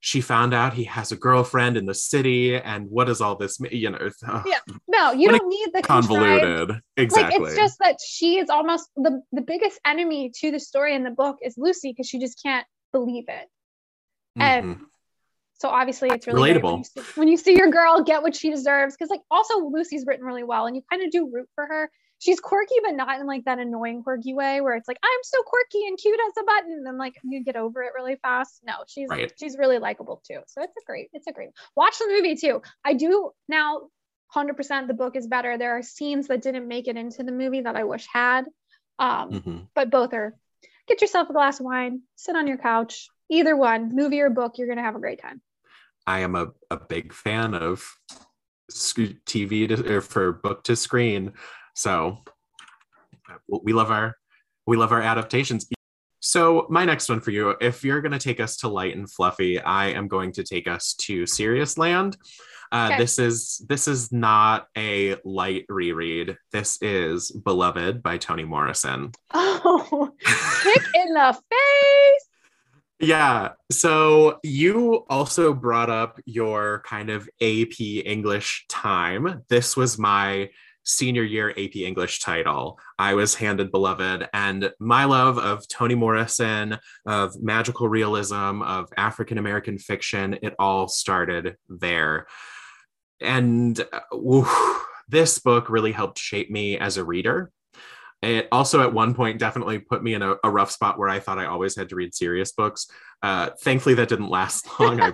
she 0.00 0.20
found 0.20 0.54
out 0.54 0.74
he 0.74 0.84
has 0.84 1.10
a 1.10 1.16
girlfriend 1.16 1.76
in 1.76 1.84
the 1.84 1.94
city 1.94 2.56
and 2.56 2.88
what 2.88 3.06
does 3.06 3.20
all 3.20 3.34
this 3.34 3.58
mean 3.58 3.72
you 3.72 3.90
know? 3.90 3.98
Yeah. 4.46 4.58
No 4.86 5.12
you 5.12 5.28
don't 5.28 5.48
need 5.48 5.68
the 5.72 5.82
convoluted. 5.82 6.80
exactly 6.96 7.38
like 7.38 7.48
it's 7.48 7.56
just 7.56 7.78
that 7.80 7.96
she 8.04 8.38
is 8.38 8.48
almost 8.48 8.88
the 8.96 9.22
the 9.32 9.40
biggest 9.40 9.80
enemy 9.84 10.30
to 10.40 10.50
the 10.50 10.60
story 10.60 10.94
in 10.94 11.02
the 11.02 11.10
book 11.10 11.38
is 11.42 11.54
lucy 11.58 11.92
because 11.92 12.08
she 12.08 12.18
just 12.18 12.40
can't 12.42 12.66
believe 12.92 13.24
it. 13.28 13.48
Mm-hmm. 14.38 14.42
and 14.42 14.80
so 15.54 15.68
obviously 15.68 16.10
it's 16.10 16.26
really 16.28 16.52
relatable 16.52 16.62
when 16.62 16.78
you, 16.78 16.84
see, 16.84 17.20
when 17.20 17.28
you 17.28 17.36
see 17.36 17.56
your 17.56 17.70
girl 17.70 18.02
get 18.04 18.22
what 18.22 18.36
she 18.36 18.50
deserves 18.50 18.94
because 18.94 19.10
like 19.10 19.22
also 19.30 19.66
lucy's 19.66 20.04
written 20.06 20.24
really 20.24 20.44
well 20.44 20.66
and 20.66 20.76
you 20.76 20.82
kind 20.88 21.02
of 21.02 21.10
do 21.10 21.28
root 21.32 21.48
for 21.56 21.66
her 21.66 21.90
she's 22.18 22.40
quirky, 22.40 22.76
but 22.82 22.92
not 22.92 23.20
in 23.20 23.26
like 23.26 23.44
that 23.44 23.58
annoying 23.58 24.02
quirky 24.02 24.34
way 24.34 24.60
where 24.60 24.74
it's 24.74 24.88
like 24.88 24.98
I'm 25.02 25.20
so 25.22 25.42
quirky 25.42 25.86
and 25.86 25.98
cute 25.98 26.18
as 26.28 26.42
a 26.42 26.44
button, 26.44 26.84
and 26.86 26.98
like 26.98 27.14
you 27.24 27.44
get 27.44 27.56
over 27.56 27.82
it 27.82 27.92
really 27.94 28.16
fast. 28.16 28.60
No, 28.64 28.74
she's 28.86 29.08
right. 29.08 29.32
she's 29.38 29.56
really 29.56 29.78
likable 29.78 30.22
too. 30.26 30.40
So 30.46 30.62
it's 30.62 30.74
a 30.80 30.84
great, 30.86 31.08
it's 31.12 31.26
a 31.26 31.32
great. 31.32 31.50
Watch 31.76 31.98
the 31.98 32.08
movie 32.08 32.36
too. 32.36 32.62
I 32.84 32.94
do 32.94 33.32
now. 33.48 33.88
100% 34.36 34.86
the 34.86 34.92
book 34.92 35.16
is 35.16 35.26
better. 35.26 35.56
There 35.56 35.78
are 35.78 35.82
scenes 35.82 36.28
that 36.28 36.42
didn't 36.42 36.68
make 36.68 36.86
it 36.86 36.98
into 36.98 37.22
the 37.22 37.32
movie 37.32 37.62
that 37.62 37.76
I 37.76 37.84
wish 37.84 38.06
had. 38.12 38.44
Um, 38.98 39.30
mm-hmm. 39.30 39.58
But 39.74 39.90
both 39.90 40.12
are 40.12 40.34
get 40.86 41.00
yourself 41.00 41.30
a 41.30 41.32
glass 41.32 41.60
of 41.60 41.66
wine, 41.66 42.02
sit 42.16 42.36
on 42.36 42.46
your 42.46 42.58
couch, 42.58 43.08
either 43.30 43.56
one, 43.56 43.94
movie 43.94 44.20
or 44.20 44.30
book, 44.30 44.58
you're 44.58 44.66
going 44.66 44.78
to 44.78 44.82
have 44.82 44.96
a 44.96 45.00
great 45.00 45.20
time. 45.20 45.40
I 46.06 46.20
am 46.20 46.34
a, 46.34 46.48
a 46.70 46.78
big 46.78 47.12
fan 47.12 47.54
of 47.54 47.94
TV 48.70 49.68
to, 49.68 49.96
or 49.96 50.00
for 50.00 50.32
book 50.32 50.64
to 50.64 50.76
screen. 50.76 51.34
So 51.78 52.18
we 53.46 53.72
love 53.72 53.92
our 53.92 54.16
we 54.66 54.76
love 54.76 54.90
our 54.90 55.00
adaptations. 55.00 55.68
So 56.18 56.66
my 56.68 56.84
next 56.84 57.08
one 57.08 57.20
for 57.20 57.30
you, 57.30 57.54
if 57.60 57.84
you're 57.84 58.00
going 58.00 58.12
to 58.12 58.18
take 58.18 58.40
us 58.40 58.56
to 58.58 58.68
light 58.68 58.96
and 58.96 59.08
fluffy, 59.08 59.60
I 59.60 59.90
am 59.90 60.08
going 60.08 60.32
to 60.32 60.42
take 60.42 60.66
us 60.66 60.94
to 61.02 61.24
Serious 61.24 61.78
Land. 61.78 62.16
Uh, 62.72 62.88
okay. 62.90 62.98
This 62.98 63.20
is 63.20 63.64
this 63.68 63.86
is 63.86 64.10
not 64.10 64.66
a 64.76 65.18
light 65.24 65.66
reread. 65.68 66.36
This 66.50 66.82
is 66.82 67.30
Beloved 67.30 68.02
by 68.02 68.18
Toni 68.18 68.44
Morrison. 68.44 69.12
Oh, 69.32 70.10
kick 70.64 70.82
in 70.96 71.14
the 71.14 71.32
face! 71.32 72.28
Yeah. 72.98 73.50
So 73.70 74.40
you 74.42 75.06
also 75.08 75.54
brought 75.54 75.90
up 75.90 76.18
your 76.26 76.82
kind 76.84 77.08
of 77.08 77.28
AP 77.40 77.80
English 77.80 78.66
time. 78.68 79.44
This 79.48 79.76
was 79.76 79.96
my 79.96 80.50
senior 80.88 81.22
year 81.22 81.50
AP 81.50 81.76
English 81.76 82.20
title. 82.20 82.80
I 82.98 83.14
was 83.14 83.34
handed 83.34 83.70
Beloved, 83.70 84.28
and 84.32 84.72
my 84.80 85.04
love 85.04 85.38
of 85.38 85.68
Toni 85.68 85.94
Morrison, 85.94 86.78
of 87.06 87.40
magical 87.40 87.88
realism, 87.88 88.62
of 88.62 88.88
African 88.96 89.38
American 89.38 89.78
fiction, 89.78 90.38
it 90.42 90.54
all 90.58 90.88
started 90.88 91.56
there. 91.68 92.26
And 93.20 93.78
uh, 93.92 94.44
this 95.08 95.38
book 95.38 95.68
really 95.68 95.92
helped 95.92 96.18
shape 96.18 96.50
me 96.50 96.78
as 96.78 96.96
a 96.96 97.04
reader. 97.04 97.52
It 98.22 98.48
also, 98.50 98.80
at 98.80 98.92
one 98.92 99.14
point, 99.14 99.38
definitely 99.38 99.78
put 99.78 100.02
me 100.02 100.14
in 100.14 100.22
a, 100.22 100.36
a 100.42 100.50
rough 100.50 100.72
spot 100.72 100.98
where 100.98 101.08
I 101.08 101.20
thought 101.20 101.38
I 101.38 101.44
always 101.44 101.76
had 101.76 101.90
to 101.90 101.96
read 101.96 102.14
serious 102.14 102.50
books. 102.52 102.88
Uh, 103.22 103.50
thankfully, 103.62 103.94
that 103.96 104.08
didn't 104.08 104.30
last 104.30 104.66
long. 104.80 105.00
I, 105.00 105.12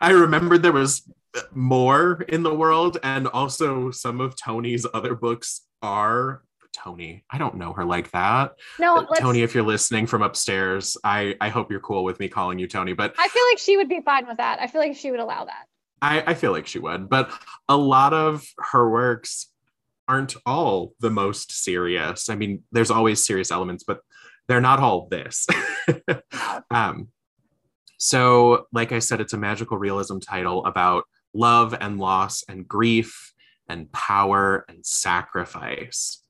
I 0.00 0.10
remembered 0.10 0.62
there 0.62 0.72
was 0.72 1.02
more 1.52 2.22
in 2.28 2.42
the 2.42 2.54
world 2.54 2.98
and 3.02 3.26
also 3.28 3.90
some 3.90 4.20
of 4.20 4.34
Tony's 4.36 4.86
other 4.92 5.14
books 5.14 5.62
are 5.82 6.42
Tony. 6.72 7.24
i 7.30 7.36
don't 7.38 7.56
know 7.56 7.72
her 7.72 7.84
like 7.84 8.10
that. 8.12 8.52
No 8.78 9.06
Tony, 9.18 9.42
if 9.42 9.54
you're 9.54 9.64
listening 9.64 10.06
from 10.06 10.22
upstairs 10.22 10.96
i 11.04 11.34
i 11.40 11.48
hope 11.48 11.70
you're 11.70 11.80
cool 11.80 12.04
with 12.04 12.20
me 12.20 12.28
calling 12.28 12.58
you 12.58 12.66
Tony. 12.68 12.92
but 12.92 13.14
i 13.18 13.28
feel 13.28 13.42
like 13.50 13.58
she 13.58 13.76
would 13.76 13.88
be 13.88 14.00
fine 14.00 14.26
with 14.26 14.36
that. 14.38 14.60
I 14.60 14.66
feel 14.68 14.80
like 14.80 14.94
she 14.96 15.10
would 15.10 15.20
allow 15.20 15.44
that. 15.44 15.64
I 16.00 16.22
i 16.28 16.34
feel 16.34 16.52
like 16.52 16.66
she 16.66 16.78
would 16.78 17.08
but 17.08 17.30
a 17.68 17.76
lot 17.76 18.12
of 18.12 18.46
her 18.72 18.88
works 18.88 19.48
aren't 20.08 20.34
all 20.46 20.92
the 21.00 21.10
most 21.10 21.52
serious. 21.52 22.28
I 22.28 22.34
mean 22.36 22.62
there's 22.72 22.90
always 22.90 23.24
serious 23.24 23.50
elements 23.50 23.84
but 23.84 24.00
they're 24.48 24.60
not 24.60 24.80
all 24.80 25.08
this. 25.10 25.46
Um 26.70 27.08
so 27.98 28.66
like 28.72 28.92
i 28.92 28.98
said 28.98 29.20
it's 29.20 29.32
a 29.34 29.38
magical 29.38 29.76
realism 29.76 30.18
title 30.18 30.64
about 30.64 31.04
love 31.34 31.74
and 31.80 31.98
loss 31.98 32.44
and 32.48 32.66
grief 32.66 33.32
and 33.68 33.90
power 33.92 34.64
and 34.68 34.84
sacrifice. 34.84 36.22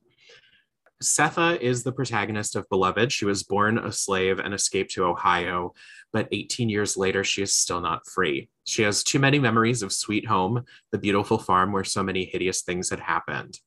Sethe 1.02 1.58
is 1.60 1.82
the 1.82 1.92
protagonist 1.92 2.56
of 2.56 2.68
Beloved. 2.68 3.10
She 3.10 3.24
was 3.24 3.42
born 3.42 3.78
a 3.78 3.90
slave 3.90 4.38
and 4.38 4.52
escaped 4.52 4.90
to 4.92 5.04
Ohio, 5.04 5.72
but 6.12 6.28
18 6.30 6.68
years 6.68 6.98
later, 6.98 7.24
she 7.24 7.40
is 7.40 7.54
still 7.54 7.80
not 7.80 8.06
free. 8.06 8.50
She 8.64 8.82
has 8.82 9.02
too 9.02 9.18
many 9.18 9.38
memories 9.38 9.82
of 9.82 9.94
Sweet 9.94 10.26
Home, 10.26 10.64
the 10.92 10.98
beautiful 10.98 11.38
farm 11.38 11.72
where 11.72 11.84
so 11.84 12.02
many 12.02 12.26
hideous 12.26 12.60
things 12.60 12.90
had 12.90 13.00
happened. 13.00 13.58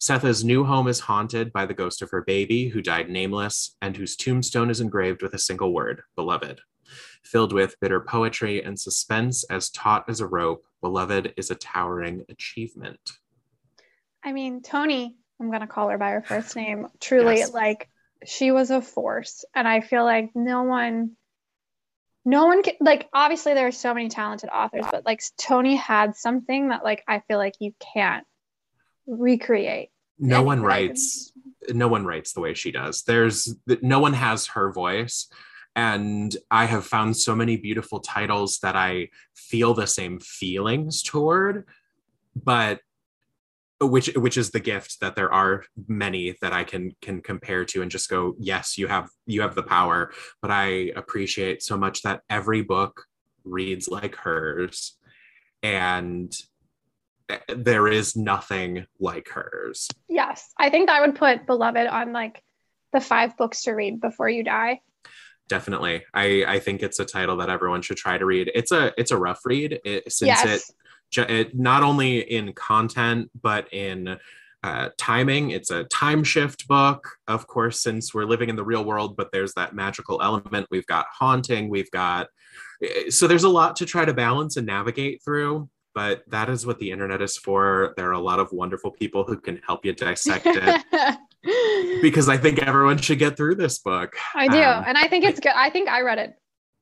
Sethe's 0.00 0.44
new 0.44 0.62
home 0.62 0.86
is 0.86 1.00
haunted 1.00 1.52
by 1.52 1.66
the 1.66 1.74
ghost 1.74 2.02
of 2.02 2.10
her 2.10 2.22
baby, 2.22 2.68
who 2.68 2.82
died 2.82 3.10
nameless, 3.10 3.76
and 3.82 3.96
whose 3.96 4.14
tombstone 4.14 4.70
is 4.70 4.80
engraved 4.80 5.22
with 5.22 5.34
a 5.34 5.38
single 5.38 5.72
word, 5.72 6.02
beloved. 6.14 6.60
Filled 7.26 7.52
with 7.52 7.74
bitter 7.80 8.00
poetry 8.00 8.62
and 8.62 8.78
suspense 8.78 9.44
as 9.44 9.70
taut 9.70 10.04
as 10.08 10.20
a 10.20 10.26
rope, 10.26 10.64
Beloved 10.80 11.34
is 11.36 11.50
a 11.50 11.56
towering 11.56 12.24
achievement. 12.28 13.00
I 14.24 14.32
mean, 14.32 14.62
Toni, 14.62 15.16
I'm 15.40 15.48
going 15.48 15.60
to 15.60 15.66
call 15.66 15.88
her 15.88 15.98
by 15.98 16.10
her 16.10 16.22
first 16.22 16.54
name, 16.54 16.86
truly, 17.00 17.38
yes. 17.38 17.52
like, 17.52 17.88
she 18.24 18.52
was 18.52 18.70
a 18.70 18.80
force. 18.80 19.44
And 19.54 19.66
I 19.66 19.80
feel 19.80 20.04
like 20.04 20.30
no 20.34 20.62
one 20.62 21.16
no 22.26 22.46
one 22.46 22.62
can 22.62 22.74
like 22.80 23.08
obviously 23.14 23.54
there 23.54 23.68
are 23.68 23.72
so 23.72 23.94
many 23.94 24.08
talented 24.08 24.50
authors 24.50 24.84
but 24.90 25.06
like 25.06 25.22
Toni 25.40 25.76
had 25.76 26.16
something 26.16 26.68
that 26.68 26.82
like 26.82 27.04
i 27.06 27.20
feel 27.20 27.38
like 27.38 27.54
you 27.60 27.72
can't 27.94 28.26
recreate 29.06 29.90
no 30.18 30.42
one 30.42 30.60
writes 30.60 31.32
no 31.68 31.86
one 31.86 32.04
writes 32.04 32.32
the 32.32 32.40
way 32.40 32.52
she 32.52 32.72
does 32.72 33.04
there's 33.04 33.54
no 33.80 34.00
one 34.00 34.12
has 34.12 34.48
her 34.48 34.72
voice 34.72 35.28
and 35.76 36.36
i 36.50 36.64
have 36.64 36.84
found 36.84 37.16
so 37.16 37.36
many 37.36 37.56
beautiful 37.56 38.00
titles 38.00 38.58
that 38.58 38.74
i 38.74 39.08
feel 39.34 39.74
the 39.74 39.86
same 39.86 40.18
feelings 40.18 41.02
toward 41.02 41.64
but 42.34 42.80
which 43.80 44.06
which 44.16 44.38
is 44.38 44.50
the 44.50 44.60
gift 44.60 45.00
that 45.00 45.16
there 45.16 45.30
are 45.30 45.62
many 45.86 46.34
that 46.40 46.54
I 46.54 46.64
can 46.64 46.92
can 47.02 47.20
compare 47.20 47.66
to 47.66 47.82
and 47.82 47.90
just 47.90 48.08
go 48.08 48.34
yes 48.38 48.78
you 48.78 48.86
have 48.86 49.10
you 49.26 49.42
have 49.42 49.54
the 49.54 49.62
power 49.62 50.12
but 50.40 50.50
I 50.50 50.92
appreciate 50.96 51.62
so 51.62 51.76
much 51.76 52.00
that 52.00 52.22
every 52.30 52.62
book 52.62 53.04
reads 53.44 53.86
like 53.86 54.16
hers 54.16 54.96
and 55.62 56.34
there 57.48 57.88
is 57.88 58.16
nothing 58.16 58.86
like 59.00 59.28
hers. 59.28 59.88
Yes, 60.08 60.52
I 60.58 60.70
think 60.70 60.88
I 60.88 61.00
would 61.00 61.16
put 61.16 61.46
Beloved 61.46 61.86
on 61.86 62.12
like 62.12 62.42
the 62.92 63.00
five 63.00 63.36
books 63.36 63.62
to 63.62 63.72
read 63.72 64.00
before 64.00 64.28
you 64.28 64.44
die. 64.44 64.80
Definitely. 65.48 66.04
I 66.12 66.44
I 66.46 66.58
think 66.58 66.82
it's 66.82 66.98
a 66.98 67.04
title 67.04 67.36
that 67.36 67.50
everyone 67.50 67.82
should 67.82 67.96
try 67.96 68.18
to 68.18 68.24
read. 68.24 68.50
It's 68.54 68.72
a 68.72 68.92
it's 68.98 69.10
a 69.10 69.16
rough 69.16 69.40
read 69.44 69.80
it, 69.84 70.12
since 70.12 70.28
yes. 70.28 70.72
it 71.16 71.30
it, 71.30 71.56
not 71.56 71.82
only 71.82 72.18
in 72.18 72.52
content 72.52 73.30
but 73.40 73.72
in 73.72 74.18
uh, 74.66 74.88
timing. 74.98 75.50
It's 75.50 75.70
a 75.70 75.84
time 75.84 76.24
shift 76.24 76.66
book, 76.66 77.08
of 77.28 77.46
course, 77.46 77.80
since 77.80 78.12
we're 78.12 78.24
living 78.24 78.48
in 78.48 78.56
the 78.56 78.64
real 78.64 78.84
world, 78.84 79.16
but 79.16 79.30
there's 79.30 79.54
that 79.54 79.76
magical 79.76 80.20
element. 80.20 80.66
We've 80.72 80.86
got 80.86 81.06
haunting, 81.12 81.68
we've 81.68 81.90
got 81.92 82.26
eh, 82.82 83.10
so 83.10 83.28
there's 83.28 83.44
a 83.44 83.48
lot 83.48 83.76
to 83.76 83.86
try 83.86 84.04
to 84.04 84.12
balance 84.12 84.56
and 84.56 84.66
navigate 84.66 85.22
through. 85.22 85.68
But 85.94 86.24
that 86.28 86.50
is 86.50 86.66
what 86.66 86.78
the 86.78 86.90
internet 86.90 87.22
is 87.22 87.38
for. 87.38 87.94
There 87.96 88.08
are 88.08 88.12
a 88.12 88.18
lot 88.18 88.40
of 88.40 88.52
wonderful 88.52 88.90
people 88.90 89.24
who 89.24 89.38
can 89.38 89.60
help 89.66 89.84
you 89.84 89.94
dissect 89.94 90.46
it. 90.46 90.84
because 92.02 92.28
I 92.28 92.36
think 92.36 92.58
everyone 92.60 92.98
should 92.98 93.18
get 93.18 93.36
through 93.36 93.56
this 93.56 93.78
book. 93.78 94.16
I 94.34 94.48
do, 94.48 94.58
um, 94.58 94.84
and 94.86 94.98
I 94.98 95.08
think 95.08 95.24
it's 95.24 95.40
good. 95.40 95.52
I 95.54 95.70
think 95.70 95.88
I 95.88 96.00
read 96.00 96.18
it 96.18 96.34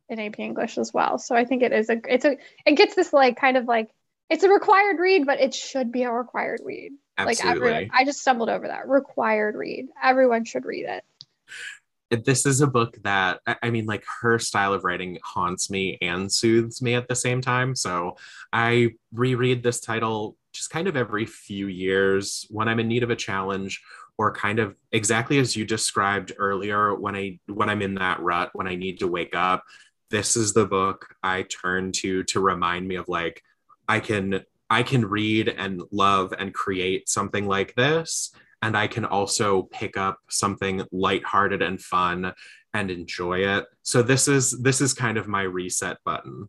in 0.08 0.18
AP 0.18 0.38
English 0.38 0.78
as 0.78 0.92
well, 0.92 1.18
so 1.18 1.34
I 1.34 1.44
think 1.44 1.62
it 1.62 1.72
is 1.72 1.90
a. 1.90 2.00
It's 2.08 2.24
a. 2.24 2.36
It 2.66 2.76
gets 2.76 2.94
this 2.94 3.12
like 3.12 3.36
kind 3.36 3.56
of 3.56 3.66
like 3.66 3.90
it's 4.30 4.44
a 4.44 4.48
required 4.48 4.98
read, 4.98 5.26
but 5.26 5.40
it 5.40 5.54
should 5.54 5.92
be 5.92 6.04
a 6.04 6.12
required 6.12 6.60
read. 6.64 6.92
Absolutely. 7.16 7.50
Like 7.50 7.56
everyone, 7.56 7.90
I 7.92 8.04
just 8.04 8.20
stumbled 8.20 8.48
over 8.48 8.68
that 8.68 8.88
required 8.88 9.54
read. 9.54 9.86
Everyone 10.02 10.44
should 10.44 10.64
read 10.64 10.86
it. 10.86 12.24
This 12.24 12.46
is 12.46 12.60
a 12.60 12.66
book 12.66 12.96
that 13.02 13.40
I 13.46 13.70
mean, 13.70 13.86
like 13.86 14.04
her 14.20 14.38
style 14.38 14.72
of 14.72 14.84
writing 14.84 15.18
haunts 15.22 15.70
me 15.70 15.98
and 16.00 16.32
soothes 16.32 16.80
me 16.80 16.94
at 16.94 17.08
the 17.08 17.16
same 17.16 17.40
time. 17.40 17.74
So 17.74 18.16
I 18.52 18.92
reread 19.12 19.62
this 19.62 19.80
title 19.80 20.36
just 20.52 20.70
kind 20.70 20.86
of 20.86 20.96
every 20.96 21.26
few 21.26 21.66
years 21.66 22.46
when 22.50 22.68
I'm 22.68 22.78
in 22.78 22.88
need 22.88 23.02
of 23.02 23.10
a 23.10 23.16
challenge 23.16 23.82
or 24.18 24.32
kind 24.32 24.58
of 24.58 24.76
exactly 24.92 25.38
as 25.38 25.56
you 25.56 25.64
described 25.64 26.32
earlier 26.38 26.94
when 26.94 27.16
I 27.16 27.38
when 27.46 27.68
I'm 27.68 27.82
in 27.82 27.94
that 27.96 28.20
rut 28.20 28.50
when 28.52 28.66
I 28.66 28.76
need 28.76 29.00
to 29.00 29.08
wake 29.08 29.34
up. 29.34 29.64
This 30.10 30.36
is 30.36 30.52
the 30.52 30.66
book 30.66 31.14
I 31.22 31.42
turn 31.42 31.92
to 31.92 32.22
to 32.24 32.40
remind 32.40 32.86
me 32.86 32.96
of 32.96 33.08
like 33.08 33.42
I 33.88 34.00
can 34.00 34.44
I 34.70 34.82
can 34.82 35.04
read 35.04 35.48
and 35.48 35.82
love 35.90 36.32
and 36.38 36.54
create 36.54 37.08
something 37.08 37.46
like 37.46 37.74
this 37.74 38.32
and 38.62 38.76
I 38.76 38.86
can 38.86 39.04
also 39.04 39.64
pick 39.64 39.96
up 39.96 40.20
something 40.30 40.82
lighthearted 40.90 41.60
and 41.60 41.78
fun 41.80 42.32
and 42.72 42.90
enjoy 42.90 43.40
it. 43.40 43.66
So 43.82 44.02
this 44.02 44.26
is 44.26 44.52
this 44.62 44.80
is 44.80 44.94
kind 44.94 45.18
of 45.18 45.28
my 45.28 45.42
reset 45.42 45.98
button. 46.04 46.48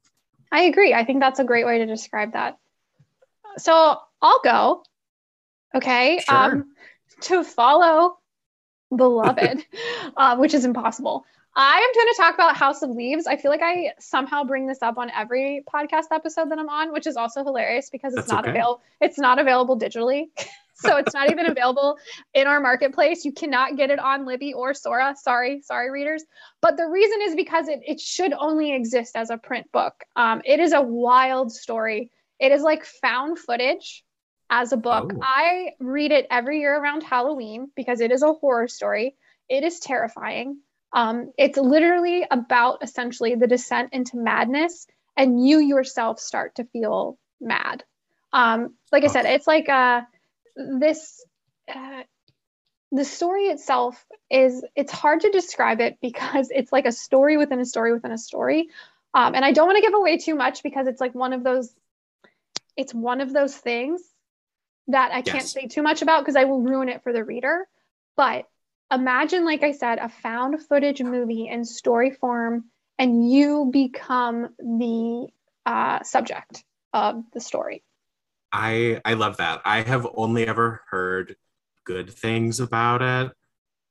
I 0.52 0.62
agree. 0.64 0.94
I 0.94 1.04
think 1.04 1.20
that's 1.20 1.40
a 1.40 1.44
great 1.44 1.66
way 1.66 1.80
to 1.80 1.86
describe 1.86 2.34
that. 2.34 2.58
So 3.58 4.00
I'll 4.22 4.42
go. 4.44 4.84
Okay. 5.76 6.20
Sure. 6.26 6.38
Um 6.38 6.76
to 7.22 7.44
follow 7.44 8.18
beloved, 8.96 9.66
uh, 10.18 10.38
which 10.38 10.54
is 10.54 10.66
impossible. 10.66 11.26
I 11.58 11.78
am 11.78 12.02
going 12.02 12.14
to 12.14 12.18
talk 12.18 12.34
about 12.34 12.58
House 12.58 12.82
of 12.82 12.90
Leaves. 12.90 13.28
I 13.28 13.38
feel 13.38 13.50
like 13.50 13.62
I 13.64 13.94
somehow 13.98 14.44
bring 14.44 14.68
this 14.68 14.82
up 14.82 14.98
on 14.98 15.10
every 15.12 15.64
podcast 15.74 16.08
episode 16.12 16.52
that 16.52 16.60
I'm 16.60 16.68
on, 16.68 16.92
which 16.92 17.08
is 17.08 17.16
also 17.16 17.46
hilarious 17.46 17.90
because 17.90 18.14
it's 18.14 18.24
That's 18.24 18.32
not 18.32 18.44
okay. 18.44 18.52
available. 18.52 18.82
It's 19.00 19.18
not 19.18 19.40
available 19.40 19.80
digitally. 19.80 20.26
so 20.76 20.98
it's 20.98 21.14
not 21.14 21.32
even 21.32 21.46
available 21.46 21.98
in 22.34 22.48
our 22.48 22.60
marketplace. 22.60 23.24
You 23.24 23.32
cannot 23.32 23.78
get 23.78 23.90
it 23.90 24.00
on 24.00 24.26
Libby 24.26 24.54
or 24.54 24.74
Sora. 24.74 25.16
Sorry, 25.18 25.62
sorry, 25.62 25.90
readers. 25.92 26.26
But 26.62 26.76
the 26.76 26.88
reason 26.88 27.22
is 27.22 27.36
because 27.36 27.70
it, 27.70 27.80
it 27.88 28.02
should 28.02 28.34
only 28.34 28.74
exist 28.74 29.16
as 29.16 29.30
a 29.30 29.38
print 29.38 29.72
book. 29.72 30.04
Um, 30.18 30.42
it 30.44 30.60
is 30.60 30.74
a 30.74 30.82
wild 30.82 31.54
story. 31.54 32.12
It 32.38 32.52
is 32.52 32.64
like 32.64 32.84
found 32.84 33.40
footage 33.40 34.04
as 34.50 34.72
a 34.72 34.78
book. 34.78 35.14
Oh. 35.16 35.20
I 35.22 35.72
read 35.80 36.12
it 36.12 36.28
every 36.30 36.60
year 36.60 36.76
around 36.76 37.04
Halloween 37.04 37.72
because 37.76 38.02
it 38.02 38.12
is 38.12 38.24
a 38.24 38.34
horror 38.34 38.68
story. 38.68 39.16
It 39.50 39.64
is 39.64 39.80
terrifying. 39.80 40.60
Um, 40.94 41.32
it's 41.38 41.58
literally 41.58 42.26
about 42.30 42.80
essentially 42.82 43.36
the 43.36 43.48
descent 43.48 43.90
into 43.94 44.18
madness, 44.18 44.88
and 45.18 45.46
you 45.46 45.60
yourself 45.60 46.20
start 46.20 46.56
to 46.56 46.64
feel 46.66 47.18
mad. 47.42 47.84
Um, 48.32 48.76
like 48.92 49.04
I 49.04 49.08
said, 49.08 49.26
it's 49.26 49.48
like 49.48 49.70
uh, 49.70 50.02
this. 50.56 51.24
Uh, 51.68 52.04
the 52.92 53.04
story 53.04 53.48
itself 53.48 54.06
is 54.30 54.64
it's 54.76 54.92
hard 54.92 55.22
to 55.22 55.32
describe 55.32 55.82
it 55.82 55.98
because 56.02 56.50
it's 56.50 56.72
like 56.72 56.86
a 56.86 56.92
story 56.92 57.36
within 57.36 57.60
a 57.60 57.66
story 57.66 57.92
within 57.92 58.12
a 58.12 58.18
story 58.18 58.70
um, 59.14 59.34
and 59.36 59.44
i 59.44 59.52
don't 59.52 59.66
want 59.66 59.76
to 59.76 59.82
give 59.82 59.96
away 59.96 60.18
too 60.18 60.36
much 60.36 60.64
because 60.64 60.88
it's 60.88 61.02
like 61.02 61.16
one 61.16 61.34
of 61.34 61.44
those 61.44 61.74
it's 62.78 62.94
one 62.94 63.22
of 63.22 63.34
those 63.34 63.56
things 63.56 64.02
that 64.88 65.12
i 65.12 65.22
can't 65.22 65.48
say 65.48 65.68
too 65.68 65.82
much 65.82 66.02
about 66.02 66.22
because 66.22 66.36
i 66.36 66.44
will 66.44 66.62
ruin 66.62 66.90
it 66.90 67.04
for 67.04 67.14
the 67.14 67.24
reader 67.24 67.68
but 68.16 68.46
imagine, 68.92 69.46
like 69.46 69.64
I 69.64 69.72
said, 69.72 70.00
a 70.00 70.10
found 70.10 70.62
footage 70.62 71.02
movie 71.02 71.48
in 71.48 71.66
story 71.66 72.12
form, 72.12 72.66
and 72.98 73.30
you 73.30 73.70
become 73.72 74.50
the 74.60 75.28
uh, 75.66 76.04
subject 76.04 76.64
of 76.94 77.24
the 77.34 77.42
story. 77.42 77.84
I 78.52 79.02
I 79.04 79.16
love 79.16 79.38
that. 79.38 79.62
I 79.66 79.82
have 79.82 80.08
only 80.16 80.48
ever 80.48 80.82
heard 80.90 81.36
good 81.84 82.10
things 82.10 82.60
about 82.60 83.02
it, 83.02 83.32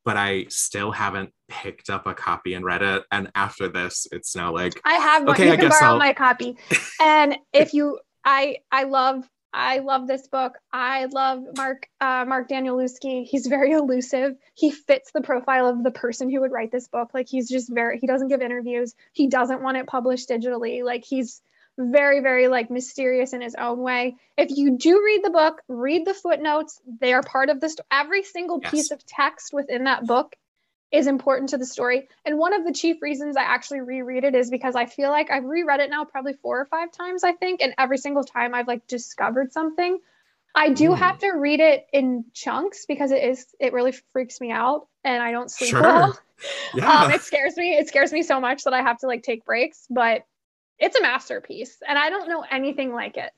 but 0.05 0.17
I 0.17 0.47
still 0.49 0.91
haven't 0.91 1.33
picked 1.49 1.91
up 1.91 2.07
a 2.07 2.15
copy 2.15 2.55
and 2.55 2.65
read 2.65 2.83
it. 2.83 3.05
And 3.11 3.31
after 3.35 3.69
this, 3.69 4.07
it's 4.11 4.35
now 4.35 4.53
like 4.53 4.81
I 4.85 4.95
have 4.95 5.25
one. 5.25 5.33
Okay, 5.33 5.47
you 5.47 5.53
I 5.53 5.57
can 5.57 5.69
borrow 5.69 5.93
I'll... 5.93 5.99
my 5.99 6.15
copy. 6.15 6.57
and 7.01 7.37
if 7.53 7.75
you, 7.75 7.99
I 8.25 8.59
I 8.73 8.85
love 8.85 9.29
I 9.55 9.79
love 9.79 10.09
this 10.09 10.27
book. 10.27 10.59
I 10.73 11.05
love 11.07 11.45
Mark 11.57 11.88
uh, 12.01 12.25
Mark 12.27 12.49
Danielewski. 12.49 13.25
He's 13.25 13.47
very 13.47 13.71
elusive. 13.73 14.37
He 14.55 14.73
fits 14.73 15.12
the 15.12 15.21
profile 15.21 15.69
of 15.69 15.85
the 15.85 15.93
person 15.93 16.29
who 16.29 16.40
would 16.40 16.51
write 16.51 16.73
this 16.73 16.88
book. 16.88 17.11
Like 17.14 17.29
he's 17.29 17.49
just 17.49 17.73
very. 17.73 18.01
He 18.01 18.09
doesn't 18.09 18.29
give 18.29 18.42
interviews. 18.42 18.94
He 19.13 19.29
doesn't 19.29 19.63
want 19.63 19.77
it 19.77 19.87
published 19.87 20.29
digitally. 20.29 20.85
Like 20.85 21.05
he's 21.05 21.40
very 21.79 22.21
very 22.21 22.48
like 22.48 22.71
mysterious 22.71 23.33
in 23.33 23.40
his 23.40 23.55
own 23.55 23.79
way. 23.79 24.17
If 24.37 24.50
you 24.50 24.77
do 24.77 25.00
read 25.05 25.25
the 25.25 25.31
book, 25.31 25.63
read 25.69 26.05
the 26.05 26.15
footnotes. 26.15 26.81
They 27.00 27.13
are 27.13 27.23
part 27.23 27.48
of 27.48 27.61
this. 27.61 27.77
every 27.92 28.25
single 28.25 28.59
yes. 28.61 28.71
piece 28.73 28.90
of 28.90 29.07
text 29.07 29.52
within 29.52 29.85
that 29.85 30.05
book 30.05 30.35
is 30.95 31.07
important 31.07 31.51
to 31.51 31.59
the 31.59 31.67
story. 31.67 32.09
And 32.25 32.38
one 32.38 32.53
of 32.53 32.65
the 32.65 32.73
chief 32.73 33.03
reasons 33.03 33.37
I 33.37 33.42
actually 33.42 33.81
reread 33.81 34.25
it 34.25 34.35
is 34.35 34.51
because 34.51 34.77
I 34.77 34.87
feel 34.87 35.11
like 35.11 35.31
I've 35.31 35.45
reread 35.45 35.81
it 35.81 35.90
now 35.90 36.05
probably 36.05 36.35
four 36.35 36.61
or 36.61 36.67
five 36.67 36.92
times, 36.92 37.25
I 37.25 37.33
think. 37.33 37.63
And 37.63 37.75
every 37.77 37.99
single 37.99 38.23
time 38.25 38.55
I've 38.55 38.69
like 38.69 38.87
discovered 38.87 39.53
something. 39.53 39.99
I 40.55 40.69
do 40.69 40.90
mm. 40.90 40.97
have 40.97 41.19
to 41.19 41.31
read 41.31 41.59
it 41.59 41.87
in 41.92 42.27
chunks 42.33 42.87
because 42.87 43.11
it 43.11 43.25
is 43.25 43.47
it 43.59 43.73
really 43.73 43.92
freaks 44.13 44.40
me 44.40 44.53
out 44.53 44.87
and 45.03 45.21
I 45.21 45.33
don't 45.33 45.51
sleep 45.51 45.71
sure. 45.71 45.83
well. 45.83 46.19
Yeah. 46.75 47.05
Um, 47.05 47.13
it 47.13 47.23
scares 47.23 47.57
me. 47.57 47.77
It 47.77 47.88
scares 47.88 48.13
me 48.13 48.23
so 48.23 48.40
much 48.40 48.65
that 48.65 48.75
I 48.75 48.83
have 48.83 48.99
to 48.99 49.07
like 49.07 49.23
take 49.23 49.45
breaks, 49.45 49.87
but 49.88 50.27
it's 50.79 50.97
a 50.97 51.01
masterpiece 51.01 51.79
and 51.88 51.97
I 51.97 52.11
don't 52.11 52.29
know 52.29 52.45
anything 52.51 52.92
like 52.92 53.17
it. 53.17 53.31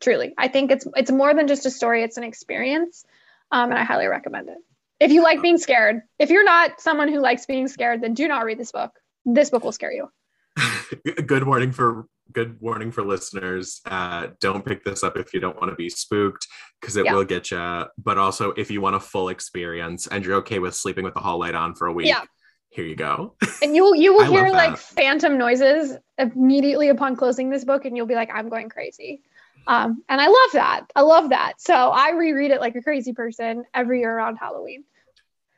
Truly, 0.00 0.32
I 0.36 0.48
think 0.48 0.70
it's 0.70 0.86
it's 0.96 1.12
more 1.12 1.32
than 1.34 1.46
just 1.46 1.66
a 1.66 1.70
story; 1.70 2.02
it's 2.02 2.16
an 2.16 2.24
experience, 2.24 3.04
um, 3.52 3.70
and 3.70 3.78
I 3.78 3.84
highly 3.84 4.06
recommend 4.06 4.48
it. 4.48 4.56
If 5.00 5.10
you 5.10 5.22
like 5.22 5.40
being 5.40 5.56
scared, 5.58 6.02
if 6.18 6.28
you're 6.28 6.44
not 6.44 6.80
someone 6.80 7.08
who 7.08 7.20
likes 7.20 7.46
being 7.46 7.68
scared, 7.68 8.02
then 8.02 8.12
do 8.12 8.28
not 8.28 8.44
read 8.44 8.58
this 8.58 8.70
book. 8.70 8.92
This 9.24 9.48
book 9.48 9.64
will 9.64 9.72
scare 9.72 9.92
you. 9.92 10.10
good 11.26 11.44
warning 11.46 11.72
for 11.72 12.06
good 12.32 12.60
warning 12.60 12.92
for 12.92 13.02
listeners. 13.04 13.80
Uh, 13.86 14.28
don't 14.40 14.64
pick 14.64 14.84
this 14.84 15.02
up 15.02 15.16
if 15.16 15.34
you 15.34 15.40
don't 15.40 15.56
want 15.56 15.70
to 15.70 15.74
be 15.74 15.88
spooked 15.88 16.46
because 16.80 16.96
it 16.96 17.06
Yeah. 17.06 17.14
will 17.14 17.24
get 17.24 17.50
you. 17.50 17.86
But 17.98 18.18
also, 18.18 18.52
if 18.52 18.70
you 18.70 18.80
want 18.80 18.94
a 18.94 19.00
full 19.00 19.30
experience 19.30 20.06
and 20.06 20.24
you're 20.24 20.36
okay 20.36 20.58
with 20.58 20.74
sleeping 20.74 21.02
with 21.02 21.14
the 21.14 21.20
hall 21.20 21.38
light 21.40 21.54
on 21.54 21.74
for 21.74 21.86
a 21.86 21.92
week, 21.92 22.06
Yeah. 22.08 22.22
here 22.68 22.84
you 22.84 22.94
go. 22.94 23.36
And 23.62 23.74
you 23.74 23.94
you 23.96 24.12
will 24.14 24.30
hear 24.30 24.48
like 24.50 24.76
phantom 24.76 25.38
noises 25.38 25.96
immediately 26.18 26.88
upon 26.90 27.16
closing 27.16 27.48
this 27.50 27.64
book, 27.64 27.84
and 27.84 27.96
you'll 27.96 28.06
be 28.06 28.14
like, 28.14 28.30
"I'm 28.32 28.48
going 28.48 28.68
crazy." 28.68 29.22
Um, 29.66 30.02
and 30.08 30.20
I 30.20 30.26
love 30.26 30.52
that. 30.54 30.86
I 30.96 31.02
love 31.02 31.30
that. 31.30 31.54
So 31.60 31.74
I 31.74 32.12
reread 32.12 32.50
it 32.50 32.60
like 32.60 32.76
a 32.76 32.82
crazy 32.82 33.12
person 33.12 33.64
every 33.74 34.00
year 34.00 34.10
around 34.16 34.36
Halloween. 34.36 34.84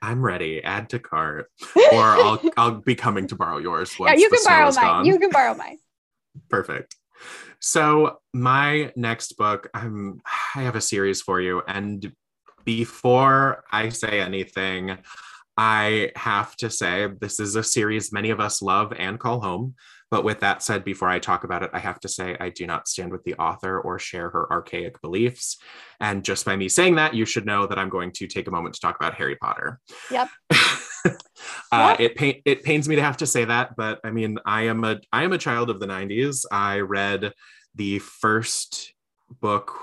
I'm 0.02 0.20
ready. 0.20 0.62
Add 0.62 0.90
to 0.90 0.98
cart, 0.98 1.50
or 1.76 2.02
I'll 2.02 2.42
I'll 2.56 2.80
be 2.80 2.94
coming 2.94 3.28
to 3.28 3.36
borrow 3.36 3.58
yours. 3.58 3.94
yeah, 3.98 4.14
you 4.14 4.28
can 4.28 4.40
borrow 4.44 4.72
mine. 4.72 4.74
gone. 4.74 5.06
You 5.06 5.18
can 5.18 5.30
borrow 5.30 5.54
mine. 5.54 5.78
Perfect. 6.50 6.96
So 7.60 8.18
my 8.34 8.92
next 8.96 9.36
book, 9.36 9.70
I'm 9.72 10.20
I 10.54 10.62
have 10.62 10.74
a 10.74 10.80
series 10.80 11.22
for 11.22 11.40
you, 11.40 11.62
and 11.68 12.12
before 12.64 13.64
I 13.70 13.90
say 13.90 14.20
anything, 14.20 14.98
I 15.56 16.10
have 16.16 16.56
to 16.56 16.70
say 16.70 17.08
this 17.20 17.38
is 17.38 17.56
a 17.56 17.62
series 17.62 18.12
many 18.12 18.30
of 18.30 18.40
us 18.40 18.62
love 18.62 18.92
and 18.96 19.20
call 19.20 19.40
home. 19.40 19.74
But 20.12 20.24
with 20.24 20.40
that 20.40 20.62
said, 20.62 20.84
before 20.84 21.08
I 21.08 21.18
talk 21.18 21.42
about 21.42 21.62
it, 21.62 21.70
I 21.72 21.78
have 21.78 21.98
to 22.00 22.08
say 22.08 22.36
I 22.38 22.50
do 22.50 22.66
not 22.66 22.86
stand 22.86 23.12
with 23.12 23.24
the 23.24 23.32
author 23.36 23.80
or 23.80 23.98
share 23.98 24.28
her 24.28 24.46
archaic 24.52 25.00
beliefs. 25.00 25.56
And 26.00 26.22
just 26.22 26.44
by 26.44 26.54
me 26.54 26.68
saying 26.68 26.96
that, 26.96 27.14
you 27.14 27.24
should 27.24 27.46
know 27.46 27.66
that 27.66 27.78
I'm 27.78 27.88
going 27.88 28.12
to 28.16 28.26
take 28.26 28.46
a 28.46 28.50
moment 28.50 28.74
to 28.74 28.80
talk 28.82 28.94
about 28.96 29.14
Harry 29.14 29.36
Potter. 29.36 29.80
Yep. 30.10 30.28
uh, 31.72 31.96
it 31.98 32.14
pain 32.14 32.42
it 32.44 32.62
pains 32.62 32.90
me 32.90 32.96
to 32.96 33.02
have 33.02 33.16
to 33.16 33.26
say 33.26 33.46
that, 33.46 33.74
but 33.74 34.00
I 34.04 34.10
mean, 34.10 34.36
I 34.44 34.66
am 34.66 34.84
a 34.84 35.00
I 35.14 35.24
am 35.24 35.32
a 35.32 35.38
child 35.38 35.70
of 35.70 35.80
the 35.80 35.86
'90s. 35.86 36.44
I 36.52 36.80
read 36.80 37.32
the 37.74 37.98
first 38.00 38.92
book 39.40 39.74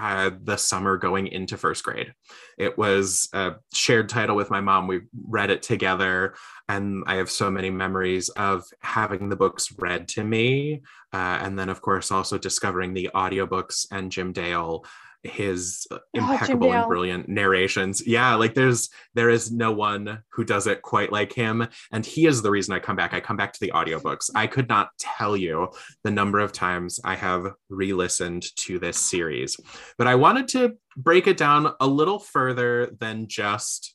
uh, 0.00 0.30
the 0.42 0.56
summer 0.56 0.96
going 0.96 1.26
into 1.26 1.56
first 1.56 1.84
grade. 1.84 2.12
It 2.56 2.78
was 2.78 3.28
a 3.32 3.54
shared 3.72 4.08
title 4.08 4.36
with 4.36 4.50
my 4.50 4.60
mom. 4.60 4.86
We 4.86 5.02
read 5.26 5.50
it 5.50 5.62
together, 5.62 6.34
and 6.68 7.04
I 7.06 7.16
have 7.16 7.30
so 7.30 7.50
many 7.50 7.70
memories 7.70 8.28
of 8.30 8.64
having 8.80 9.28
the 9.28 9.36
books 9.36 9.72
read 9.78 10.08
to 10.08 10.24
me, 10.24 10.82
uh, 11.12 11.38
and 11.40 11.58
then 11.58 11.68
of 11.68 11.80
course 11.80 12.10
also 12.12 12.38
discovering 12.38 12.94
the 12.94 13.10
audiobooks 13.14 13.86
and 13.90 14.12
Jim 14.12 14.32
Dale 14.32 14.84
his 15.22 15.86
uh, 15.90 15.98
impeccable 16.14 16.72
and 16.72 16.86
brilliant 16.86 17.28
narrations. 17.28 18.06
Yeah 18.06 18.34
like 18.34 18.54
there's 18.54 18.88
there 19.14 19.30
is 19.30 19.50
no 19.50 19.72
one 19.72 20.22
who 20.30 20.44
does 20.44 20.66
it 20.66 20.82
quite 20.82 21.12
like 21.12 21.32
him 21.32 21.66
and 21.92 22.06
he 22.06 22.26
is 22.26 22.42
the 22.42 22.50
reason 22.50 22.74
i 22.74 22.78
come 22.78 22.96
back. 22.96 23.12
I 23.12 23.20
come 23.20 23.36
back 23.36 23.52
to 23.52 23.60
the 23.60 23.72
audiobooks. 23.72 24.30
I 24.34 24.46
could 24.46 24.68
not 24.68 24.90
tell 24.98 25.36
you 25.36 25.68
the 26.04 26.10
number 26.10 26.38
of 26.38 26.52
times 26.52 27.00
i 27.04 27.14
have 27.14 27.52
re-listened 27.68 28.44
to 28.56 28.78
this 28.78 28.98
series 28.98 29.56
but 29.96 30.06
i 30.06 30.14
wanted 30.14 30.48
to 30.48 30.76
break 30.96 31.26
it 31.26 31.36
down 31.36 31.72
a 31.80 31.86
little 31.86 32.18
further 32.18 32.94
than 32.98 33.26
just 33.28 33.94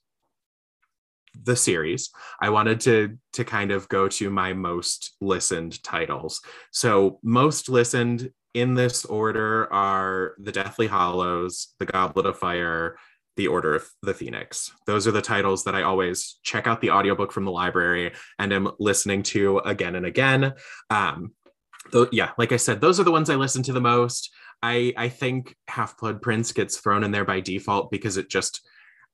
the 1.42 1.56
series. 1.56 2.12
I 2.42 2.50
wanted 2.50 2.80
to 2.82 3.18
to 3.34 3.44
kind 3.44 3.72
of 3.72 3.90
go 3.90 4.08
to 4.08 4.30
my 4.30 4.54
most 4.54 5.16
listened 5.20 5.82
titles. 5.84 6.42
So 6.72 7.20
most 7.24 7.70
listened 7.70 8.32
in 8.54 8.76
this 8.76 9.06
order 9.06 9.72
are 9.74 10.34
the 10.38 10.52
deathly 10.52 10.88
hallows 10.88 11.74
the 11.80 11.86
goblet 11.86 12.26
of 12.26 12.38
fire 12.38 12.98
the 13.36 13.48
order 13.48 13.74
of 13.74 13.90
the 14.04 14.14
phoenix. 14.14 14.72
Those 14.86 15.08
are 15.08 15.12
the 15.12 15.22
titles 15.22 15.64
that 15.64 15.74
i 15.74 15.82
always 15.82 16.38
check 16.44 16.68
out 16.68 16.82
the 16.82 16.92
audiobook 16.92 17.32
from 17.32 17.46
the 17.46 17.52
library 17.52 18.14
and 18.38 18.54
am 18.54 18.70
listening 18.80 19.24
to 19.24 19.58
again 19.60 19.96
and 19.96 20.06
again. 20.06 20.54
Um 20.92 21.32
though 21.92 22.08
yeah 22.12 22.32
like 22.38 22.52
i 22.52 22.58
said 22.58 22.80
those 22.80 23.00
are 23.00 23.04
the 23.04 23.12
ones 23.12 23.30
i 23.30 23.36
listen 23.36 23.64
to 23.64 23.74
the 23.74 23.82
most. 23.82 24.32
I 24.62 24.94
i 24.98 25.10
think 25.10 25.56
half 25.68 25.98
blood 25.98 26.22
prince 26.22 26.52
gets 26.52 26.78
thrown 26.78 27.04
in 27.04 27.12
there 27.12 27.26
by 27.26 27.40
default 27.40 27.90
because 27.90 28.18
it 28.18 28.30
just 28.30 28.62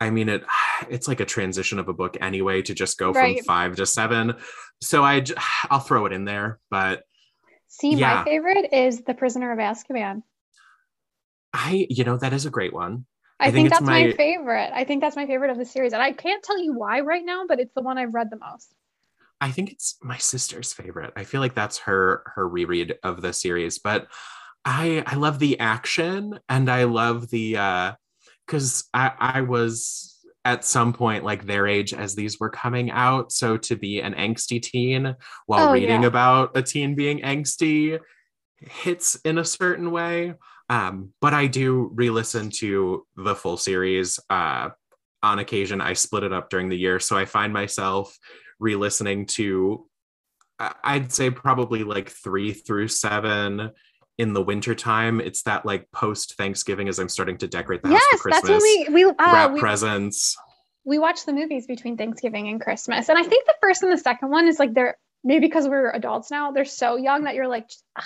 i 0.01 0.09
mean 0.09 0.27
it 0.27 0.43
it's 0.89 1.07
like 1.07 1.21
a 1.21 1.25
transition 1.25 1.79
of 1.79 1.87
a 1.87 1.93
book 1.93 2.17
anyway 2.19 2.61
to 2.63 2.73
just 2.73 2.97
go 2.97 3.11
Right. 3.13 3.37
from 3.37 3.45
five 3.45 3.75
to 3.77 3.85
seven. 3.85 4.35
So 4.81 5.01
I 5.03 5.23
I'll 5.71 5.79
throw 5.79 6.05
it 6.07 6.13
in 6.13 6.25
there 6.25 6.59
but 6.69 7.03
See, 7.70 7.95
Yeah. 7.95 8.15
my 8.15 8.24
favorite 8.26 8.74
is 8.74 9.03
The 9.03 9.13
Prisoner 9.13 9.51
of 9.51 9.59
Azkaban. 9.59 10.24
i 11.53 11.88
you 11.89 12.03
know 12.03 12.17
that 12.17 12.34
is 12.34 12.45
a 12.45 12.49
great 12.51 12.74
one 12.74 13.05
I, 13.39 13.47
I 13.47 13.51
think, 13.51 13.55
think 13.55 13.70
that's 13.70 13.82
my... 13.86 14.07
my- 14.07 14.11
favorite. 14.13 14.72
I 14.74 14.84
think 14.84 14.99
that's 15.01 15.15
my 15.15 15.26
favorite 15.26 15.49
of 15.49 15.57
the 15.57 15.63
series. 15.65 15.93
And 15.93 16.01
I 16.03 16.11
can't 16.11 16.43
tell 16.43 16.61
you 16.61 16.74
why 16.74 16.99
right 16.99 17.24
now, 17.24 17.45
but 17.47 17.61
it's 17.61 17.74
the 17.74 17.82
one 17.82 17.97
I've 17.97 18.13
read 18.13 18.28
the 18.30 18.38
most. 18.38 18.76
I 19.39 19.49
think 19.51 19.72
it's 19.72 19.95
my 20.03 20.17
sister's 20.17 20.74
favorite. 20.74 21.13
I 21.15 21.24
feel 21.24 21.39
like 21.39 21.55
that's 21.55 21.78
her 21.80 22.22
her 22.36 22.45
reread 22.45 22.97
of 23.01 23.22
the 23.22 23.32
series, 23.32 23.80
but 23.80 24.07
I 24.65 25.03
I 25.07 25.15
love 25.15 25.39
the 25.39 25.57
action 25.61 26.38
and 26.49 26.70
I 26.70 26.84
love 26.84 27.30
the 27.30 27.55
uh 27.55 27.93
cuz 28.45 28.89
I 28.93 29.13
I 29.17 29.41
was 29.41 30.18
at 30.45 30.63
some 30.65 30.93
point 30.93 31.23
like 31.23 31.45
their 31.45 31.67
age 31.67 31.93
as 31.93 32.15
these 32.15 32.39
were 32.39 32.49
coming 32.49 32.89
out, 32.91 33.31
so 33.31 33.57
to 33.57 33.75
be 33.75 33.99
an 34.01 34.13
angsty 34.13 34.61
teen 34.61 35.15
while 35.45 35.69
Oh, 35.69 35.73
reading 35.73 36.01
yeah. 36.01 36.07
about 36.07 36.55
a 36.55 36.61
teen 36.63 36.95
being 36.95 37.19
angsty 37.21 37.99
hits 38.59 39.15
in 39.25 39.37
a 39.37 39.45
certain 39.45 39.91
way. 39.91 40.33
Um 40.69 41.13
but 41.21 41.33
I 41.33 41.47
do 41.47 41.91
re-listen 41.93 42.49
to 42.59 43.05
the 43.15 43.35
full 43.35 43.57
series 43.57 44.19
uh 44.29 44.69
on 45.21 45.39
occasion 45.39 45.81
I 45.81 45.93
split 45.93 46.23
it 46.23 46.31
up 46.33 46.49
during 46.49 46.69
the 46.69 46.77
year 46.77 46.99
so 46.99 47.17
I 47.17 47.25
find 47.25 47.51
myself 47.51 48.17
re-listening 48.59 49.25
to 49.27 49.85
I- 50.59 50.75
I'd 50.83 51.11
say 51.11 51.29
probably 51.31 51.83
like 51.83 52.09
three 52.09 52.53
through 52.53 52.87
seven 52.89 53.71
in 54.20 54.34
the 54.34 54.41
wintertime. 54.41 55.20
It's 55.22 55.41
that 55.43 55.65
like 55.65 55.89
post 55.91 56.36
Thanksgiving 56.36 56.89
as 56.89 56.99
I'm 56.99 57.09
starting 57.09 57.38
to 57.39 57.47
decorate 57.47 57.82
the 57.82 57.88
house 57.88 58.01
yes, 58.11 58.22
for 58.22 58.30
that's 58.30 58.45
Christmas. 58.45 58.63
when 58.86 58.93
we 58.93 59.05
we 59.05 59.09
uh, 59.09 59.13
wrap 59.17 59.53
we, 59.53 59.59
presents. 59.59 60.38
we 60.84 60.99
watch 60.99 61.26
the 61.26 61.34
movies 61.34 61.65
between 61.65 61.97
Thanksgiving 61.97 62.49
and 62.49 62.61
Christmas. 62.61 63.09
And 63.09 63.17
I 63.17 63.24
think 63.24 63.47
the 63.47 63.55
first 63.61 63.82
and 63.82 63.91
the 63.91 63.97
second 63.97 64.30
one 64.30 64.47
is 64.47 64.59
like 64.59 64.74
they're 64.74 64.97
maybe 65.24 65.47
because 65.47 65.67
we're 65.67 65.89
adults 65.91 66.30
now, 66.30 66.51
they're 66.51 66.65
so 66.65 66.97
young 66.97 67.24
that 67.24 67.34
you're 67.34 67.47
like, 67.47 67.70
"Ugh, 67.95 68.03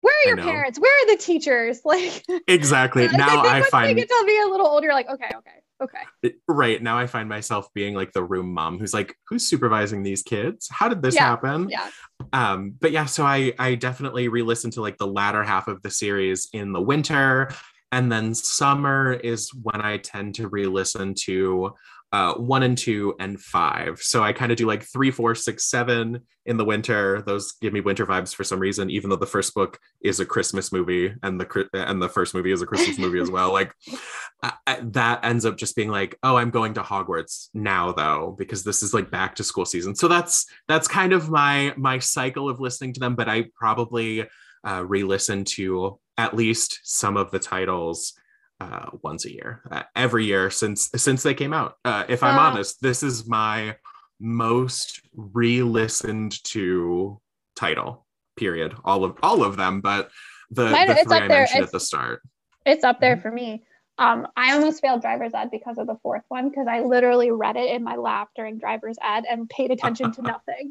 where 0.00 0.14
are 0.24 0.28
your 0.28 0.36
parents? 0.38 0.80
Where 0.80 1.04
are 1.04 1.14
the 1.14 1.22
teachers? 1.22 1.80
Like 1.84 2.24
Exactly. 2.46 3.06
now 3.08 3.28
I 3.28 3.60
once 3.60 3.66
they 3.66 3.70
find 3.70 3.96
get 3.96 4.08
to 4.08 4.24
be 4.26 4.40
a 4.40 4.46
little 4.48 4.66
older, 4.66 4.86
you're 4.86 4.94
like, 4.94 5.08
okay, 5.08 5.30
okay, 5.36 5.62
okay. 5.80 6.32
right 6.48 6.82
now 6.82 6.98
I 6.98 7.06
find 7.06 7.28
myself 7.28 7.68
being 7.74 7.94
like 7.94 8.12
the 8.12 8.24
room 8.24 8.52
mom 8.52 8.78
who's 8.78 8.94
like, 8.94 9.16
who's 9.28 9.46
supervising 9.48 10.02
these 10.02 10.22
kids? 10.22 10.68
How 10.70 10.88
did 10.88 11.02
this 11.02 11.14
Yeah, 11.14 11.26
happen? 11.26 11.68
Yeah. 11.70 11.88
um 12.32 12.74
but 12.80 12.90
yeah 12.90 13.04
so 13.06 13.24
i 13.24 13.52
i 13.58 13.74
definitely 13.76 14.26
re-listened 14.28 14.72
to 14.72 14.80
like 14.80 14.98
the 14.98 15.06
latter 15.06 15.44
half 15.44 15.68
of 15.68 15.80
the 15.82 15.90
series 15.90 16.48
in 16.52 16.72
the 16.72 16.80
winter 16.80 17.48
and 17.92 18.10
then 18.10 18.34
summer 18.34 19.12
is 19.12 19.50
when 19.62 19.80
i 19.80 19.96
tend 19.98 20.34
to 20.34 20.48
re-listen 20.48 21.14
to 21.14 21.72
uh 22.12 22.34
one 22.34 22.62
and 22.62 22.78
two 22.78 23.14
and 23.20 23.40
five. 23.40 24.00
So 24.00 24.22
i 24.22 24.32
kind 24.32 24.50
of 24.50 24.56
do 24.58 24.66
like 24.66 24.82
three 24.82 25.10
four 25.10 25.34
six 25.34 25.68
seven 25.70 26.20
in 26.46 26.56
the 26.56 26.64
winter. 26.64 27.22
Those 27.22 27.52
give 27.60 27.72
me 27.72 27.80
winter 27.80 28.06
vibes 28.06 28.34
for 28.34 28.44
some 28.44 28.58
reason 28.60 28.88
even 28.90 29.10
though 29.10 29.16
the 29.16 29.26
first 29.26 29.54
book 29.54 29.78
is 30.00 30.18
a 30.20 30.24
christmas 30.24 30.72
movie 30.72 31.12
and 31.22 31.38
the 31.40 31.68
and 31.74 32.00
the 32.00 32.08
first 32.08 32.34
movie 32.34 32.52
is 32.52 32.62
a 32.62 32.66
christmas 32.66 32.98
movie 32.98 33.20
as 33.20 33.30
well. 33.30 33.52
Like 33.52 33.72
I, 34.42 34.52
I- 34.66 34.80
that 34.92 35.24
ends 35.24 35.44
up 35.44 35.56
just 35.58 35.76
being 35.76 35.90
like 35.90 36.16
oh 36.22 36.36
i'm 36.36 36.50
going 36.50 36.74
to 36.74 36.82
hogwarts 36.82 37.48
now 37.52 37.92
though 37.92 38.34
because 38.38 38.64
this 38.64 38.82
is 38.82 38.94
like 38.94 39.10
back 39.10 39.34
to 39.36 39.44
school 39.44 39.64
season. 39.66 39.94
So 39.94 40.08
that's 40.08 40.46
that's 40.68 40.88
kind 40.88 41.12
of 41.12 41.28
my 41.28 41.74
my 41.76 41.98
cycle 41.98 42.48
of 42.48 42.60
listening 42.60 42.94
to 42.94 43.00
them 43.00 43.14
but 43.16 43.28
i 43.28 43.46
probably 43.54 44.26
uh, 44.66 44.84
re-listen 44.86 45.44
to 45.44 45.98
at 46.16 46.34
least 46.34 46.80
some 46.82 47.16
of 47.16 47.30
the 47.30 47.38
titles 47.38 48.12
uh, 48.60 48.86
once 49.02 49.24
a 49.24 49.32
year 49.32 49.62
uh, 49.70 49.82
every 49.94 50.24
year 50.24 50.50
since 50.50 50.90
since 50.96 51.22
they 51.22 51.34
came 51.34 51.52
out 51.52 51.74
uh, 51.84 52.04
if 52.08 52.22
i'm 52.22 52.38
honest 52.38 52.80
this 52.82 53.02
is 53.02 53.28
my 53.28 53.76
most 54.20 55.00
re-listened 55.14 56.42
to 56.44 57.20
title 57.54 58.06
period 58.36 58.74
all 58.84 59.04
of 59.04 59.16
all 59.22 59.44
of 59.44 59.56
them 59.56 59.80
but 59.80 60.10
the, 60.50 60.70
Mine- 60.70 60.86
the 60.88 60.94
three 60.96 61.16
i 61.18 61.28
there. 61.28 61.38
mentioned 61.40 61.58
It's- 61.58 61.68
at 61.68 61.72
the 61.72 61.80
start 61.80 62.22
It's 62.66 62.84
up 62.84 62.96
Mm-hmm. 62.96 63.00
there 63.02 63.16
for 63.18 63.30
me. 63.30 63.64
Um, 63.96 64.28
I 64.36 64.52
almost 64.54 64.80
failed 64.80 65.00
driver's 65.00 65.34
ed 65.34 65.50
because 65.50 65.76
of 65.78 65.86
the 65.88 65.96
fourth 66.02 66.22
one 66.28 66.48
because 66.50 66.68
I 66.68 66.80
literally 66.80 67.30
read 67.32 67.56
it 67.56 67.68
in 67.74 67.82
my 67.82 67.96
lap 67.96 68.28
during 68.36 68.58
driver's 68.58 68.96
ed 69.02 69.24
and 69.28 69.48
paid 69.48 69.70
attention 69.72 70.12
to 70.12 70.22
nothing. 70.22 70.70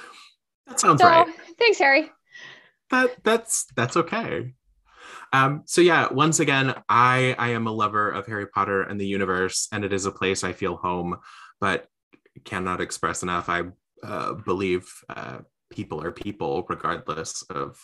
that 0.66 0.78
sounds 0.78 1.00
So 1.00 1.06
right 1.08 1.26
thanks, 1.58 1.78
Harry. 1.78 2.10
that 2.90 3.16
that's 3.24 3.66
that's 3.76 3.96
okay 3.96 4.54
um 5.32 5.62
so 5.66 5.80
yeah 5.80 6.08
once 6.12 6.40
again 6.40 6.74
i 6.88 7.34
i 7.38 7.50
am 7.50 7.66
a 7.66 7.72
lover 7.72 8.10
of 8.10 8.26
harry 8.26 8.46
potter 8.46 8.82
and 8.82 9.00
the 9.00 9.06
universe 9.06 9.68
and 9.72 9.84
it 9.84 9.92
is 9.92 10.06
a 10.06 10.12
place 10.12 10.42
i 10.44 10.52
feel 10.52 10.76
home 10.76 11.16
but 11.60 11.86
cannot 12.44 12.80
express 12.80 13.22
enough 13.22 13.48
i 13.48 13.62
uh, 14.02 14.32
believe 14.32 14.90
uh, 15.08 15.38
people 15.70 16.02
are 16.02 16.12
people 16.12 16.64
regardless 16.68 17.42
of 17.50 17.78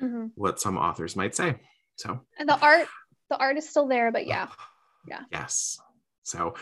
Mhm. 0.00 0.32
what 0.34 0.58
some 0.60 0.76
authors 0.76 1.14
might 1.14 1.34
say 1.34 1.60
So 1.96 2.20
And 2.38 2.48
the 2.48 2.58
art, 2.58 2.88
the 3.30 3.36
art 3.36 3.56
is 3.56 3.68
still 3.68 3.86
there, 3.86 4.10
but 4.10 4.26
yeah. 4.26 4.48
Yeah. 5.06 5.20
Yes. 5.30 5.78
So, 6.22 6.54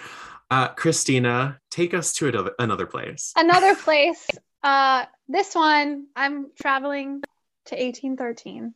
uh, 0.51 0.69
Christina, 0.69 1.61
take 1.71 1.93
us 1.95 2.13
to 2.15 2.29
another, 2.29 2.53
another 2.59 2.87
place. 2.87 3.33
Another 3.37 3.75
place. 3.77 4.27
Uh, 4.63 5.05
this 5.29 5.55
one, 5.55 6.07
I'm 6.17 6.51
traveling 6.61 7.21
to 7.67 7.75
1813 7.77 8.75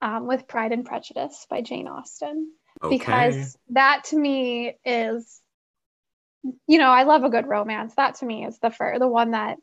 um, 0.00 0.26
with 0.26 0.46
Pride 0.48 0.72
and 0.72 0.84
Prejudice 0.84 1.46
by 1.50 1.60
Jane 1.62 1.88
Austen 1.88 2.52
Okay. 2.82 2.96
because 2.96 3.56
that 3.70 4.04
to 4.04 4.16
me 4.18 4.76
is, 4.84 5.40
you 6.66 6.78
know, 6.78 6.88
I 6.90 7.02
love 7.02 7.24
a 7.24 7.30
good 7.30 7.46
romance. 7.48 7.94
That 7.96 8.16
to 8.16 8.26
me 8.26 8.44
is 8.46 8.58
the 8.60 8.70
fir- 8.70 8.98
the 8.98 9.08
one 9.08 9.32
that 9.32 9.56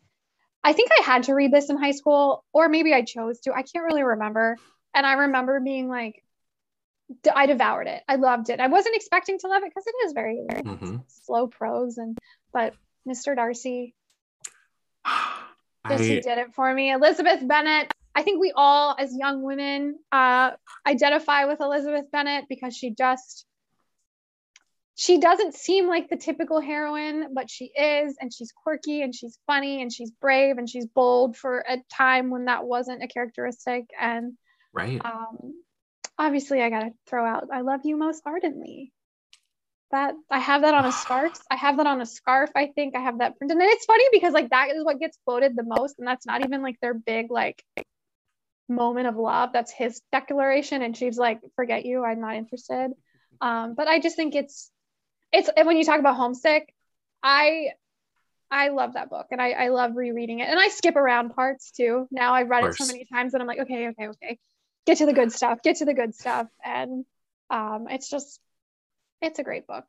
I 0.63 0.73
think 0.73 0.89
I 0.99 1.03
had 1.03 1.23
to 1.23 1.33
read 1.33 1.51
this 1.53 1.69
in 1.69 1.77
high 1.77 1.91
school, 1.91 2.43
or 2.51 2.67
maybe 2.69 2.93
I 2.93 3.03
chose 3.03 3.39
to. 3.41 3.53
I 3.53 3.61
can't 3.61 3.85
really 3.85 4.03
remember. 4.03 4.57
And 4.93 5.05
I 5.05 5.13
remember 5.13 5.59
being 5.59 5.87
like, 5.87 6.23
I 7.33 7.45
devoured 7.45 7.87
it. 7.87 8.01
I 8.07 8.15
loved 8.15 8.49
it. 8.49 8.59
I 8.59 8.67
wasn't 8.67 8.95
expecting 8.95 9.37
to 9.39 9.47
love 9.47 9.61
it 9.63 9.69
because 9.69 9.85
it 9.87 10.05
is 10.05 10.13
very, 10.13 10.41
very 10.49 10.63
Mhm. 10.63 11.03
slow 11.07 11.47
prose, 11.47 11.97
and 11.97 12.17
but 12.51 12.73
Mr. 13.07 13.35
Darcy 13.35 13.93
just 15.87 16.03
he 16.03 16.19
did 16.19 16.37
it 16.39 16.53
for 16.53 16.73
me. 16.73 16.91
Elizabeth 16.91 17.47
Bennet. 17.47 17.93
I 18.15 18.23
think 18.23 18.39
we 18.39 18.53
all, 18.55 18.95
as 18.97 19.13
young 19.15 19.43
women, 19.43 19.99
uh, 20.11 20.51
identify 20.87 21.45
with 21.45 21.59
Elizabeth 21.59 22.09
Bennet 22.11 22.45
because 22.47 22.75
she 22.75 22.91
just 22.91 23.45
she 24.97 25.19
doesn't 25.19 25.53
seem 25.53 25.87
like 25.87 26.09
the 26.09 26.15
typical 26.15 26.61
heroine, 26.61 27.33
but 27.33 27.49
she 27.49 27.65
is, 27.65 28.15
and 28.21 28.33
she's 28.33 28.53
quirky 28.53 29.01
and 29.01 29.13
she's 29.13 29.37
funny 29.45 29.81
and 29.81 29.91
she's 29.91 30.09
brave 30.09 30.57
and 30.57 30.69
she's 30.69 30.85
bold 30.85 31.35
for 31.35 31.59
a 31.59 31.79
time 31.91 32.29
when 32.29 32.45
that 32.45 32.63
wasn't 32.63 33.03
a 33.03 33.07
characteristic. 33.07 33.89
And 33.99 34.37
right. 34.73 35.03
um, 35.03 35.61
obviously, 36.17 36.61
I 36.61 36.69
gotta 36.69 36.91
throw 37.07 37.25
out 37.25 37.49
"I 37.51 37.61
love 37.61 37.81
you 37.83 37.97
most 37.97 38.23
ardently." 38.25 38.93
That 39.91 40.13
I 40.31 40.39
have 40.39 40.61
that 40.61 40.73
on 40.73 40.85
a 40.85 40.93
scarf. 40.93 41.33
I 41.51 41.57
have 41.57 41.75
that 41.77 41.87
on 41.87 41.99
a 41.99 42.05
scarf. 42.05 42.49
I 42.55 42.67
think 42.67 42.95
I 42.95 43.01
have 43.01 43.19
that 43.19 43.37
printed, 43.37 43.57
and 43.57 43.67
it's 43.69 43.85
funny 43.85 44.05
because 44.13 44.31
like 44.31 44.51
that 44.51 44.69
is 44.73 44.85
what 44.85 45.01
gets 45.01 45.17
quoted 45.25 45.57
the 45.57 45.65
most, 45.65 45.95
and 45.99 46.07
that's 46.07 46.25
not 46.25 46.45
even 46.45 46.61
like 46.61 46.79
their 46.79 46.93
big 46.93 47.29
like 47.29 47.61
moment 48.67 49.07
of 49.07 49.15
love. 49.15 49.51
That's 49.53 49.71
his 49.71 50.01
declaration, 50.11 50.81
and 50.81 50.95
she's 50.95 51.17
like, 51.17 51.41
"Forget 51.55 51.85
you. 51.85 52.03
I'm 52.03 52.21
not 52.21 52.35
interested." 52.35 52.91
Um, 53.41 53.75
but 53.75 53.87
I 53.87 53.99
just 53.99 54.15
think 54.15 54.35
it's 54.35 54.71
it's 55.31 55.49
and 55.55 55.67
when 55.67 55.77
you 55.77 55.83
talk 55.83 55.99
about 55.99 56.15
homesick, 56.15 56.73
I 57.21 57.69
I 58.49 58.69
love 58.69 58.93
that 58.93 59.09
book 59.09 59.27
and 59.31 59.41
I, 59.41 59.51
I 59.51 59.67
love 59.69 59.95
rereading 59.95 60.39
it. 60.39 60.47
And 60.47 60.59
I 60.59 60.67
skip 60.69 60.95
around 60.95 61.31
parts 61.31 61.71
too. 61.71 62.07
Now 62.11 62.33
I've 62.33 62.47
read 62.47 62.63
it 62.63 62.75
so 62.75 62.85
many 62.85 63.05
times 63.05 63.31
that 63.31 63.41
I'm 63.41 63.47
like, 63.47 63.59
okay, 63.59 63.87
okay, 63.89 64.07
okay. 64.09 64.39
Get 64.85 64.99
to 64.99 65.05
the 65.07 65.13
good 65.13 65.31
stuff. 65.31 65.61
Get 65.63 65.77
to 65.77 65.85
the 65.85 65.95
good 65.95 66.15
stuff. 66.15 66.47
And 66.63 67.05
um 67.49 67.87
it's 67.89 68.09
just 68.09 68.39
it's 69.21 69.39
a 69.39 69.43
great 69.43 69.65
book. 69.67 69.85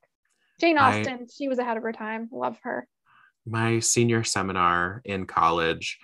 Jane 0.60 0.78
I- 0.78 1.00
Austen, 1.00 1.28
she 1.36 1.48
was 1.48 1.58
ahead 1.58 1.76
of 1.76 1.82
her 1.82 1.92
time. 1.92 2.28
Love 2.32 2.58
her. 2.62 2.88
my 3.44 3.78
senior 3.78 4.24
seminar 4.24 5.02
in 5.04 5.26
college 5.26 5.98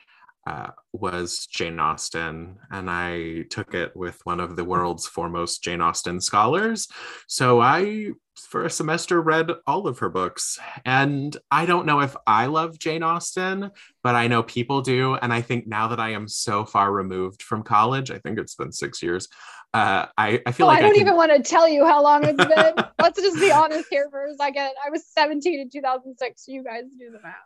uh, 0.47 0.68
was 0.93 1.47
Jane 1.47 1.78
Austen, 1.78 2.57
and 2.70 2.90
I 2.90 3.43
took 3.51 3.74
it 3.74 3.97
with 3.97 4.20
one 4.24 4.40
of 4.40 4.57
the 4.57 4.64
world's 4.64 5.07
foremost 5.07 5.62
Jane 5.62 5.80
Austen 5.80 6.20
scholars. 6.20 6.88
So 7.28 7.61
I, 7.61 8.09
for 8.36 8.64
a 8.64 8.70
semester, 8.70 9.20
read 9.22 9.51
all 9.68 9.86
of 9.86 10.01
her 10.01 10.09
books. 10.09 10.59
And 10.84 11.36
I 11.51 11.64
don't 11.64 11.86
know 11.86 12.01
if 12.01 12.16
I 12.26 12.47
love 12.47 12.78
Jane 12.78 13.03
Austen, 13.05 13.70
but 14.03 14.14
I 14.16 14.26
know 14.26 14.43
people 14.43 14.80
do. 14.82 15.14
And 15.14 15.32
I 15.32 15.43
think 15.43 15.66
now 15.68 15.86
that 15.88 16.01
I 16.01 16.11
am 16.11 16.26
so 16.26 16.64
far 16.64 16.90
removed 16.93 17.43
from 17.43 17.62
college, 17.62 18.11
I 18.11 18.18
think 18.18 18.38
it's 18.38 18.57
been 18.57 18.72
six 18.72 19.01
years. 19.03 19.28
Uh, 19.72 20.07
I, 20.18 20.43
I 20.45 20.53
feel 20.53 20.66
Oh, 20.66 20.70
like 20.70 20.78
I 20.78 20.82
don't 20.82 20.93
can- 20.95 21.03
even 21.03 21.16
want 21.16 21.30
to 21.32 21.40
tell 21.49 21.68
you 21.68 21.86
how 21.86 22.03
long 22.03 22.24
it's 22.24 22.45
been. 22.45 22.74
Let's 23.01 23.20
just 23.20 23.38
be 23.38 23.53
honest 23.53 23.86
here 23.90 24.09
for 24.11 24.24
a 24.26 24.34
second. 24.34 24.70
I 24.84 24.90
was 24.90 25.07
17 25.07 25.61
in 25.61 25.70
2006. 25.70 26.45
You 26.49 26.64
guys 26.64 26.82
do 26.99 27.11
the 27.12 27.20
math. 27.22 27.36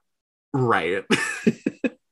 right 0.55 1.05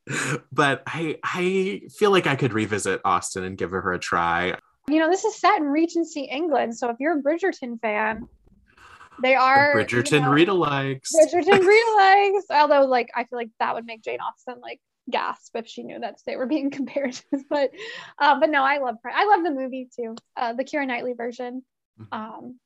but 0.53 0.83
i 0.87 1.17
i 1.25 1.81
feel 1.91 2.11
like 2.11 2.27
i 2.27 2.37
could 2.37 2.53
revisit 2.53 3.01
austen 3.05 3.45
and 3.45 3.57
give 3.57 3.71
her 3.71 3.93
a 3.93 3.99
try 3.99 4.55
You 4.89 4.99
know, 4.99 5.09
this 5.09 5.25
is 5.25 5.35
set 5.41 5.57
in 5.59 5.65
Regency, 5.65 6.25
England. 6.25 6.77
So 6.77 6.91
if 6.91 6.97
you're 7.01 7.19
a 7.19 7.23
Bridgerton 7.23 7.81
fan, 7.81 8.29
they 9.23 9.35
are 9.35 9.73
you 9.73 9.79
bridgerton 9.79 10.21
know, 10.21 10.31
read 10.31 10.49
alikes 10.49 11.09
Bridgerton 11.15 11.65
relikes. 11.75 12.43
Although, 12.51 12.85
like, 12.85 13.11
I 13.15 13.25
feel 13.25 13.39
like 13.39 13.51
that 13.61 13.75
would 13.75 13.87
make 13.87 14.03
Jane 14.03 14.21
Austen 14.21 14.61
like 14.61 14.81
gasp 15.11 15.57
if 15.57 15.67
she 15.67 15.85
knew 15.85 16.01
that 16.01 16.17
they 16.27 16.37
were 16.37 16.47
being 16.47 16.71
compared. 16.79 17.19
but, 17.49 17.71
uh, 18.19 18.39
but 18.41 18.51
no, 18.51 18.63
I 18.63 18.79
love 18.79 18.97
I 19.05 19.25
love 19.25 19.43
the 19.43 19.51
movie 19.51 19.89
too, 19.97 20.17
uh, 20.37 20.53
the 20.53 20.65
Keira 20.65 20.87
Knightley 20.87 21.15
version. 21.15 21.63
Mhm. 21.99 22.07
Um, 22.13 22.61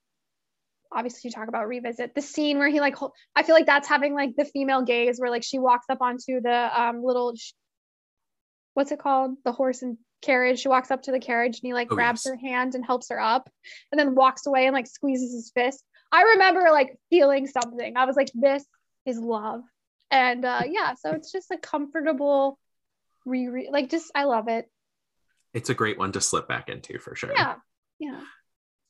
obviously, 0.98 1.20
you 1.28 1.32
talk 1.32 1.48
about 1.48 1.68
revisit 1.68 2.14
the 2.14 2.22
scene 2.22 2.58
where 2.58 2.68
he 2.68 2.80
like, 2.80 2.96
hol- 2.96 3.14
I 3.36 3.42
feel 3.42 3.54
like 3.54 3.66
that's 3.66 3.88
having 3.88 4.14
like 4.14 4.36
the 4.36 4.44
female 4.44 4.82
gaze 4.82 5.18
where 5.18 5.30
like 5.30 5.44
she 5.44 5.58
walks 5.58 5.86
up 5.88 6.02
onto 6.02 6.40
the 6.40 6.80
um 6.82 7.02
little, 7.02 7.32
what's 8.74 8.92
it 8.92 8.98
called, 8.98 9.36
the 9.44 9.52
horse 9.52 9.82
and 9.82 9.98
carriage. 10.22 10.58
She 10.60 10.68
walks 10.68 10.90
up 10.90 11.02
to 11.02 11.12
the 11.12 11.20
carriage 11.20 11.56
and 11.58 11.66
he 11.66 11.74
like 11.74 11.88
Oh, 11.90 11.94
grabs 11.94 12.24
yes. 12.24 12.32
her 12.32 12.36
hand 12.36 12.74
and 12.74 12.84
helps 12.84 13.08
her 13.10 13.20
up, 13.20 13.48
and 13.92 13.98
then 13.98 14.14
walks 14.14 14.46
away 14.46 14.66
and 14.66 14.74
like 14.74 14.86
squeezes 14.86 15.32
his 15.32 15.50
fist. 15.54 15.82
I 16.10 16.22
remember 16.34 16.68
like 16.72 16.96
feeling 17.10 17.46
something. 17.46 17.96
I 17.96 18.04
was 18.04 18.16
like, 18.16 18.30
this 18.34 18.64
is 19.06 19.18
love. 19.18 19.62
And 20.10 20.44
uh 20.44 20.62
yeah, 20.68 20.94
so 20.94 21.12
it's 21.12 21.30
just 21.32 21.50
a 21.50 21.58
comfortable 21.58 22.58
reread. 23.24 23.70
Like 23.70 23.90
just 23.90 24.10
I 24.14 24.24
love 24.24 24.48
it. 24.48 24.68
it's 25.54 25.70
a 25.70 25.74
great 25.74 25.98
one 25.98 26.12
to 26.12 26.20
slip 26.20 26.48
back 26.48 26.68
into 26.68 26.98
for 26.98 27.14
sure 27.14 27.32
Yeah. 27.34 27.54
Yeah. 27.98 28.20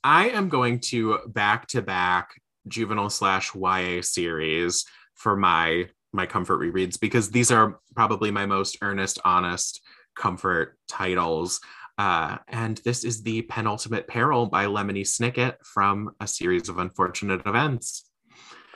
I 0.05 0.29
am 0.29 0.49
going 0.49 0.79
to 0.79 1.19
back 1.29 1.67
to 1.67 1.83
back 1.83 2.41
juvenile 2.67 3.11
slash 3.11 3.55
ya 3.55 4.01
series 4.01 4.85
for 5.15 5.37
my 5.37 5.89
my 6.13 6.27
comfort 6.27 6.61
rereads 6.61 6.99
because 6.99 7.31
these 7.31 7.51
are 7.51 7.81
probably 7.95 8.31
my 8.31 8.47
most 8.47 8.79
earnest 8.83 9.19
honest 9.25 9.81
comfort 10.17 10.77
titles 10.89 11.61
uh, 11.99 12.39
and 12.47 12.79
this 12.85 13.03
is 13.03 13.23
the 13.23 13.43
penultimate 13.43 14.07
peril 14.07 14.47
by 14.47 14.67
lemony 14.67 15.03
snicket 15.03 15.55
from 15.65 16.11
a 16.21 16.27
series 16.27 16.69
of 16.69 16.79
unfortunate 16.79 17.45
events 17.45 18.09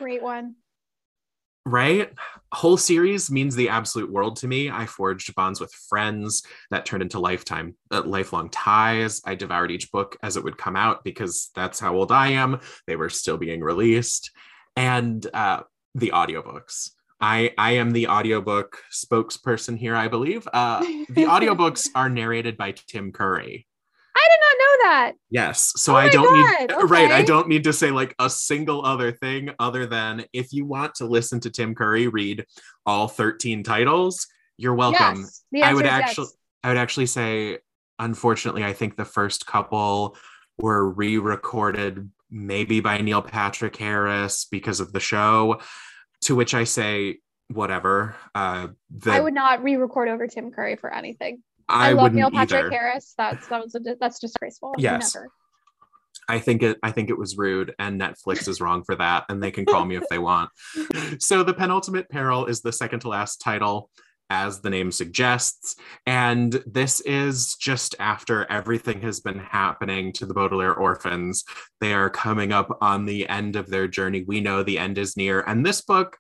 Great 0.02 0.22
one. 0.22 0.56
Right? 1.64 2.12
Whole 2.52 2.76
series 2.76 3.30
means 3.30 3.54
the 3.54 3.68
absolute 3.68 4.10
world 4.10 4.36
to 4.36 4.48
me. 4.48 4.68
I 4.70 4.86
forged 4.86 5.34
bonds 5.34 5.60
with 5.60 5.72
friends 5.72 6.42
that 6.70 6.84
turned 6.84 7.02
into 7.02 7.18
lifetime, 7.18 7.76
uh, 7.90 8.02
lifelong 8.04 8.50
ties. 8.50 9.22
I 9.24 9.34
devoured 9.34 9.70
each 9.70 9.90
book 9.90 10.16
as 10.22 10.36
it 10.36 10.44
would 10.44 10.58
come 10.58 10.76
out 10.76 11.02
because 11.04 11.50
that's 11.54 11.80
how 11.80 11.94
old 11.94 12.12
I 12.12 12.28
am. 12.28 12.60
They 12.86 12.96
were 12.96 13.08
still 13.08 13.38
being 13.38 13.62
released, 13.62 14.30
and 14.76 15.26
uh, 15.32 15.62
the 15.94 16.10
audiobooks. 16.14 16.90
I 17.20 17.54
I 17.56 17.72
am 17.72 17.92
the 17.92 18.08
audiobook 18.08 18.78
spokesperson 18.92 19.78
here. 19.78 19.94
I 19.94 20.08
believe 20.08 20.46
uh, 20.52 20.80
the 20.80 21.24
audiobooks 21.24 21.88
are 21.94 22.10
narrated 22.10 22.56
by 22.56 22.72
Tim 22.72 23.12
Curry. 23.12 23.66
I 24.14 24.28
did 24.30 24.40
not 24.40 24.58
know 24.58 24.90
that. 24.90 25.12
Yes. 25.30 25.72
So 25.76 25.94
Oh 25.94 25.96
I 25.96 26.08
don't 26.08 26.36
need 26.36 26.68
God, 26.68 26.82
right. 26.90 27.10
I 27.10 27.22
don't 27.22 27.48
need 27.48 27.64
to 27.64 27.72
say 27.72 27.90
like 27.90 28.14
a 28.18 28.28
single 28.28 28.84
other 28.84 29.12
thing 29.12 29.50
other 29.58 29.86
than 29.86 30.24
if 30.32 30.52
you 30.52 30.66
want 30.66 30.94
to 30.96 31.06
listen 31.06 31.40
to 31.40 31.50
Tim 31.50 31.74
Curry 31.74 32.08
read 32.08 32.44
all 32.84 33.08
13 33.08 33.62
titles, 33.62 34.26
you're 34.58 34.74
welcome. 34.74 35.26
Yes. 35.50 35.64
I 35.64 35.74
would 35.74 35.86
actually 35.86 36.24
yes. 36.24 36.36
I 36.64 36.68
would 36.68 36.76
actually 36.76 37.06
say 37.06 37.58
unfortunately 37.98 38.64
I 38.64 38.72
think 38.72 38.96
the 38.96 39.04
first 39.04 39.46
couple 39.46 40.16
were 40.58 40.90
re-recorded 40.90 42.10
maybe 42.30 42.80
by 42.80 42.98
Neil 42.98 43.22
Patrick 43.22 43.76
Harris 43.76 44.46
because 44.50 44.80
of 44.80 44.92
the 44.92 45.00
show 45.00 45.60
to 46.22 46.34
which 46.34 46.54
I 46.54 46.64
say 46.64 47.18
whatever. 47.48 48.14
Uh 48.34 48.68
the, 48.90 49.12
I 49.12 49.20
would 49.20 49.34
not 49.34 49.62
re-record 49.62 50.08
over 50.08 50.26
Tim 50.26 50.50
Curry 50.50 50.76
for 50.76 50.92
anything. 50.92 51.42
I, 51.68 51.90
I, 51.90 51.92
love 51.92 52.02
wouldn't 52.02 52.16
Neil 52.16 52.30
Patrick 52.30 52.66
either. 52.66 52.70
Harris. 52.70 53.14
That's 53.16 53.46
that 53.48 53.62
was 53.62 53.74
a, 53.74 53.80
that's 54.00 54.18
disgraceful. 54.18 54.74
Yes. 54.78 55.14
Never. 55.14 55.28
I 56.28 56.38
think 56.38 56.62
it 56.62 56.78
I 56.82 56.92
think 56.92 57.10
it 57.10 57.18
was 57.18 57.36
rude 57.36 57.74
and 57.78 58.00
Netflix 58.00 58.48
is 58.48 58.60
wrong 58.60 58.84
for 58.84 58.94
that 58.96 59.24
and 59.28 59.42
they 59.42 59.50
can 59.50 59.64
call 59.66 59.84
me 59.84 59.96
if 59.96 60.04
they 60.08 60.18
want. 60.18 60.50
So 61.18 61.42
the 61.42 61.54
penultimate 61.54 62.08
peril 62.08 62.46
is 62.46 62.62
the 62.62 62.72
second 62.72 63.00
to 63.00 63.08
last 63.08 63.38
title 63.38 63.90
as 64.30 64.60
the 64.60 64.70
name 64.70 64.90
suggests 64.90 65.76
and 66.06 66.62
this 66.66 67.00
is 67.00 67.54
just 67.56 67.94
after 67.98 68.50
everything 68.50 69.02
has 69.02 69.20
been 69.20 69.38
happening 69.38 70.12
to 70.14 70.26
the 70.26 70.32
Baudelaire 70.32 70.74
orphans. 70.74 71.44
They 71.80 71.92
are 71.92 72.08
coming 72.08 72.52
up 72.52 72.78
on 72.80 73.04
the 73.04 73.28
end 73.28 73.56
of 73.56 73.68
their 73.68 73.88
journey. 73.88 74.24
We 74.26 74.40
know 74.40 74.62
the 74.62 74.78
end 74.78 74.96
is 74.96 75.16
near 75.16 75.40
and 75.40 75.66
this 75.66 75.82
book 75.82 76.18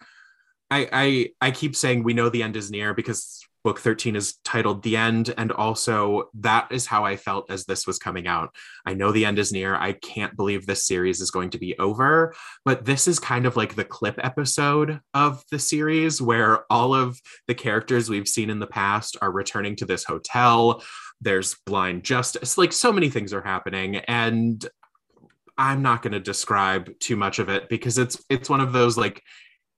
I 0.70 0.88
I 0.92 1.28
I 1.40 1.50
keep 1.52 1.76
saying 1.76 2.02
we 2.02 2.14
know 2.14 2.28
the 2.28 2.42
end 2.42 2.56
is 2.56 2.70
near 2.70 2.92
because 2.92 3.44
book 3.64 3.78
13 3.78 4.16
is 4.16 4.38
titled 4.44 4.82
The 4.82 4.96
End 4.96 5.32
and 5.36 5.52
also 5.52 6.30
that 6.34 6.70
is 6.70 6.86
how 6.86 7.04
I 7.04 7.16
felt 7.16 7.50
as 7.50 7.64
this 7.64 7.86
was 7.86 7.98
coming 7.98 8.26
out. 8.26 8.54
I 8.86 8.94
know 8.94 9.12
the 9.12 9.24
end 9.24 9.38
is 9.38 9.52
near. 9.52 9.74
I 9.74 9.92
can't 9.92 10.36
believe 10.36 10.66
this 10.66 10.86
series 10.86 11.20
is 11.20 11.30
going 11.30 11.50
to 11.50 11.58
be 11.58 11.78
over, 11.78 12.34
but 12.64 12.84
this 12.84 13.06
is 13.06 13.18
kind 13.18 13.46
of 13.46 13.56
like 13.56 13.74
the 13.74 13.84
clip 13.84 14.18
episode 14.22 15.00
of 15.14 15.42
the 15.50 15.58
series 15.58 16.20
where 16.20 16.64
all 16.70 16.94
of 16.94 17.20
the 17.46 17.54
characters 17.54 18.08
we've 18.08 18.28
seen 18.28 18.50
in 18.50 18.58
the 18.58 18.66
past 18.66 19.16
are 19.22 19.30
returning 19.30 19.76
to 19.76 19.84
this 19.84 20.04
hotel. 20.04 20.82
there's 21.20 21.56
blind 21.66 22.02
justice 22.02 22.58
like 22.58 22.72
so 22.72 22.92
many 22.92 23.08
things 23.08 23.32
are 23.32 23.42
happening 23.42 23.96
and 23.96 24.68
i'm 25.56 25.82
not 25.82 26.02
going 26.02 26.12
to 26.12 26.20
describe 26.20 26.90
too 26.98 27.16
much 27.16 27.38
of 27.38 27.48
it 27.48 27.68
because 27.68 27.96
it's 27.96 28.22
it's 28.28 28.50
one 28.50 28.60
of 28.60 28.72
those 28.72 28.96
like 28.96 29.22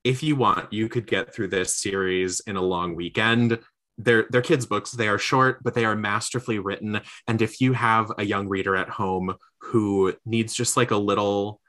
if 0.05 0.23
you 0.23 0.37
want 0.37 0.73
you 0.73 0.89
could 0.89 1.07
get 1.07 1.35
through 1.35 1.49
this 1.49 1.77
series 1.77 2.41
in 2.47 2.57
a 2.57 2.63
long 2.63 2.95
weekend 2.95 3.59
they're 3.99 4.27
they're 4.31 4.43
kids 4.43 4.67
books. 4.67 4.93
They 4.93 5.09
are 5.09 5.19
short 5.19 5.63
but 5.63 5.75
they 5.75 5.85
are 5.85 5.97
masterfully 5.97 6.59
written. 6.59 7.01
And 7.27 7.43
if 7.43 7.61
you 7.61 7.73
have 7.73 8.13
a 8.19 8.25
young 8.25 8.49
reader 8.49 8.77
at 8.77 8.89
home 8.89 9.35
who 9.61 10.15
needs 10.25 10.55
just 10.55 10.77
like 10.77 10.91
a 10.91 10.97
little 10.97 11.61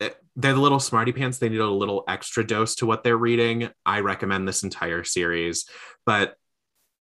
eh, 0.00 0.10
they're 0.36 0.54
the 0.54 0.60
little 0.60 0.80
smarty 0.80 1.12
pants. 1.12 1.38
They 1.38 1.48
need 1.48 1.60
a 1.60 1.68
little 1.68 2.04
extra 2.08 2.46
dose 2.46 2.76
to 2.76 2.86
what 2.86 3.04
they're 3.04 3.16
reading. 3.16 3.70
I 3.84 4.00
recommend 4.00 4.46
this 4.46 4.62
entire 4.62 5.04
series. 5.04 5.66
But 6.06 6.36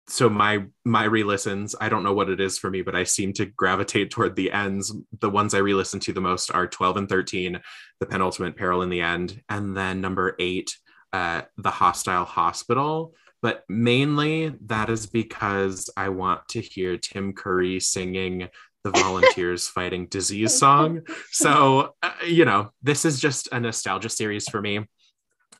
so 0.10 0.30
my 0.30 0.64
my 0.86 1.04
re-listens 1.04 1.76
i 1.82 1.90
don't 1.90 2.04
know 2.04 2.14
what 2.14 2.30
it 2.30 2.40
is 2.40 2.58
for 2.58 2.70
me 2.70 2.82
but 2.82 2.96
i 2.96 3.04
seem 3.04 3.34
to 3.34 3.46
gravitate 3.46 4.10
toward 4.10 4.36
the 4.36 4.52
ends. 4.52 4.94
The 5.20 5.30
ones 5.30 5.54
i 5.54 5.60
re-listen 5.60 6.00
to 6.02 6.14
the 6.14 6.22
most 6.22 6.50
are 6.52 6.68
12 6.68 6.98
and 6.98 7.10
13 7.10 7.60
the 8.00 8.06
penultimate 8.06 8.56
peril 8.56 8.82
in 8.82 8.90
the 8.90 9.02
end 9.02 9.42
and 9.50 9.76
then 9.76 10.02
number 10.02 10.36
eight 10.40 10.78
uh, 11.14 11.42
the 11.58 11.72
hostile 11.72 12.26
hospital 12.26 13.14
but 13.42 13.64
mainly 13.70 14.54
that 14.66 14.90
is 14.90 15.06
because 15.06 15.90
i 15.98 16.10
want 16.10 16.42
to 16.48 16.62
hear 16.62 16.98
tim 16.98 17.34
curry 17.34 17.80
singing 17.80 18.50
the 18.92 19.00
volunteers 19.02 19.68
fighting 19.78 20.08
disease 20.08 20.58
song. 20.58 21.02
So 21.32 21.96
uh, 22.02 22.12
you 22.26 22.46
know 22.46 22.72
this 22.82 23.06
is 23.06 23.20
just 23.20 23.50
a 23.52 23.60
nostalgia 23.60 24.10
series 24.10 24.48
for 24.50 24.62
me. 24.62 24.86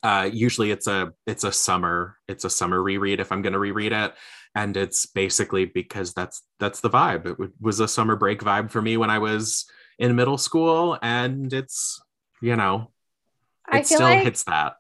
Uh, 0.04 0.30
usually 0.32 0.72
it's 0.72 0.88
a 0.88 1.12
it's 1.26 1.44
a 1.44 1.52
summer 1.52 2.18
it's 2.28 2.46
a 2.46 2.50
summer 2.50 2.82
reread 2.82 3.20
if 3.20 3.32
i'm 3.32 3.42
going 3.42 3.54
to 3.54 3.60
reread 3.60 3.92
it. 3.92 4.14
And 4.56 4.76
it's 4.76 5.06
basically 5.06 5.66
because 5.66 6.14
that's 6.14 6.42
that's 6.60 6.82
the 6.82 6.90
vibe. 6.90 7.26
It 7.26 7.38
w- 7.38 7.52
was 7.60 7.80
a 7.80 7.88
summer 7.88 8.16
break 8.16 8.42
vibe 8.42 8.72
for 8.72 8.82
me 8.82 8.98
when 8.98 9.10
i 9.10 9.20
was 9.20 9.66
in 10.00 10.16
middle 10.16 10.38
school 10.38 10.98
and 11.02 11.52
it's 11.52 12.00
you 12.42 12.56
know 12.56 12.92
it 13.72 13.88
still 13.88 14.02
like 14.02 14.24
hits 14.24 14.44
that 14.44 14.76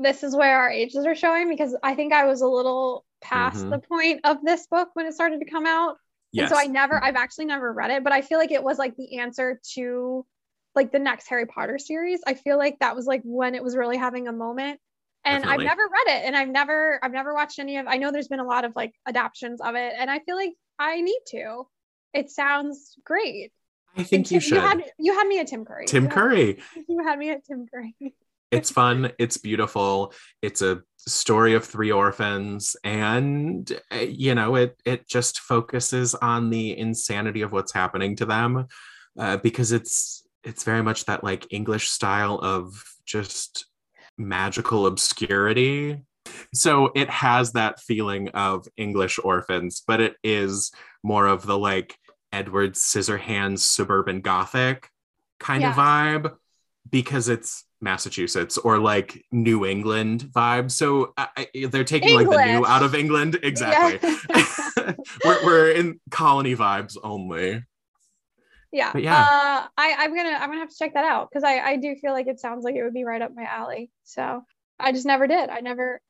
this 0.00 0.22
is 0.22 0.34
where 0.36 0.58
our 0.58 0.70
ages 0.70 1.04
are 1.06 1.14
showing 1.14 1.48
because 1.48 1.76
I 1.82 1.94
think 1.94 2.12
I 2.12 2.24
was 2.26 2.40
a 2.40 2.46
little 2.48 3.04
past 3.20 3.64
Mhm. 3.64 3.70
the 3.70 3.78
point 3.78 4.20
of 4.24 4.42
this 4.44 4.66
book 4.66 4.90
when 4.94 5.06
it 5.06 5.14
started 5.14 5.40
to 5.40 5.46
come 5.50 5.66
out. 5.66 5.96
yes 6.32 6.50
And 6.50 6.56
so 6.56 6.62
I 6.62 6.66
never, 6.66 7.02
I've 7.02 7.16
actually 7.16 7.46
never 7.46 7.72
read 7.72 7.90
it, 7.90 8.04
but 8.04 8.12
I 8.12 8.20
feel 8.22 8.38
like 8.38 8.50
it 8.52 8.62
was 8.62 8.78
like 8.78 8.94
the 8.96 9.18
answer 9.18 9.60
to 9.74 10.26
like 10.74 10.92
the 10.92 10.98
next 10.98 11.28
Harry 11.28 11.46
Potter 11.46 11.78
series. 11.78 12.20
I 12.26 12.34
feel 12.34 12.58
like 12.58 12.78
that 12.80 12.94
was 12.94 13.06
like 13.06 13.22
when 13.24 13.54
it 13.54 13.62
was 13.64 13.76
really 13.76 13.96
having 13.96 14.28
a 14.28 14.32
moment. 14.32 14.78
And 15.24 15.42
Definitely. 15.42 15.66
I've 15.66 15.76
never 15.76 15.88
read 15.88 16.16
it 16.18 16.24
and 16.26 16.36
I've 16.36 16.48
never, 16.48 17.00
I've 17.02 17.12
never 17.12 17.34
watched 17.34 17.58
any 17.58 17.78
of, 17.78 17.86
I 17.88 17.96
know 17.96 18.12
there's 18.12 18.28
been 18.28 18.40
a 18.40 18.44
lot 18.46 18.64
of 18.64 18.76
like 18.76 18.94
adaptions 19.06 19.60
of 19.60 19.74
it 19.74 19.94
and 19.98 20.10
I 20.10 20.18
feel 20.20 20.36
like 20.36 20.52
I 20.78 21.00
need 21.00 21.20
to. 21.28 21.66
It 22.12 22.30
sounds 22.30 22.96
great. 23.04 23.52
i 23.96 24.02
think 24.02 24.30
you 24.30 24.40
should 24.40 24.56
You 24.56 24.60
had, 24.60 24.84
you 24.98 25.14
had 25.14 25.26
me 25.26 25.40
at 25.40 25.46
Tim 25.46 25.64
Curry. 25.64 25.86
tim 25.86 26.04
You 26.04 26.08
had- 26.10 26.14
curry 26.14 26.58
you 26.88 27.02
had 27.04 27.18
me 27.18 27.30
at 27.30 27.44
Tim 27.46 27.66
Curry. 27.72 27.96
It's 28.50 28.70
fun 28.70 29.10
it's 29.18 29.36
beautiful 29.36 30.12
it's 30.42 30.62
a 30.62 30.82
story 30.98 31.54
of 31.54 31.64
three 31.64 31.92
orphans 31.92 32.76
and 32.82 33.80
uh, 33.92 33.98
you 33.98 34.34
know 34.34 34.56
it 34.56 34.80
it 34.84 35.08
just 35.08 35.40
focuses 35.40 36.14
on 36.16 36.50
the 36.50 36.76
insanity 36.76 37.42
of 37.42 37.52
what's 37.52 37.72
happening 37.72 38.16
to 38.16 38.26
them 38.26 38.66
uh, 39.18 39.36
because 39.38 39.72
it's 39.72 40.26
it's 40.44 40.64
very 40.64 40.82
much 40.82 41.04
that 41.04 41.24
like 41.24 41.46
english 41.50 41.90
style 41.90 42.38
of 42.42 42.82
just 43.04 43.66
magical 44.18 44.86
obscurity. 44.86 46.02
So 46.54 46.90
it 46.94 47.08
has 47.08 47.52
that 47.52 47.80
feeling 47.80 48.30
of 48.30 48.66
english 48.76 49.20
orphans 49.22 49.82
but 49.86 50.00
it 50.00 50.16
is 50.24 50.72
more 51.04 51.26
of 51.26 51.46
the 51.46 51.56
like 51.56 51.96
edward 52.32 52.74
scissorhands 52.74 53.60
suburban 53.60 54.20
gothic 54.20 54.90
kind 55.38 55.62
of 55.64 55.74
vibe 55.74 56.34
because 56.90 57.28
it's 57.28 57.65
Massachusetts 57.80 58.58
or 58.58 58.78
like 58.78 59.24
New 59.30 59.66
England 59.66 60.24
vibe. 60.34 60.70
So 60.70 61.12
I, 61.16 61.48
they're 61.70 61.84
taking 61.84 62.14
like 62.14 62.28
the 62.28 62.44
new 62.44 62.66
out 62.66 62.82
of 62.82 62.94
England. 62.94 63.38
Exactly. 63.46 64.10
we're, 65.24 65.44
we're 65.44 65.70
in 65.70 66.00
colony 66.10 66.56
vibes 66.56 66.96
only. 67.02 67.64
yeah. 68.72 68.90
But 68.92 69.02
yeah. 69.02 69.20
Uh, 69.20 69.66
I, 69.76 69.94
I'm 69.98 70.14
gonna 70.14 70.30
I'm 70.30 70.48
gonna 70.48 70.60
have 70.60 70.70
to 70.70 70.76
check 70.76 70.94
that 70.94 71.04
out 71.04 71.28
because 71.30 71.44
I, 71.44 71.60
I 71.60 71.76
do 71.76 71.94
feel 71.96 72.12
like 72.12 72.26
it 72.26 72.40
sounds 72.40 72.64
like 72.64 72.74
it 72.74 72.82
would 72.82 72.94
be 72.94 73.04
right 73.04 73.22
up 73.22 73.32
my 73.34 73.44
alley. 73.44 73.90
So 74.04 74.42
I 74.78 74.92
just 74.92 75.06
never 75.06 75.26
did. 75.26 75.48
I 75.48 75.60
never 75.60 76.00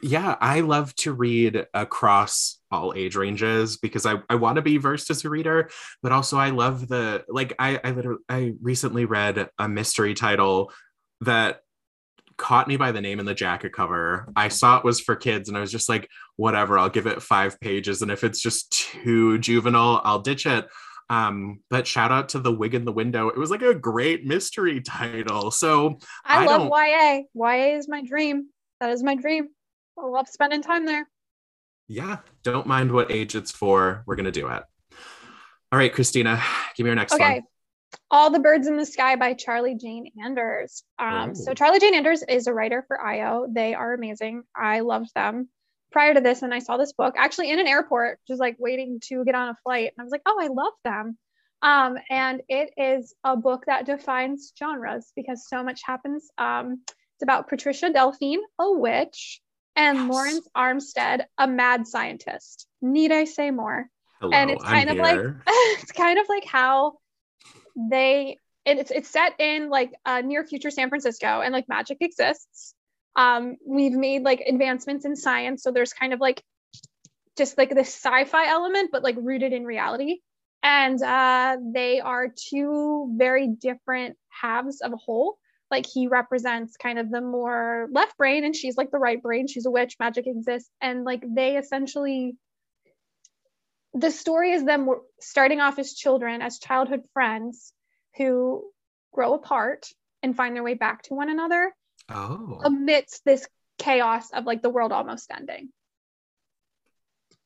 Yeah, 0.00 0.36
I 0.40 0.60
love 0.60 0.94
to 0.96 1.12
read 1.12 1.66
across 1.74 2.58
all 2.70 2.94
age 2.96 3.14
ranges 3.14 3.76
because 3.76 4.06
I, 4.06 4.16
I 4.30 4.36
want 4.36 4.56
to 4.56 4.62
be 4.62 4.78
versed 4.78 5.10
as 5.10 5.24
a 5.24 5.28
reader, 5.28 5.68
but 6.02 6.12
also 6.12 6.38
I 6.38 6.50
love 6.50 6.88
the 6.88 7.24
like 7.28 7.54
I 7.58 7.78
I 7.84 7.90
literally 7.90 8.22
I 8.28 8.54
recently 8.62 9.04
read 9.04 9.50
a 9.58 9.68
mystery 9.68 10.14
title 10.14 10.72
that 11.20 11.60
caught 12.38 12.68
me 12.68 12.76
by 12.76 12.90
the 12.90 13.00
name 13.00 13.20
in 13.20 13.26
the 13.26 13.34
jacket 13.34 13.72
cover. 13.72 14.32
I 14.34 14.48
saw 14.48 14.78
it 14.78 14.84
was 14.84 15.00
for 15.00 15.14
kids 15.14 15.48
and 15.48 15.56
I 15.56 15.60
was 15.60 15.70
just 15.70 15.88
like, 15.88 16.08
whatever, 16.36 16.78
I'll 16.78 16.88
give 16.88 17.06
it 17.06 17.22
five 17.22 17.60
pages. 17.60 18.02
And 18.02 18.10
if 18.10 18.24
it's 18.24 18.40
just 18.40 18.72
too 18.72 19.38
juvenile, 19.38 20.00
I'll 20.04 20.20
ditch 20.20 20.46
it. 20.46 20.66
Um, 21.10 21.60
but 21.68 21.86
shout 21.86 22.10
out 22.10 22.30
to 22.30 22.38
the 22.38 22.50
wig 22.50 22.74
in 22.74 22.84
the 22.84 22.92
window. 22.92 23.28
It 23.28 23.36
was 23.36 23.50
like 23.50 23.62
a 23.62 23.74
great 23.74 24.24
mystery 24.24 24.80
title. 24.80 25.50
So 25.50 25.98
I, 26.24 26.44
I 26.44 26.46
love 26.46 26.70
YA. 26.72 27.22
YA 27.34 27.76
is 27.76 27.88
my 27.88 28.02
dream. 28.02 28.48
That 28.80 28.90
is 28.90 29.02
my 29.02 29.14
dream. 29.14 29.48
I 29.98 30.06
love 30.06 30.28
spending 30.28 30.62
time 30.62 30.86
there. 30.86 31.08
yeah, 31.88 32.18
don't 32.42 32.66
mind 32.66 32.90
what 32.92 33.10
age 33.12 33.34
it's 33.34 33.50
for. 33.50 34.02
We're 34.06 34.16
gonna 34.16 34.30
do 34.30 34.48
it. 34.48 34.62
All 35.70 35.78
right, 35.78 35.92
Christina, 35.92 36.40
give 36.76 36.84
me 36.84 36.88
your 36.88 36.96
next 36.96 37.12
Okay. 37.14 37.34
one. 37.34 37.42
All 38.10 38.30
the 38.30 38.38
Birds 38.40 38.66
in 38.66 38.76
the 38.76 38.86
Sky 38.86 39.16
by 39.16 39.34
Charlie 39.34 39.74
Jane 39.74 40.10
Anders. 40.22 40.82
Um, 40.98 41.34
so 41.34 41.50
Oh. 41.50 41.54
Charlie 41.54 41.78
Jane 41.80 41.94
Anders 41.94 42.22
is 42.28 42.46
a 42.46 42.54
writer 42.54 42.84
for 42.88 43.00
IO. 43.00 43.46
They 43.50 43.74
are 43.74 43.92
amazing. 43.92 44.44
I 44.56 44.80
loved 44.80 45.10
them. 45.14 45.48
Prior 45.90 46.14
to 46.14 46.20
this, 46.22 46.40
and 46.40 46.54
I 46.54 46.58
saw 46.60 46.78
this 46.78 46.94
book 46.94 47.14
actually 47.18 47.50
in 47.50 47.58
an 47.60 47.66
airport, 47.66 48.18
just 48.26 48.40
like 48.40 48.56
waiting 48.58 48.98
to 49.08 49.24
get 49.26 49.34
on 49.34 49.50
a 49.50 49.56
flight. 49.62 49.92
And 49.92 50.00
I 50.00 50.04
was 50.04 50.10
like, 50.10 50.22
oh, 50.24 50.38
I 50.40 50.46
love 50.48 50.72
them. 50.84 51.18
Um, 51.60 51.98
and 52.08 52.40
it 52.48 52.72
is 52.78 53.14
a 53.24 53.36
book 53.36 53.64
that 53.66 53.84
defines 53.84 54.52
genres 54.58 55.12
because 55.14 55.46
so 55.48 55.62
much 55.62 55.82
happens. 55.84 56.30
Um, 56.38 56.82
it's 56.86 57.22
about 57.22 57.48
Patricia 57.48 57.90
Delfine, 57.90 58.40
a 58.58 58.72
witch, 58.72 59.40
and 59.76 59.98
Yes. 59.98 60.10
Laurence 60.10 60.48
Armstead, 60.56 61.24
a 61.38 61.46
mad 61.46 61.86
scientist. 61.86 62.66
Need 62.80 63.12
I 63.12 63.24
say 63.24 63.50
more? 63.50 63.88
Hello, 64.20 64.32
and 64.32 64.50
it's 64.50 64.64
I'm 64.64 64.70
kind 64.70 64.90
of 64.90 64.96
like 64.98 65.20
it's 65.46 65.92
kind 65.92 66.18
of 66.18 66.26
like 66.28 66.44
how 66.44 66.94
they 67.76 68.38
and 68.66 68.78
it's 68.78 68.90
it's 68.90 69.10
set 69.10 69.40
in 69.40 69.70
like 69.70 69.92
uh, 70.04 70.20
near 70.20 70.44
future 70.44 70.70
San 70.70 70.88
Francisco 70.88 71.40
and 71.40 71.52
like 71.52 71.68
magic 71.68 71.98
exists. 72.00 72.74
Um, 73.16 73.56
we've 73.66 73.92
made 73.92 74.22
like 74.22 74.40
advancements 74.40 75.04
in 75.04 75.16
science, 75.16 75.62
so 75.62 75.72
there's 75.72 75.92
kind 75.92 76.12
of 76.12 76.20
like 76.20 76.42
just 77.36 77.58
like 77.58 77.70
this 77.70 77.88
sci-fi 77.88 78.48
element, 78.48 78.90
but 78.92 79.02
like 79.02 79.16
rooted 79.18 79.52
in 79.52 79.64
reality. 79.64 80.20
And 80.62 81.02
uh, 81.02 81.56
they 81.74 82.00
are 82.00 82.28
two 82.28 83.12
very 83.16 83.48
different 83.48 84.16
halves 84.28 84.80
of 84.80 84.92
a 84.92 84.96
whole. 84.96 85.38
Like 85.72 85.86
he 85.86 86.06
represents 86.06 86.76
kind 86.76 86.98
of 87.00 87.10
the 87.10 87.20
more 87.22 87.88
left 87.90 88.16
brain, 88.18 88.44
and 88.44 88.54
she's 88.54 88.76
like 88.76 88.90
the 88.92 88.98
right 88.98 89.20
brain. 89.20 89.48
She's 89.48 89.66
a 89.66 89.70
witch, 89.70 89.96
magic 89.98 90.26
exists, 90.28 90.70
and 90.80 91.02
like 91.02 91.24
they 91.26 91.56
essentially 91.56 92.36
the 93.94 94.10
story 94.10 94.52
is 94.52 94.64
them 94.64 94.88
starting 95.20 95.60
off 95.60 95.78
as 95.78 95.94
children, 95.94 96.42
as 96.42 96.58
childhood 96.58 97.00
friends 97.12 97.72
who 98.16 98.64
grow 99.12 99.34
apart 99.34 99.86
and 100.22 100.36
find 100.36 100.54
their 100.54 100.62
way 100.62 100.74
back 100.74 101.02
to 101.04 101.14
one 101.14 101.28
another 101.30 101.72
Oh, 102.08 102.60
amidst 102.64 103.24
this 103.24 103.46
chaos 103.78 104.30
of 104.32 104.44
like 104.44 104.62
the 104.62 104.70
world 104.70 104.92
almost 104.92 105.30
ending. 105.34 105.70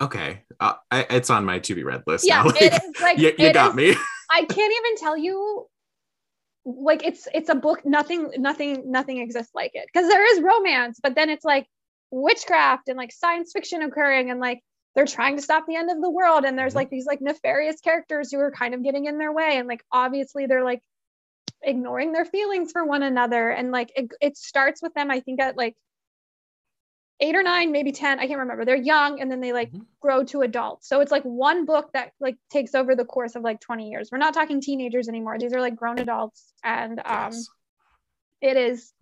okay. 0.01 0.43
Uh, 0.61 0.74
I, 0.91 1.07
it's 1.11 1.31
on 1.31 1.45
my 1.45 1.59
to 1.61 1.74
be 1.74 1.85
read 1.85 2.03
list. 2.07 2.27
Yeah, 2.27 2.43
now. 2.43 2.51
it 2.61 2.72
is 2.72 3.01
like 3.01 3.18
you, 3.18 3.33
you 3.39 3.53
got 3.53 3.70
is- 3.70 3.77
me. 3.77 3.97
I 4.31 4.45
can't 4.45 4.74
even 4.81 4.97
tell 4.99 5.16
you 5.16 5.66
like 6.67 7.05
it's 7.05 7.29
it's 7.33 7.49
a 7.49 7.55
book 7.55 7.87
nothing 7.87 8.31
nothing 8.39 8.91
nothing 8.91 9.19
exists 9.19 9.55
like 9.55 9.71
it. 9.75 9.87
Because 9.93 10.09
there 10.09 10.27
is 10.37 10.43
romance 10.43 11.01
but 11.03 11.14
then 11.14 11.31
it's 11.31 11.45
like 11.45 11.67
witchcraft 12.11 12.89
and 12.89 12.99
like 12.99 13.12
science 13.12 13.53
fiction 13.53 13.83
occurring 13.83 14.31
and 14.31 14.41
like 14.41 14.61
they're 14.95 15.07
trying 15.07 15.37
to 15.37 15.43
stop 15.43 15.67
the 15.67 15.77
end 15.77 15.91
of 15.91 16.01
the 16.03 16.11
world. 16.11 16.45
And 16.45 16.59
there's 16.59 16.73
Mhm. 16.73 16.77
like 16.77 16.91
these 16.91 17.07
like 17.07 17.21
nefarious 17.21 17.81
characters 17.81 18.33
who 18.33 18.41
are 18.41 18.51
kind 18.51 18.75
of 18.75 18.83
getting 18.83 19.07
in 19.07 19.19
their 19.19 19.33
way. 19.33 19.59
And 19.59 19.69
like 19.69 19.85
obviously 19.93 20.47
they're 20.47 20.64
like 20.64 20.83
ignoring 21.62 22.12
their 22.12 22.25
feelings 22.27 22.73
for 22.73 22.85
one 22.85 23.03
another. 23.03 23.51
And 23.51 23.73
like 23.73 23.93
it, 23.97 24.11
it 24.21 24.37
starts 24.37 24.83
with 24.83 24.95
them 24.95 25.11
i 25.11 25.21
think 25.21 25.41
at 25.41 25.57
like 25.57 25.75
eight 27.21 27.35
or 27.35 27.43
nine 27.43 27.73
maybe 27.73 27.93
ten 27.93 28.19
i 28.19 28.27
can't 28.27 28.41
remember 28.41 28.64
they're 28.64 28.77
young 28.77 29.21
and 29.21 29.31
then 29.31 29.41
they 29.41 29.53
like 29.53 29.73
Mhm. 29.73 29.87
grow 30.01 30.23
to 30.25 30.43
adults 30.43 30.87
so 30.89 31.01
it's 31.01 31.11
like 31.11 31.23
one 31.23 31.64
book 31.64 31.91
that 31.95 32.12
like 32.21 32.37
takes 32.51 32.75
over 32.75 32.95
the 32.95 33.05
course 33.07 33.35
of 33.37 33.43
like 33.43 33.61
20 33.61 33.89
years 33.91 34.11
we're 34.12 34.19
not 34.19 34.35
talking 34.35 34.61
teenagers 34.61 35.09
anymore 35.09 35.39
these 35.39 35.55
are 35.55 35.61
like 35.61 35.77
grown 35.77 35.99
adults 35.99 36.53
and 36.62 36.99
um 37.01 37.33
Yes. 37.33 37.49
it 38.43 38.57
is 38.57 38.93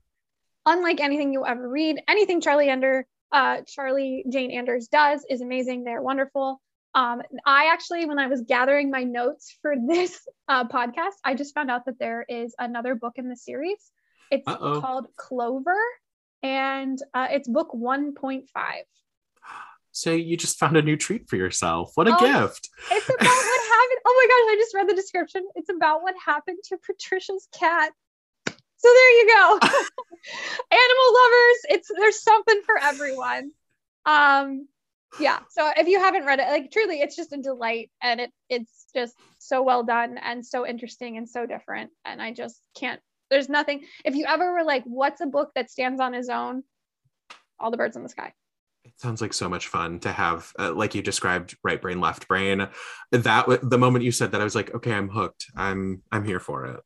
unlike 0.67 1.01
anything 1.01 1.33
you'll 1.33 1.47
ever 1.47 1.69
read 1.69 2.01
anything 2.09 2.41
charlie 2.41 2.69
ender 2.69 3.07
uh, 3.33 3.63
Charlie 3.67 4.25
Jane 4.31 4.53
Anders 4.53 4.87
does 4.87 5.27
is 5.29 5.41
amazing. 5.41 5.83
They're 5.83 6.01
wonderful. 6.01 6.61
Um, 6.95 7.21
I 7.45 7.71
actually, 7.73 8.07
when 8.07 8.21
I 8.21 8.29
was 8.29 8.43
gathering 8.43 8.93
my 8.93 9.03
notes 9.03 9.59
for 9.61 9.75
this 9.89 10.21
uh, 10.47 10.69
podcast, 10.69 11.15
I 11.25 11.35
just 11.35 11.53
found 11.53 11.69
out 11.69 11.87
that 11.87 11.99
there 11.99 12.25
is 12.29 12.55
another 12.61 12.95
book 12.95 13.15
in 13.17 13.29
the 13.29 13.35
series. 13.35 13.91
It's 14.31 14.47
Uh-oh. 14.47 14.81
called 14.81 15.09
Clover, 15.17 15.75
and 16.45 17.01
uh, 17.15 17.27
it's 17.31 17.49
book 17.49 17.73
1.5. 17.73 18.45
So 19.93 20.11
you 20.11 20.37
just 20.37 20.59
found 20.59 20.77
a 20.77 20.83
new 20.83 20.97
treat 20.97 21.29
for 21.29 21.37
yourself. 21.37 21.93
What 21.95 22.07
a 22.07 22.15
Oh, 22.15 22.21
gift. 22.21 22.69
It's 22.91 23.09
about 23.09 23.19
what 23.21 23.61
happened. 23.63 24.01
Oh 24.05 24.15
my 24.17 24.27
gosh, 24.27 24.53
I 24.53 24.57
just 24.59 24.75
read 24.75 24.89
the 24.89 24.95
description. 24.95 25.47
It's 25.55 25.71
about 25.71 26.03
what 26.03 26.15
happened 26.25 26.59
to 26.69 26.77
Patricia's 26.85 27.49
cat. 27.59 27.93
So 28.47 28.89
there 28.93 29.13
you 29.19 29.29
go. 29.35 29.59
Animal 30.71 31.15
lovers, 31.15 31.61
it's 31.71 31.91
there's 31.97 32.23
something 32.23 32.61
for 32.67 32.77
everyone. 32.79 33.51
Um 34.05 34.69
yeah, 35.21 35.39
so 35.51 35.71
if 35.77 35.87
you 35.87 36.01
haven't 36.01 36.27
read 36.27 36.41
it, 36.41 36.49
like 36.49 36.73
truly 36.73 37.01
it's 37.01 37.15
just 37.17 37.33
a 37.33 37.39
delight 37.39 37.91
and 38.03 38.21
it 38.21 38.31
it's 38.51 38.87
just 38.95 39.15
so 39.39 39.63
well 39.63 39.85
done 39.85 40.19
and 40.19 40.45
so 40.45 40.67
interesting 40.67 41.17
and 41.17 41.29
so 41.29 41.47
different 41.47 41.93
and 42.05 42.21
I 42.21 42.33
just 42.33 42.61
can't 42.77 43.01
there's 43.31 43.49
nothing 43.49 43.85
if 44.05 44.15
you 44.15 44.27
ever 44.27 44.53
were 44.53 44.65
like 44.65 44.85
what's 44.85 45.21
a 45.21 45.27
book 45.27 45.51
that 45.55 45.71
stands 45.71 46.01
on 46.01 46.15
its 46.15 46.29
own? 46.29 46.63
All 47.59 47.71
the 47.71 47.77
birds 47.77 47.97
in 47.97 48.03
the 48.03 48.09
sky. 48.09 48.33
It 48.85 48.93
sounds 49.01 49.23
like 49.23 49.33
so 49.33 49.49
much 49.49 49.69
fun 49.69 49.99
to 50.01 50.13
have, 50.13 50.53
uh, 50.59 50.73
like 50.75 50.95
you 50.95 51.01
described, 51.01 51.57
right 51.65 51.81
brain, 51.81 52.01
left 52.01 52.29
brain. 52.29 52.69
That 53.13 53.47
the 53.63 53.79
moment 53.79 54.05
you 54.05 54.13
said 54.13 54.33
that, 54.33 54.41
I 54.43 54.45
was 54.45 54.55
like, 54.55 54.75
okay, 54.75 54.93
I'm 54.93 55.09
hooked. 55.09 55.47
I'm 55.57 56.03
I'm 56.13 56.25
here 56.25 56.41
for 56.41 56.67
it. 56.67 56.81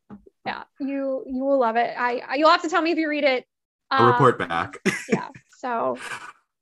Yeah, 0.47 0.63
you 0.79 1.25
you 1.27 1.45
will 1.45 1.59
love 1.59 1.77
it. 1.77 1.95
I, 1.99 2.23
I 2.27 2.35
you'll 2.37 2.51
have 2.51 2.63
to 2.63 2.69
tell 2.69 2.83
me 2.83 2.93
if 2.93 2.99
you 2.99 3.09
read 3.09 3.25
it. 3.25 3.45
I'll 3.91 4.07
Um, 4.07 4.13
report 4.13 4.39
back. 4.39 4.79
yeah. 5.09 5.29
So 5.59 5.99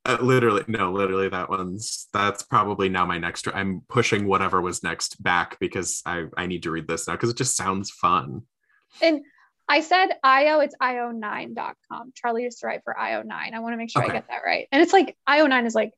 Uh, 0.07 0.17
literally, 0.23 0.63
no, 0.69 0.93
literally, 0.93 1.29
that 1.29 1.51
one's 1.51 2.07
that's 2.13 2.43
probably 2.45 2.89
now 2.89 3.05
my 3.05 3.19
next. 3.19 3.47
I'm 3.53 3.83
pushing 3.89 4.27
whatever 4.27 4.61
was 4.63 4.83
next 4.83 5.23
back 5.23 5.59
because 5.59 6.01
I 6.07 6.27
I 6.37 6.47
need 6.47 6.63
to 6.63 6.71
read 6.71 6.89
this 6.89 7.07
now 7.09 7.15
because 7.15 7.31
it 7.31 7.37
just 7.37 7.57
sounds 7.57 7.91
fun. 7.91 8.43
and 9.03 9.21
I 9.69 9.81
said 9.81 10.09
IO, 10.23 10.61
it's 10.61 10.75
io9.com. 10.81 12.13
Charlie 12.15 12.45
used 12.45 12.61
to 12.61 12.67
write 12.67 12.83
for 12.85 12.95
IO9. 12.99 13.53
I 13.53 13.59
want 13.59 13.73
to 13.73 13.77
make 13.77 13.91
sure 13.91 14.03
Okay. 14.03 14.13
I 14.13 14.15
get 14.15 14.29
that 14.29 14.43
right. 14.45 14.69
And 14.71 14.81
it's 14.83 14.93
like 14.93 15.17
IO9 15.29 15.67
is 15.67 15.75
like 15.75 15.93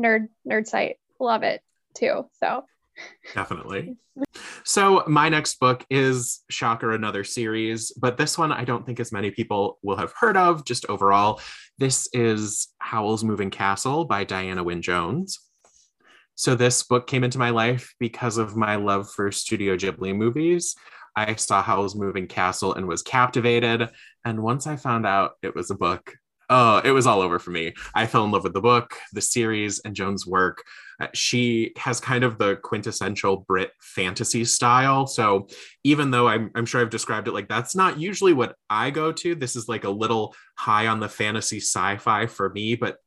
nerd 0.00 0.28
nerd 0.48 0.66
site. 0.66 0.96
Love 1.20 1.42
it 1.42 1.62
too. 1.94 2.28
So 2.40 2.64
Definitely. 3.34 3.96
So 4.64 5.04
my 5.06 5.28
next 5.28 5.60
book 5.60 5.84
is 5.90 6.42
Shocker, 6.50 6.92
another 6.92 7.24
series, 7.24 7.92
but 7.92 8.16
this 8.16 8.38
one 8.38 8.52
I 8.52 8.64
don't 8.64 8.86
think 8.86 8.98
as 9.00 9.12
many 9.12 9.30
people 9.30 9.78
will 9.82 9.96
have 9.96 10.12
heard 10.18 10.36
of. 10.36 10.64
Just 10.64 10.86
overall, 10.86 11.40
this 11.78 12.08
is 12.12 12.68
Howl's 12.78 13.22
Moving 13.22 13.50
Castle 13.50 14.06
by 14.06 14.24
Diana 14.24 14.64
Wynne 14.64 14.82
Jones. 14.82 15.40
So 16.34 16.54
this 16.54 16.82
book 16.82 17.06
came 17.06 17.24
into 17.24 17.38
my 17.38 17.50
life 17.50 17.94
because 17.98 18.38
of 18.38 18.56
my 18.56 18.76
love 18.76 19.10
for 19.10 19.30
Studio 19.30 19.76
Ghibli 19.76 20.14
movies. 20.14 20.74
I 21.16 21.34
saw 21.36 21.62
Howl's 21.62 21.96
Moving 21.96 22.26
Castle 22.26 22.74
and 22.74 22.86
was 22.86 23.02
captivated. 23.02 23.88
And 24.24 24.42
once 24.42 24.66
I 24.66 24.76
found 24.76 25.06
out 25.06 25.32
it 25.42 25.54
was 25.54 25.70
a 25.70 25.74
book, 25.74 26.14
oh, 26.48 26.78
it 26.84 26.90
was 26.90 27.06
all 27.06 27.20
over 27.20 27.38
for 27.38 27.50
me. 27.50 27.74
I 27.94 28.06
fell 28.06 28.24
in 28.24 28.30
love 28.30 28.44
with 28.44 28.52
the 28.52 28.60
book, 28.60 28.94
the 29.12 29.20
series, 29.20 29.80
and 29.80 29.94
Jones' 29.94 30.26
work. 30.26 30.62
Uh, 31.00 31.08
she 31.12 31.72
has 31.76 32.00
kind 32.00 32.24
of 32.24 32.38
the 32.38 32.56
quintessential 32.56 33.38
Brit 33.48 33.72
fantasy 33.80 34.44
style. 34.44 35.06
So 35.06 35.48
even 35.84 36.10
though 36.10 36.28
I'm, 36.28 36.50
I'm 36.54 36.66
sure 36.66 36.80
I've 36.80 36.90
described 36.90 37.28
it 37.28 37.34
like 37.34 37.48
that's 37.48 37.74
not 37.74 37.98
usually 37.98 38.32
what 38.32 38.54
I 38.70 38.90
go 38.90 39.12
to, 39.12 39.34
this 39.34 39.56
is 39.56 39.68
like 39.68 39.84
a 39.84 39.90
little 39.90 40.34
high 40.56 40.86
on 40.86 41.00
the 41.00 41.08
fantasy 41.08 41.58
sci 41.58 41.96
fi 41.96 42.26
for 42.26 42.50
me, 42.50 42.76
but 42.76 42.98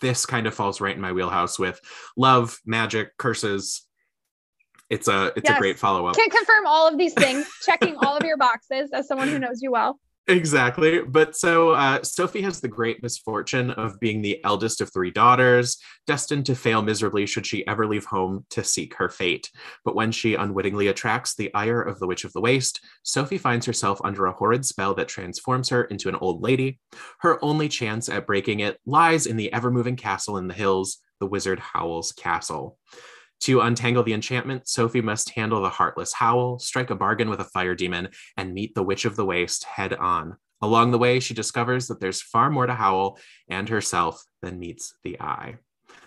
this 0.00 0.26
kind 0.26 0.46
of 0.46 0.54
falls 0.54 0.80
right 0.80 0.94
in 0.94 1.00
my 1.00 1.12
wheelhouse 1.12 1.58
with 1.58 1.80
love, 2.16 2.58
magic, 2.66 3.16
curses. 3.16 3.86
It's 4.92 5.08
a 5.08 5.32
it's 5.36 5.48
a 5.48 5.58
great 5.58 5.78
follow 5.78 6.04
up. 6.04 6.16
can 6.16 6.28
confirm 6.28 6.66
all 6.66 6.86
of 6.86 6.98
these 6.98 7.14
things, 7.14 7.48
checking 7.64 7.96
all 7.96 8.14
of 8.14 8.26
your 8.26 8.36
boxes 8.36 8.90
as 8.92 9.08
someone 9.08 9.28
who 9.28 9.38
knows 9.38 9.62
you 9.62 9.72
well. 9.72 9.98
Exactly. 10.28 11.02
But 11.02 11.34
so 11.34 11.70
uh, 11.70 12.02
Sophie 12.02 12.42
has 12.42 12.60
the 12.60 12.68
great 12.68 13.02
misfortune 13.02 13.70
of 13.72 13.98
being 13.98 14.20
the 14.20 14.38
eldest 14.44 14.82
of 14.82 14.92
three 14.92 15.10
daughters, 15.10 15.78
destined 16.06 16.44
to 16.46 16.54
fail 16.54 16.82
miserably 16.82 17.26
should 17.26 17.46
she 17.46 17.66
ever 17.66 17.86
leave 17.86 18.04
home 18.04 18.44
to 18.50 18.62
seek 18.62 18.94
her 18.96 19.08
fate. 19.08 19.50
But 19.82 19.96
when 19.96 20.12
she 20.12 20.34
unwittingly 20.34 20.88
attracts 20.88 21.34
the 21.34 21.52
ire 21.54 21.80
of 21.80 21.98
the 21.98 22.06
Witch 22.06 22.24
of 22.24 22.32
the 22.34 22.40
Waste, 22.42 22.80
Sophie 23.02 23.38
finds 23.38 23.64
herself 23.64 23.98
under 24.04 24.26
a 24.26 24.32
horrid 24.32 24.64
spell 24.64 24.94
that 24.94 25.08
transforms 25.08 25.70
her 25.70 25.84
into 25.84 26.08
an 26.08 26.16
old 26.16 26.42
lady. 26.42 26.78
Her 27.20 27.42
only 27.42 27.68
chance 27.68 28.08
at 28.08 28.26
breaking 28.26 28.60
it 28.60 28.78
lies 28.86 29.26
in 29.26 29.38
the 29.38 29.52
ever 29.52 29.70
moving 29.70 29.96
castle 29.96 30.36
in 30.36 30.46
the 30.46 30.54
hills, 30.54 30.98
the 31.18 31.26
Wizard 31.26 31.58
Howl's 31.58 32.12
castle. 32.12 32.78
To 33.42 33.60
untangle 33.60 34.04
the 34.04 34.12
enchantment, 34.12 34.68
Sophie 34.68 35.00
must 35.00 35.30
handle 35.30 35.62
the 35.62 35.68
heartless 35.68 36.12
Howl, 36.12 36.60
strike 36.60 36.90
a 36.90 36.94
bargain 36.94 37.28
with 37.28 37.40
a 37.40 37.44
fire 37.44 37.74
demon, 37.74 38.10
and 38.36 38.54
meet 38.54 38.72
the 38.76 38.84
Witch 38.84 39.04
of 39.04 39.16
the 39.16 39.24
Waste 39.24 39.64
head 39.64 39.92
on. 39.94 40.36
Along 40.60 40.92
the 40.92 40.98
way, 40.98 41.18
she 41.18 41.34
discovers 41.34 41.88
that 41.88 41.98
there's 41.98 42.22
far 42.22 42.50
more 42.50 42.66
to 42.66 42.74
Howl 42.74 43.18
and 43.48 43.68
herself 43.68 44.24
than 44.42 44.60
meets 44.60 44.94
the 45.02 45.20
eye. 45.20 45.56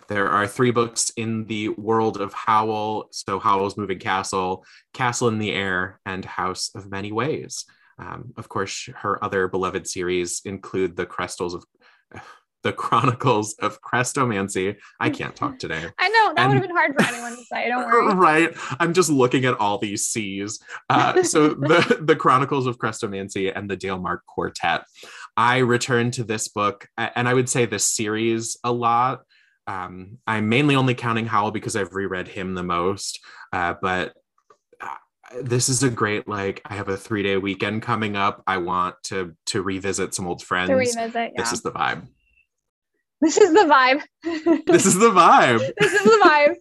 There 0.08 0.30
are 0.30 0.48
three 0.48 0.72
books 0.72 1.12
in 1.18 1.46
the 1.48 1.70
world 1.70 2.22
of 2.22 2.32
Howl. 2.32 3.10
So, 3.12 3.38
Howl's 3.38 3.76
Moving 3.76 4.00
Castle, 4.00 4.64
Castle 4.94 5.28
in 5.28 5.38
the 5.38 5.52
Air, 5.52 6.00
and 6.06 6.24
House 6.24 6.72
of 6.74 6.90
Many 6.90 7.12
Ways. 7.12 7.66
Um, 8.00 8.34
of 8.38 8.48
course, 8.48 8.88
her 8.96 9.22
other 9.22 9.50
beloved 9.50 9.88
series 9.88 10.42
include 10.46 10.96
the 10.96 11.06
Crestals 11.06 11.54
of 11.54 11.66
the 12.66 12.74
Chronicles 12.74 13.54
of 13.62 13.80
Chrestomanci. 13.82 14.76
I 15.00 15.12
can't 15.12 15.36
talk 15.36 15.60
today. 15.66 15.86
I 16.00 16.10
know 16.10 16.34
that 16.34 16.40
And- 16.40 16.48
would 16.50 16.58
have 16.58 16.64
been 16.68 16.76
hard 16.76 16.96
for 17.00 17.04
anyone 17.14 17.38
to 17.38 17.44
say. 17.46 17.70
Don't 17.70 17.86
worry. 17.86 18.14
right 18.30 18.50
i'm 18.80 18.94
just 18.94 19.10
looking 19.10 19.46
at 19.46 19.58
all 19.60 19.78
these 19.78 20.08
c's 20.08 20.60
uh, 20.90 21.22
so 21.24 21.50
the 21.70 22.00
the 22.02 22.16
chronicles 22.16 22.66
of 22.66 22.78
chrestomanci 22.80 23.52
and 23.56 23.70
the 23.70 23.78
dalemark 23.78 24.20
quartet 24.26 24.84
i 25.38 25.58
return 25.60 26.10
to 26.12 26.24
this 26.24 26.48
book 26.48 26.88
and 26.98 27.28
i 27.28 27.34
would 27.34 27.48
say 27.50 27.66
this 27.66 27.84
series 27.84 28.58
a 28.64 28.72
lot 28.72 29.22
um, 29.68 30.18
i'm 30.26 30.50
mainly 30.50 30.76
only 30.76 30.96
counting 30.96 31.26
Howl 31.28 31.52
because 31.52 31.76
i've 31.76 31.94
reread 31.94 32.28
him 32.28 32.56
the 32.56 32.64
most 32.64 33.20
uh, 33.54 33.76
but 33.82 34.14
uh, 34.82 34.96
this 35.42 35.70
is 35.70 35.84
a 35.84 35.90
great 35.90 36.28
like 36.28 36.62
i 36.66 36.74
have 36.76 36.90
a 36.90 36.98
three 36.98 37.24
day 37.24 37.38
weekend 37.38 37.82
coming 37.82 38.16
up 38.16 38.44
i 38.48 38.58
want 38.58 38.96
to 39.04 39.36
to 39.48 39.62
revisit 39.62 40.14
some 40.14 40.28
old 40.28 40.42
friends 40.42 40.70
To 40.70 40.76
revisit, 40.76 41.16
yeah. 41.16 41.30
this 41.38 41.52
is 41.54 41.62
the 41.62 41.72
vibe 41.72 42.08
This 43.22 43.38
is 43.38 43.54
the 43.54 43.62
vibe. 43.62 44.02
this 44.68 44.86
is 44.86 44.96
the 44.96 45.10
vibe 45.10 45.60
this 45.80 45.94
is 45.94 46.04
the 46.04 46.22
vibe. 46.24 46.56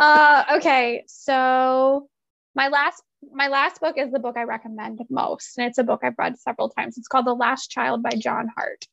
Uh, 0.00 0.56
okay, 0.56 1.04
so 1.06 2.08
my 2.54 2.68
last 2.68 3.02
my 3.32 3.48
last 3.48 3.80
book 3.80 3.96
is 3.98 4.10
the 4.10 4.18
book 4.18 4.36
I 4.36 4.44
recommend 4.44 5.00
most, 5.08 5.56
and 5.56 5.66
it's 5.66 5.78
a 5.78 5.84
book 5.84 6.00
I've 6.02 6.18
read 6.18 6.38
several 6.38 6.68
times. 6.70 6.98
It's 6.98 7.08
called 7.08 7.26
The 7.26 7.34
Last 7.34 7.70
Child 7.70 8.02
by 8.02 8.10
John 8.10 8.48
Hart. 8.48 8.84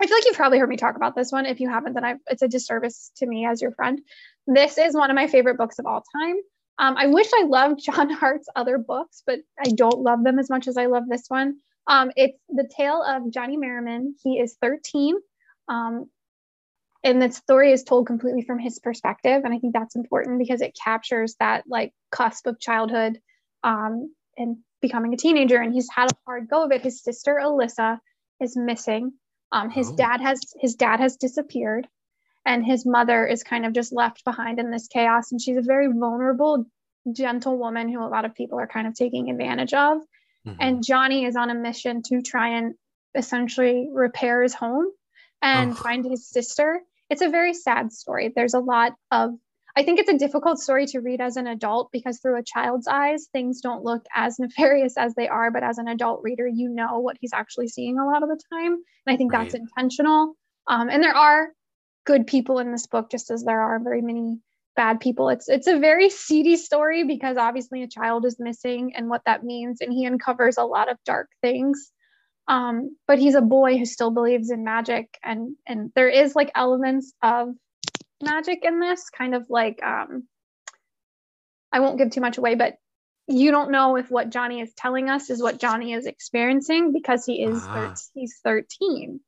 I 0.00 0.06
feel 0.06 0.16
like 0.16 0.26
you've 0.26 0.36
probably 0.36 0.58
heard 0.58 0.68
me 0.68 0.76
talk 0.76 0.96
about 0.96 1.16
this 1.16 1.32
one. 1.32 1.46
If 1.46 1.60
you 1.60 1.68
haven't, 1.68 1.94
then 1.94 2.04
I 2.04 2.14
it's 2.28 2.42
a 2.42 2.48
disservice 2.48 3.10
to 3.16 3.26
me 3.26 3.46
as 3.46 3.60
your 3.62 3.72
friend. 3.72 4.00
This 4.46 4.78
is 4.78 4.94
one 4.94 5.10
of 5.10 5.16
my 5.16 5.26
favorite 5.26 5.58
books 5.58 5.78
of 5.78 5.86
all 5.86 6.04
time. 6.20 6.36
Um, 6.78 6.96
I 6.96 7.06
wish 7.08 7.28
I 7.34 7.44
loved 7.44 7.80
John 7.84 8.10
Hart's 8.10 8.48
other 8.54 8.78
books, 8.78 9.22
but 9.26 9.40
I 9.58 9.70
don't 9.70 10.00
love 10.00 10.22
them 10.22 10.38
as 10.38 10.50
much 10.50 10.68
as 10.68 10.76
I 10.76 10.86
love 10.86 11.04
this 11.08 11.24
one. 11.28 11.56
Um, 11.86 12.10
it's 12.16 12.38
the 12.48 12.68
tale 12.76 13.02
of 13.02 13.30
Johnny 13.30 13.56
Merrimon. 13.56 14.12
He 14.22 14.38
is 14.38 14.56
13. 14.60 15.16
Um, 15.68 16.08
and 17.04 17.22
the 17.22 17.30
story 17.30 17.72
is 17.72 17.84
told 17.84 18.06
completely 18.06 18.42
from 18.42 18.58
his 18.58 18.78
perspective 18.78 19.42
and 19.44 19.54
i 19.54 19.58
think 19.58 19.72
that's 19.72 19.96
important 19.96 20.38
because 20.38 20.60
it 20.60 20.76
captures 20.82 21.34
that 21.40 21.64
like 21.68 21.92
cusp 22.10 22.46
of 22.46 22.58
childhood 22.60 23.20
um, 23.64 24.12
and 24.36 24.58
becoming 24.80 25.12
a 25.14 25.16
teenager 25.16 25.60
and 25.60 25.72
he's 25.74 25.88
had 25.90 26.10
a 26.10 26.16
hard 26.26 26.48
go 26.48 26.64
of 26.64 26.72
it 26.72 26.82
his 26.82 27.02
sister 27.02 27.40
alyssa 27.42 27.98
is 28.40 28.56
missing 28.56 29.12
um, 29.52 29.70
his 29.70 29.90
Oh. 29.90 29.96
dad 29.96 30.20
has 30.20 30.40
his 30.60 30.74
dad 30.74 31.00
has 31.00 31.16
disappeared 31.16 31.88
and 32.46 32.64
his 32.64 32.86
mother 32.86 33.26
is 33.26 33.42
kind 33.42 33.66
of 33.66 33.72
just 33.72 33.92
left 33.92 34.24
behind 34.24 34.58
in 34.58 34.70
this 34.70 34.88
chaos 34.88 35.32
and 35.32 35.40
she's 35.40 35.56
a 35.56 35.62
very 35.62 35.88
vulnerable 35.88 36.66
gentle 37.12 37.56
woman 37.58 37.88
who 37.88 38.00
a 38.02 38.06
lot 38.08 38.24
of 38.24 38.34
people 38.34 38.58
are 38.60 38.66
kind 38.66 38.86
of 38.86 38.94
taking 38.94 39.30
advantage 39.30 39.72
of 39.74 39.98
Mhm. 40.46 40.56
and 40.60 40.84
Johnny 40.84 41.24
is 41.24 41.34
on 41.36 41.50
a 41.50 41.54
mission 41.54 42.02
to 42.04 42.22
try 42.22 42.50
and 42.58 42.74
essentially 43.14 43.88
repair 43.92 44.42
his 44.42 44.54
home 44.54 44.86
and 45.42 45.72
Ugh. 45.72 45.76
find 45.76 46.04
his 46.04 46.28
sister. 46.28 46.80
It's 47.10 47.22
a 47.22 47.28
very 47.28 47.54
sad 47.54 47.92
story. 47.92 48.32
There's 48.34 48.54
a 48.54 48.60
lot 48.60 48.92
of 49.10 49.34
I 49.76 49.84
think 49.84 50.00
it's 50.00 50.10
a 50.10 50.18
difficult 50.18 50.58
story 50.58 50.86
to 50.86 50.98
read 50.98 51.20
as 51.20 51.36
an 51.36 51.46
adult 51.46 51.90
because 51.92 52.18
through 52.18 52.36
a 52.36 52.42
child's 52.42 52.88
eyes, 52.88 53.28
things 53.32 53.60
don't 53.60 53.84
look 53.84 54.04
as 54.12 54.36
nefarious 54.40 54.96
as 54.96 55.14
they 55.14 55.28
are. 55.28 55.52
But 55.52 55.62
as 55.62 55.78
an 55.78 55.86
adult 55.86 56.20
reader, 56.24 56.48
you 56.48 56.68
know 56.68 56.98
what 56.98 57.16
he's 57.20 57.32
actually 57.32 57.68
seeing 57.68 57.96
a 57.96 58.04
lot 58.04 58.24
of 58.24 58.28
the 58.28 58.40
time. 58.52 58.72
And 58.72 59.14
I 59.14 59.16
think 59.16 59.30
that's 59.30 59.54
intentional. 59.54 60.34
Um, 60.66 60.90
and 60.90 61.00
there 61.00 61.14
are 61.14 61.50
good 62.04 62.26
people 62.26 62.58
in 62.58 62.72
this 62.72 62.88
book, 62.88 63.08
just 63.10 63.30
as 63.30 63.44
there 63.44 63.60
are 63.60 63.78
very 63.78 64.02
many 64.02 64.40
bad 64.74 64.98
people. 64.98 65.28
It's 65.28 65.48
it's 65.48 65.66
a 65.66 65.78
very 65.78 66.10
seedy 66.10 66.56
story 66.56 67.04
because 67.04 67.36
obviously 67.36 67.82
a 67.82 67.88
child 67.88 68.24
is 68.26 68.36
missing 68.38 68.94
and 68.96 69.08
what 69.08 69.22
that 69.26 69.44
means, 69.44 69.80
and 69.80 69.92
he 69.92 70.06
uncovers 70.06 70.56
a 70.56 70.64
lot 70.64 70.90
of 70.90 70.98
dark 71.04 71.28
things. 71.40 71.92
Um, 72.48 72.96
but 73.06 73.18
he's 73.18 73.34
a 73.34 73.42
boy 73.42 73.76
who 73.76 73.84
still 73.84 74.10
believes 74.10 74.50
in 74.50 74.64
magic 74.64 75.18
and 75.22 75.54
and 75.66 75.92
there 75.94 76.08
is 76.08 76.34
like 76.34 76.50
elements 76.54 77.12
of 77.22 77.54
magic 78.22 78.64
in 78.64 78.80
this, 78.80 79.10
kind 79.10 79.34
of 79.34 79.46
like 79.50 79.82
um 79.82 80.24
I 81.70 81.80
won't 81.80 81.98
give 81.98 82.10
too 82.10 82.22
much 82.22 82.38
away, 82.38 82.54
but 82.54 82.78
you 83.26 83.50
don't 83.50 83.70
know 83.70 83.96
if 83.96 84.10
what 84.10 84.30
Johnny 84.30 84.60
is 84.60 84.72
telling 84.74 85.10
us 85.10 85.28
is 85.28 85.42
what 85.42 85.60
Johnny 85.60 85.92
is 85.92 86.06
experiencing 86.06 86.92
because 86.92 87.26
he 87.26 87.42
is 87.42 87.62
ah. 87.62 87.74
thir- 87.94 88.02
he's 88.14 88.40
13. 88.42 89.20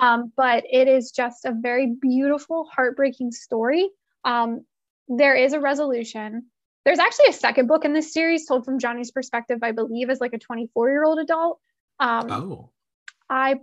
Um, 0.00 0.32
but 0.36 0.64
it 0.70 0.88
is 0.88 1.10
just 1.10 1.44
a 1.44 1.52
very 1.52 1.94
beautiful, 2.00 2.68
heartbreaking 2.72 3.32
story. 3.32 3.88
Um, 4.24 4.64
there 5.08 5.34
is 5.34 5.52
a 5.52 5.60
resolution. 5.60 6.46
There's 6.84 6.98
actually 6.98 7.28
a 7.30 7.32
second 7.32 7.66
book 7.66 7.84
in 7.84 7.92
this 7.92 8.12
series 8.12 8.46
told 8.46 8.64
from 8.64 8.78
Johnny's 8.78 9.10
perspective, 9.10 9.58
I 9.62 9.72
believe, 9.72 10.10
as 10.10 10.20
like 10.20 10.32
a 10.32 10.38
24 10.38 10.90
year 10.90 11.04
old 11.04 11.18
adult. 11.18 11.60
Um, 12.00 12.30
oh. 12.32 12.70
I 13.28 13.60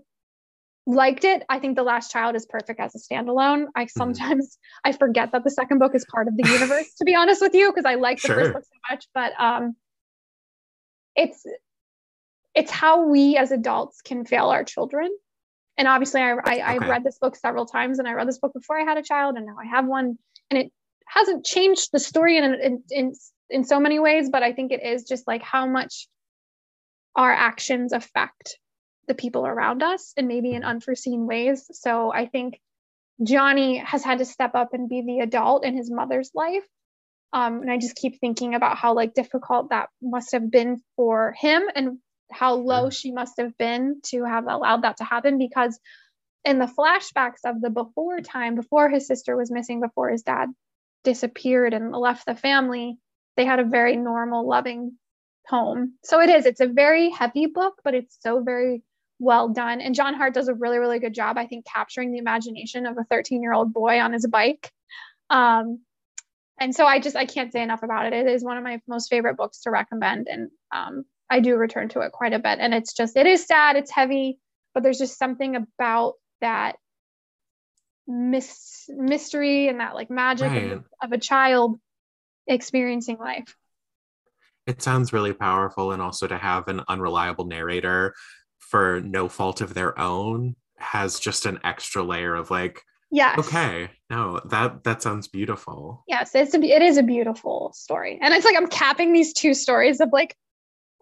liked 0.86 1.26
it. 1.26 1.44
I 1.50 1.60
think 1.60 1.76
The 1.76 1.84
Last 1.84 2.12
Child 2.12 2.36
is 2.36 2.46
perfect 2.46 2.80
as 2.80 2.96
a 2.96 3.00
standalone. 3.00 3.66
I 3.76 3.84
mm-hmm. 3.84 4.00
sometimes 4.00 4.46
mm. 4.46 4.58
I 4.86 4.92
forget 4.94 5.34
that 5.34 5.44
the 5.44 5.52
second 5.52 5.80
book 5.80 5.94
is 5.96 6.06
part 6.10 6.28
of 6.28 6.38
the 6.38 6.50
universe, 6.50 6.94
to 7.00 7.06
be 7.06 7.16
honest 7.16 7.42
with 7.42 7.54
you, 7.54 7.70
because 7.70 7.86
I 7.86 7.96
like 7.96 8.22
the 8.22 8.28
sure. 8.28 8.36
first 8.36 8.54
book 8.54 8.64
so 8.64 8.94
much. 8.94 9.08
But 9.14 9.34
um, 9.40 9.76
it's 11.16 11.44
it's 12.56 12.72
how 12.72 13.08
we 13.08 13.38
as 13.38 13.52
adults 13.52 14.02
can 14.02 14.26
fail 14.26 14.48
our 14.48 14.64
children. 14.64 15.10
And 15.80 15.88
obviously, 15.88 16.22
I, 16.22 16.32
I, 16.32 16.34
okay. 16.34 16.62
I 16.62 16.78
read 16.78 17.04
this 17.04 17.20
book 17.20 17.36
several 17.36 17.68
times, 17.68 18.00
and 18.00 18.08
I 18.08 18.14
read 18.14 18.28
this 18.28 18.40
book 18.40 18.54
before 18.54 18.80
I 18.80 18.84
had 18.84 18.98
a 18.98 19.04
child, 19.04 19.36
and 19.36 19.46
now 19.46 19.58
I 19.62 19.66
have 19.66 19.86
one, 19.86 20.18
and 20.50 20.60
it 20.60 20.72
hasn't 21.06 21.46
changed 21.46 21.90
the 21.92 22.00
story 22.00 22.38
in 22.38 22.44
in 22.46 22.84
in, 22.90 23.14
in 23.50 23.64
so 23.64 23.80
many 23.80 24.00
ways, 24.00 24.30
but 24.30 24.42
I 24.42 24.54
think 24.54 24.72
it 24.72 24.84
is 24.84 25.04
just 25.04 25.28
like 25.28 25.44
how 25.44 25.68
much 25.68 26.08
our 27.18 27.32
actions 27.32 27.92
affect 27.92 28.60
the 29.08 29.16
people 29.16 29.46
around 29.46 29.82
us 29.82 30.14
and 30.16 30.28
maybe 30.28 30.52
in 30.52 30.62
mm-hmm. 30.62 30.70
unforeseen 30.70 31.26
ways. 31.26 31.66
So 31.74 32.14
I 32.14 32.28
think 32.28 32.60
Johnny 33.24 33.78
has 33.78 34.04
had 34.04 34.20
to 34.20 34.26
step 34.26 34.54
up 34.54 34.74
and 34.74 34.88
be 34.88 35.02
the 35.02 35.20
adult 35.20 35.66
in 35.66 35.76
his 35.76 35.90
mother's 35.90 36.32
life. 36.36 36.64
Um, 37.34 37.62
and 37.62 37.72
I 37.72 37.78
just 37.78 37.96
keep 37.96 38.20
thinking 38.20 38.54
about 38.54 38.78
how 38.78 38.94
like 38.94 39.14
difficult 39.14 39.72
that 39.72 39.90
must 40.02 40.32
have 40.32 40.50
been 40.50 40.82
for 40.96 41.34
him 41.38 41.64
and 41.76 41.98
how 42.32 42.56
low 42.56 42.90
she 42.90 43.12
must 43.12 43.34
have 43.40 43.58
been 43.58 44.02
to 44.08 44.24
have 44.24 44.46
allowed 44.48 44.84
that 44.84 44.98
to 44.98 45.04
happen 45.04 45.38
because 45.38 45.80
in 46.46 46.60
the 46.60 46.66
flashbacks 46.66 47.46
of 47.46 47.62
the 47.62 47.70
before 47.70 48.20
time 48.22 48.56
before 48.56 48.90
his 48.90 49.08
sister 49.08 49.36
was 49.36 49.52
missing 49.52 49.82
before 49.82 50.10
his 50.10 50.24
dad 50.24 50.50
disappeared 51.04 51.74
and 51.74 51.92
left 51.92 52.26
the 52.26 52.36
family 52.36 52.98
they 53.38 53.46
had 53.46 53.60
a 53.60 53.66
very 53.66 53.96
normal 53.96 54.48
loving 54.48 54.98
home 55.48 55.94
so 56.04 56.20
it 56.22 56.30
is 56.30 56.46
it's 56.46 56.62
a 56.62 56.68
very 56.68 57.10
heavy 57.10 57.46
book 57.46 57.76
but 57.84 57.94
it's 57.94 58.18
so 58.22 58.42
very 58.42 58.84
well 59.20 59.50
done. 59.50 59.82
And 59.82 59.96
John 59.96 60.14
Hart 60.14 60.34
does 60.34 60.48
a 60.48 60.54
really, 60.54 60.78
really 60.78 61.00
good 61.00 61.14
job, 61.14 61.38
I 61.38 61.48
think, 61.48 61.66
capturing 61.66 62.12
the 62.12 62.20
imagination 62.20 62.86
of 62.86 62.98
a 62.98 63.04
13 63.06 63.42
year 63.42 63.54
old 63.54 63.74
boy 63.74 64.00
on 64.00 64.14
his 64.14 64.28
bike. 64.28 64.72
Um, 65.30 65.82
and 66.60 66.76
so 66.76 66.86
I 66.86 67.00
just 67.00 67.16
I 67.16 67.26
can't 67.26 67.52
say 67.52 67.62
enough 67.62 67.84
about 67.84 68.08
it. 68.08 68.14
It 68.14 68.28
is 68.28 68.44
one 68.44 68.58
of 68.58 68.64
my 68.64 68.82
most 68.88 69.10
favorite 69.10 69.38
books 69.38 69.62
to 69.62 69.72
recommend, 69.72 70.28
and 70.28 70.50
um, 70.74 71.06
I 71.30 71.40
do 71.40 71.56
return 71.56 71.90
to 71.90 72.02
it 72.02 72.12
quite 72.12 72.34
a 72.34 72.40
bit. 72.40 72.58
And 72.60 72.74
it's 72.74 72.94
just 72.94 73.16
it 73.16 73.28
is 73.28 73.46
sad, 73.46 73.76
it's 73.76 73.92
heavy, 73.92 74.40
but 74.74 74.82
there's 74.82 74.98
just 74.98 75.20
something 75.20 75.56
about 75.56 76.14
that 76.42 76.78
mystery 78.08 79.68
and 79.68 79.82
that 79.82 79.94
like 79.94 80.10
magic 80.10 80.50
right. 80.50 80.72
of, 80.72 80.86
of 81.02 81.12
a 81.12 81.20
child 81.20 81.78
experiencing 82.48 83.18
life. 83.18 83.56
It 84.68 84.82
sounds 84.82 85.14
really 85.14 85.34
powerful, 85.34 85.94
and 85.94 86.02
also 86.02 86.28
to 86.28 86.38
have 86.38 86.68
an 86.68 86.82
unreliable 86.88 87.46
narrator 87.46 88.14
for 88.60 89.02
no 89.02 89.30
fault 89.30 89.62
of 89.62 89.74
their 89.74 89.98
own 89.98 90.56
has 90.78 91.20
just 91.20 91.46
an 91.46 91.60
extra 91.64 92.04
layer 92.04 92.36
of 92.36 92.52
like 92.52 92.84
yeah 93.10 93.36
okay 93.38 93.90
no 94.10 94.40
that 94.46 94.84
that 94.84 95.02
sounds 95.02 95.28
beautiful. 95.28 96.04
Yes 96.08 96.36
it's 96.36 96.54
a, 96.54 96.62
it 96.62 96.82
is 96.82 96.98
a 96.98 97.04
beautiful 97.04 97.72
story. 97.74 98.20
And 98.22 98.34
it's 98.34 98.46
like 98.46 98.58
i'm 98.58 98.68
capping 98.68 99.14
these 99.14 99.34
two 99.34 99.54
stories 99.54 100.02
of 100.02 100.10
like 100.12 100.36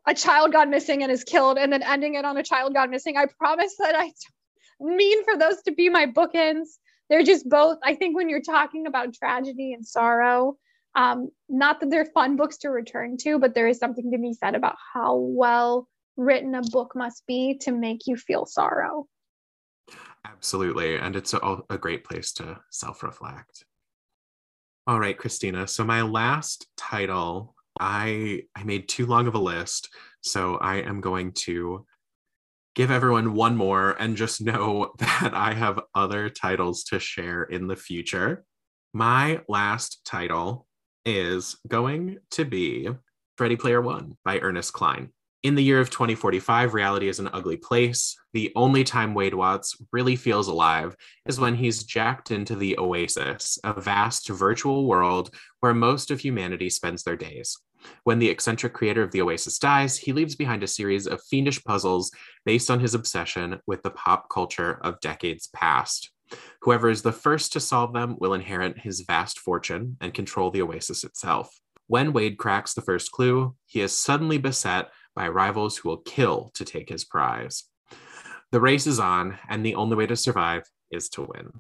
a 0.08 0.14
child 0.14 0.54
gone 0.54 0.70
missing 0.70 1.02
and 1.02 1.12
is 1.12 1.24
killed 1.24 1.58
and 1.58 1.74
then 1.74 1.82
ending 1.82 2.14
it 2.14 2.26
on 2.26 2.38
a 2.38 2.44
child 2.44 2.76
gone 2.76 2.92
missing. 2.92 3.18
I 3.18 3.26
promise 3.38 3.76
that 3.80 3.96
i 3.96 4.12
mean 4.80 5.24
for 5.24 5.38
those 5.38 5.62
to 5.64 5.72
be 5.72 5.90
my 5.90 6.06
bookends. 6.06 6.68
They're 7.10 7.24
just 7.24 7.50
both 7.50 7.80
i 7.84 7.96
think 7.96 8.16
when 8.16 8.30
you're 8.30 8.42
talking 8.42 8.88
about 8.88 9.14
tragedy 9.14 9.74
and 9.74 9.86
sorrow 9.86 10.58
um, 10.96 11.30
not 11.50 11.80
that 11.80 11.90
they're 11.90 12.06
fun 12.06 12.36
books 12.36 12.58
to 12.58 12.70
return 12.70 13.18
to 13.18 13.40
but 13.40 13.54
there 13.54 13.68
is 13.68 13.78
something 13.78 14.12
to 14.12 14.18
be 14.18 14.34
said 14.34 14.56
about 14.56 14.76
how 14.94 15.16
well 15.16 15.88
written 16.18 16.56
a 16.56 16.62
book 16.62 16.96
must 16.96 17.26
be 17.28 17.58
to 17.62 17.72
make 17.72 18.08
you 18.08 18.16
feel 18.16 18.46
sorrow. 18.46 19.08
Absolutely. 20.26 20.98
And 20.98 21.16
it's 21.16 21.34
a, 21.34 21.58
a 21.70 21.78
great 21.78 22.04
place 22.04 22.32
to 22.34 22.60
self 22.72 23.04
reflect. 23.04 23.66
All 24.88 25.00
right, 25.00 25.18
Christina. 25.18 25.68
So, 25.68 25.84
my 25.84 26.02
last 26.02 26.68
title, 26.78 27.56
I, 27.80 28.44
I 28.56 28.64
made 28.64 28.88
too 28.88 29.06
long 29.06 29.28
of 29.28 29.36
a 29.36 29.40
list. 29.40 29.90
So, 30.22 30.58
I 30.58 30.78
am 30.78 31.02
going 31.02 31.34
to 31.34 31.86
give 32.76 32.92
everyone 32.92 33.34
one 33.34 33.56
more 33.56 33.96
and 34.00 34.18
just 34.18 34.42
know 34.42 34.92
that 34.98 35.32
I 35.34 35.54
have 35.54 35.80
other 35.94 36.30
titles 36.30 36.84
to 36.86 37.00
share 37.00 37.44
in 37.44 37.68
the 37.68 37.76
future. 37.76 38.46
My 38.94 39.42
last 39.48 40.06
title 40.06 40.68
is 41.06 41.58
going 41.68 42.18
to 42.32 42.46
be 42.46 42.90
Ready 43.40 43.56
Player 43.56 43.82
One 43.82 44.18
by 44.24 44.40
Ernest 44.40 44.74
Cline. 44.74 45.10
In 45.44 45.54
the 45.54 45.64
year 45.64 45.80
of 45.80 45.92
2045, 45.92 46.74
reality 46.74 47.08
is 47.08 47.20
an 47.20 47.30
ugly 47.32 47.58
place. 47.58 48.18
The 48.34 48.52
only 48.56 48.84
time 48.84 49.14
Wade 49.14 49.36
Watts 49.36 49.78
really 49.92 50.16
feels 50.16 50.48
alive 50.48 50.96
is 51.28 51.40
when 51.40 51.54
he's 51.54 51.84
jacked 51.84 52.32
into 52.32 52.56
the 52.56 52.80
Oasis, 52.80 53.60
a 53.64 53.80
vast 53.80 54.28
virtual 54.30 54.88
world 54.88 55.30
where 55.60 55.76
most 55.76 56.10
of 56.10 56.20
humanity 56.20 56.72
spends 56.72 57.04
their 57.04 57.16
days. 57.16 57.56
When 58.06 58.18
the 58.18 58.30
eccentric 58.30 58.74
creator 58.74 59.04
of 59.04 59.12
the 59.12 59.22
Oasis 59.22 59.60
dies, 59.60 59.98
he 59.98 60.14
leaves 60.14 60.36
behind 60.36 60.64
a 60.64 60.68
series 60.68 61.06
of 61.06 61.22
fiendish 61.22 61.64
puzzles 61.64 62.12
based 62.44 62.72
on 62.72 62.80
his 62.80 62.96
obsession 62.96 63.60
with 63.68 63.84
the 63.84 63.92
pop 63.92 64.30
culture 64.30 64.80
of 64.82 65.00
decades 65.00 65.48
past. 65.54 66.10
Whoever 66.62 66.90
is 66.90 67.02
the 67.02 67.12
first 67.12 67.54
to 67.54 67.60
solve 67.60 67.94
them 67.94 68.16
will 68.20 68.34
inherit 68.34 68.80
his 68.80 69.02
vast 69.02 69.40
fortune 69.40 69.98
and 70.02 70.14
control 70.14 70.52
the 70.52 70.62
Oasis 70.62 71.04
itself. 71.04 71.60
When 71.88 72.14
Wade 72.14 72.38
cracks 72.38 72.74
the 72.74 72.82
first 72.82 73.12
clue, 73.12 73.56
he 73.66 73.82
is 73.82 73.96
suddenly 73.96 74.38
beset 74.38 74.92
by 75.16 75.30
rivals 75.30 75.78
who 75.78 75.90
will 75.90 75.98
kill 75.98 76.52
to 76.56 76.66
take 76.66 76.90
his 76.90 77.06
prize. 77.06 77.66
The 78.52 78.60
race 78.60 78.88
is 78.88 79.00
on, 79.00 79.38
and 79.50 79.66
the 79.66 79.76
only 79.76 79.96
way 79.96 80.08
to 80.08 80.16
survive 80.16 80.64
is 80.92 81.10
to 81.10 81.22
win. 81.22 81.52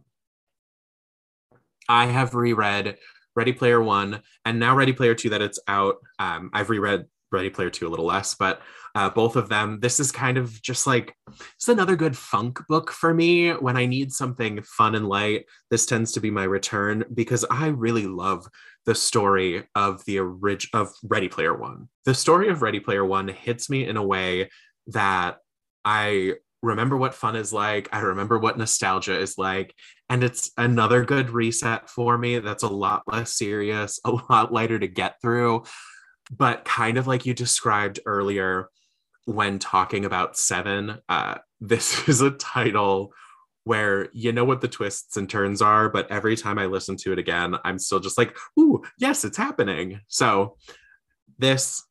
I 1.87 2.07
have 2.07 2.33
reread 2.33 2.97
Ready 3.35 3.53
Player 3.53 3.81
One 3.81 4.21
and 4.45 4.59
now 4.59 4.75
Ready 4.75 4.93
Player 4.93 5.13
Two 5.13 5.29
that 5.29 5.41
it's 5.41 5.59
out. 5.67 5.97
Um, 6.19 6.49
I've 6.53 6.69
reread 6.69 7.05
Ready 7.35 7.49
Player 7.49 7.69
Two 7.69 7.87
a 7.87 7.89
little 7.89 8.05
less, 8.05 8.35
but 8.35 8.61
uh, 8.95 9.09
both 9.09 9.35
of 9.35 9.49
them. 9.49 9.79
This 9.81 9.99
is 9.99 10.11
kind 10.11 10.37
of 10.37 10.61
just 10.61 10.87
like 10.87 11.15
it's 11.55 11.67
another 11.67 11.95
good 11.95 12.17
funk 12.17 12.61
book 12.67 12.91
for 12.91 13.13
me 13.13 13.51
when 13.51 13.77
I 13.77 13.85
need 13.85 14.11
something 14.11 14.61
fun 14.63 14.95
and 14.95 15.07
light. 15.07 15.45
This 15.69 15.85
tends 15.85 16.13
to 16.13 16.21
be 16.21 16.31
my 16.31 16.45
return 16.45 17.03
because 17.13 17.45
I 17.51 17.67
really 17.67 18.07
love 18.07 18.47
the 18.85 18.95
story 18.95 19.67
of 19.75 20.03
the 20.05 20.19
orig- 20.19 20.69
of 20.73 20.93
Ready 21.03 21.27
Player 21.27 21.53
One. 21.53 21.89
The 22.05 22.13
story 22.13 22.49
of 22.49 22.61
Ready 22.61 22.79
Player 22.79 23.03
One 23.03 23.27
hits 23.27 23.69
me 23.69 23.85
in 23.85 23.97
a 23.97 24.03
way 24.03 24.49
that 24.87 25.37
I 25.83 26.35
remember 26.61 26.97
what 26.97 27.13
fun 27.13 27.35
is 27.35 27.51
like. 27.53 27.89
I 27.91 27.99
remember 27.99 28.39
what 28.39 28.57
nostalgia 28.57 29.17
is 29.17 29.37
like. 29.37 29.73
And 30.09 30.23
it's 30.23 30.51
another 30.57 31.03
good 31.03 31.29
reset 31.29 31.89
for 31.89 32.17
me 32.17 32.39
that's 32.39 32.63
a 32.63 32.67
lot 32.67 33.03
less 33.07 33.33
serious, 33.33 33.99
a 34.05 34.11
lot 34.11 34.53
lighter 34.53 34.79
to 34.79 34.87
get 34.87 35.21
through. 35.21 35.63
But 36.31 36.65
kind 36.65 36.97
of 36.97 37.07
like 37.07 37.25
you 37.25 37.33
described 37.33 37.99
earlier 38.05 38.69
when 39.25 39.59
talking 39.59 40.05
about 40.05 40.37
Seven, 40.37 40.99
uh, 41.09 41.35
this 41.61 42.07
is 42.07 42.21
a 42.21 42.31
title 42.31 43.13
where 43.63 44.09
you 44.13 44.31
know 44.31 44.45
what 44.45 44.61
the 44.61 44.67
twists 44.67 45.17
and 45.17 45.27
turns 45.27 45.61
are, 45.61 45.89
but 45.89 46.09
every 46.11 46.35
time 46.35 46.59
I 46.59 46.67
listen 46.67 46.97
to 46.97 47.11
it 47.11 47.17
again, 47.17 47.55
I'm 47.63 47.79
still 47.79 47.99
just 47.99 48.17
like, 48.17 48.37
ooh, 48.59 48.83
yes, 48.99 49.25
it's 49.25 49.37
happening. 49.37 50.01
So, 50.07 50.57
this, 51.39 51.83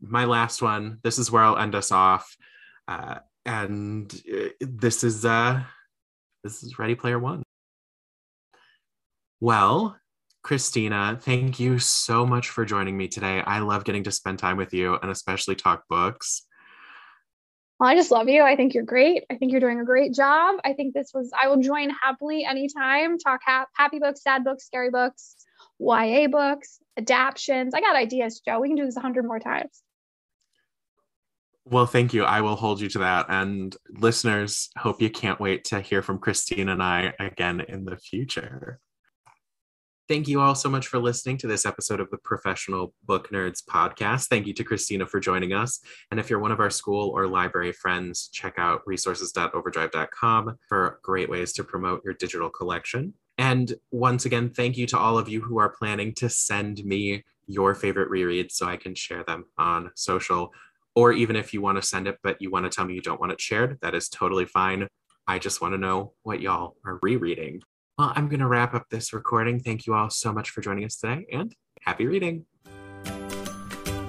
my 0.00 0.26
last 0.26 0.60
one, 0.60 0.98
this 1.02 1.18
is 1.18 1.30
where 1.30 1.42
I'll 1.42 1.56
end 1.56 1.74
us 1.74 1.90
off. 1.90 2.36
Uh, 2.86 3.20
and 3.46 4.12
uh, 4.32 4.48
this 4.60 5.02
is 5.02 5.24
uh 5.24 5.62
this 6.44 6.62
is 6.62 6.78
Ready 6.78 6.94
Player 6.94 7.18
One. 7.18 7.42
Well, 9.40 9.96
Christina, 10.42 11.18
thank 11.20 11.60
you 11.60 11.78
so 11.78 12.26
much 12.26 12.48
for 12.50 12.64
joining 12.64 12.96
me 12.96 13.06
today. 13.06 13.40
I 13.40 13.60
love 13.60 13.84
getting 13.84 14.02
to 14.04 14.10
spend 14.10 14.40
time 14.40 14.56
with 14.56 14.74
you 14.74 14.98
and 15.00 15.10
especially 15.10 15.54
talk 15.54 15.84
books. 15.88 16.42
Well, 17.78 17.88
I 17.88 17.94
just 17.94 18.10
love 18.10 18.28
you. 18.28 18.42
I 18.42 18.56
think 18.56 18.74
you're 18.74 18.84
great. 18.84 19.24
I 19.30 19.36
think 19.36 19.52
you're 19.52 19.60
doing 19.60 19.80
a 19.80 19.84
great 19.84 20.14
job. 20.14 20.56
I 20.64 20.72
think 20.72 20.94
this 20.94 21.10
was, 21.14 21.32
I 21.40 21.48
will 21.48 21.60
join 21.60 21.90
happily 21.90 22.44
anytime. 22.44 23.18
Talk 23.18 23.40
ha- 23.44 23.66
happy 23.74 23.98
books, 23.98 24.22
sad 24.22 24.44
books, 24.44 24.64
scary 24.64 24.90
books, 24.90 25.36
YA 25.78 26.28
books, 26.28 26.78
adaptions. 26.96 27.74
I 27.74 27.80
got 27.80 27.96
ideas, 27.96 28.40
Joe. 28.46 28.60
We 28.60 28.68
can 28.68 28.76
do 28.76 28.84
this 28.84 28.96
a 28.96 29.00
hundred 29.00 29.24
more 29.24 29.40
times. 29.40 29.82
Well, 31.64 31.86
thank 31.86 32.12
you. 32.12 32.24
I 32.24 32.40
will 32.40 32.56
hold 32.56 32.80
you 32.80 32.88
to 32.90 32.98
that. 33.00 33.26
And 33.28 33.76
listeners, 33.90 34.68
hope 34.76 35.00
you 35.00 35.10
can't 35.10 35.40
wait 35.40 35.64
to 35.66 35.80
hear 35.80 36.02
from 36.02 36.18
Christine 36.18 36.68
and 36.68 36.82
I 36.82 37.14
again 37.20 37.60
in 37.60 37.84
the 37.84 37.96
future. 37.96 38.80
Thank 40.08 40.26
you 40.26 40.40
all 40.40 40.56
so 40.56 40.68
much 40.68 40.88
for 40.88 40.98
listening 40.98 41.38
to 41.38 41.46
this 41.46 41.64
episode 41.64 42.00
of 42.00 42.10
the 42.10 42.18
Professional 42.18 42.92
Book 43.04 43.30
Nerds 43.30 43.64
podcast. 43.64 44.26
Thank 44.26 44.48
you 44.48 44.52
to 44.54 44.64
Christina 44.64 45.06
for 45.06 45.20
joining 45.20 45.52
us. 45.52 45.80
And 46.10 46.18
if 46.18 46.28
you're 46.28 46.40
one 46.40 46.50
of 46.50 46.58
our 46.58 46.70
school 46.70 47.10
or 47.10 47.28
library 47.28 47.72
friends, 47.72 48.28
check 48.32 48.54
out 48.58 48.82
resources.overdrive.com 48.84 50.58
for 50.68 50.98
great 51.04 51.30
ways 51.30 51.52
to 51.52 51.64
promote 51.64 52.02
your 52.04 52.14
digital 52.14 52.50
collection. 52.50 53.14
And 53.38 53.74
once 53.92 54.24
again, 54.24 54.50
thank 54.50 54.76
you 54.76 54.86
to 54.88 54.98
all 54.98 55.18
of 55.18 55.28
you 55.28 55.40
who 55.40 55.58
are 55.58 55.70
planning 55.70 56.12
to 56.14 56.28
send 56.28 56.84
me 56.84 57.24
your 57.46 57.72
favorite 57.74 58.10
rereads 58.10 58.52
so 58.52 58.66
I 58.66 58.78
can 58.78 58.96
share 58.96 59.22
them 59.22 59.44
on 59.56 59.92
social. 59.94 60.52
Or 60.96 61.12
even 61.12 61.36
if 61.36 61.54
you 61.54 61.62
want 61.62 61.80
to 61.80 61.86
send 61.86 62.08
it, 62.08 62.18
but 62.24 62.42
you 62.42 62.50
want 62.50 62.64
to 62.64 62.70
tell 62.70 62.84
me 62.84 62.94
you 62.94 63.00
don't 63.00 63.20
want 63.20 63.32
it 63.32 63.40
shared, 63.40 63.78
that 63.82 63.94
is 63.94 64.08
totally 64.08 64.46
fine. 64.46 64.88
I 65.28 65.38
just 65.38 65.60
want 65.60 65.74
to 65.74 65.78
know 65.78 66.12
what 66.24 66.40
y'all 66.40 66.76
are 66.84 66.98
rereading. 67.02 67.62
Well, 67.98 68.12
I'm 68.14 68.28
going 68.28 68.40
to 68.40 68.46
wrap 68.46 68.74
up 68.74 68.86
this 68.90 69.12
recording. 69.12 69.60
Thank 69.60 69.86
you 69.86 69.94
all 69.94 70.10
so 70.10 70.32
much 70.32 70.50
for 70.50 70.60
joining 70.60 70.84
us 70.84 70.96
today 70.96 71.26
and 71.30 71.54
happy 71.80 72.06
reading. 72.06 72.46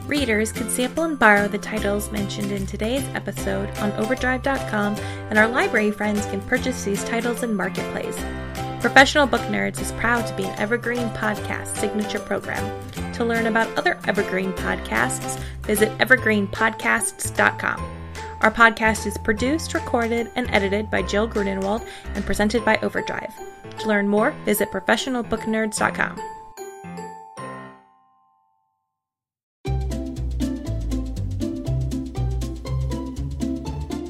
Readers 0.07 0.51
can 0.51 0.69
sample 0.69 1.05
and 1.05 1.17
borrow 1.17 1.47
the 1.47 1.57
titles 1.57 2.11
mentioned 2.11 2.51
in 2.51 2.65
today's 2.65 3.03
episode 3.15 3.69
on 3.77 3.91
Overdrive.com, 3.93 4.95
and 5.29 5.39
our 5.39 5.47
library 5.47 5.91
friends 5.91 6.25
can 6.25 6.41
purchase 6.41 6.83
these 6.83 7.03
titles 7.05 7.41
in 7.41 7.55
Marketplace. 7.55 8.17
Professional 8.81 9.25
Book 9.25 9.41
Nerds 9.43 9.79
is 9.79 9.93
proud 9.93 10.27
to 10.27 10.35
be 10.35 10.43
an 10.43 10.59
Evergreen 10.59 11.09
Podcast 11.11 11.77
signature 11.77 12.19
program. 12.19 12.91
To 13.13 13.23
learn 13.23 13.45
about 13.45 13.75
other 13.77 13.97
Evergreen 14.05 14.51
podcasts, 14.53 15.39
visit 15.61 15.97
evergreenpodcasts.com. 15.99 18.02
Our 18.43 18.51
podcast 18.51 19.07
is 19.07 19.17
produced, 19.17 19.73
recorded, 19.73 20.29
and 20.35 20.51
edited 20.51 20.91
by 20.91 21.01
Jill 21.01 21.29
Grunenwald 21.29 21.87
and 22.13 22.25
presented 22.25 22.65
by 22.65 22.77
Overdrive. 22.81 23.33
To 23.79 23.87
learn 23.87 24.09
more, 24.09 24.31
visit 24.43 24.69
professionalbooknerds.com. 24.69 26.21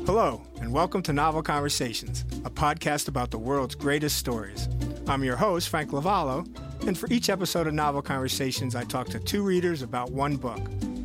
Hello, 0.08 0.42
and 0.60 0.74
welcome 0.74 1.04
to 1.04 1.14
Novel 1.14 1.44
Conversations, 1.44 2.26
a 2.44 2.50
podcast 2.50 3.08
about 3.08 3.30
the 3.30 3.38
world's 3.38 3.76
greatest 3.76 4.18
stories. 4.18 4.68
I'm 5.08 5.24
your 5.24 5.36
host, 5.36 5.70
Frank 5.70 5.92
Lavallo, 5.92 6.48
and 6.88 6.98
for 6.98 7.08
each 7.12 7.30
episode 7.30 7.68
of 7.68 7.76
Novel 7.76 8.02
Conversations, 8.02 8.74
I 8.74 8.84
talk 8.84 9.10
to 9.10 9.20
two 9.20 9.44
readers 9.44 9.84
about 9.84 10.10
one 10.10 10.38
book. 10.38 10.60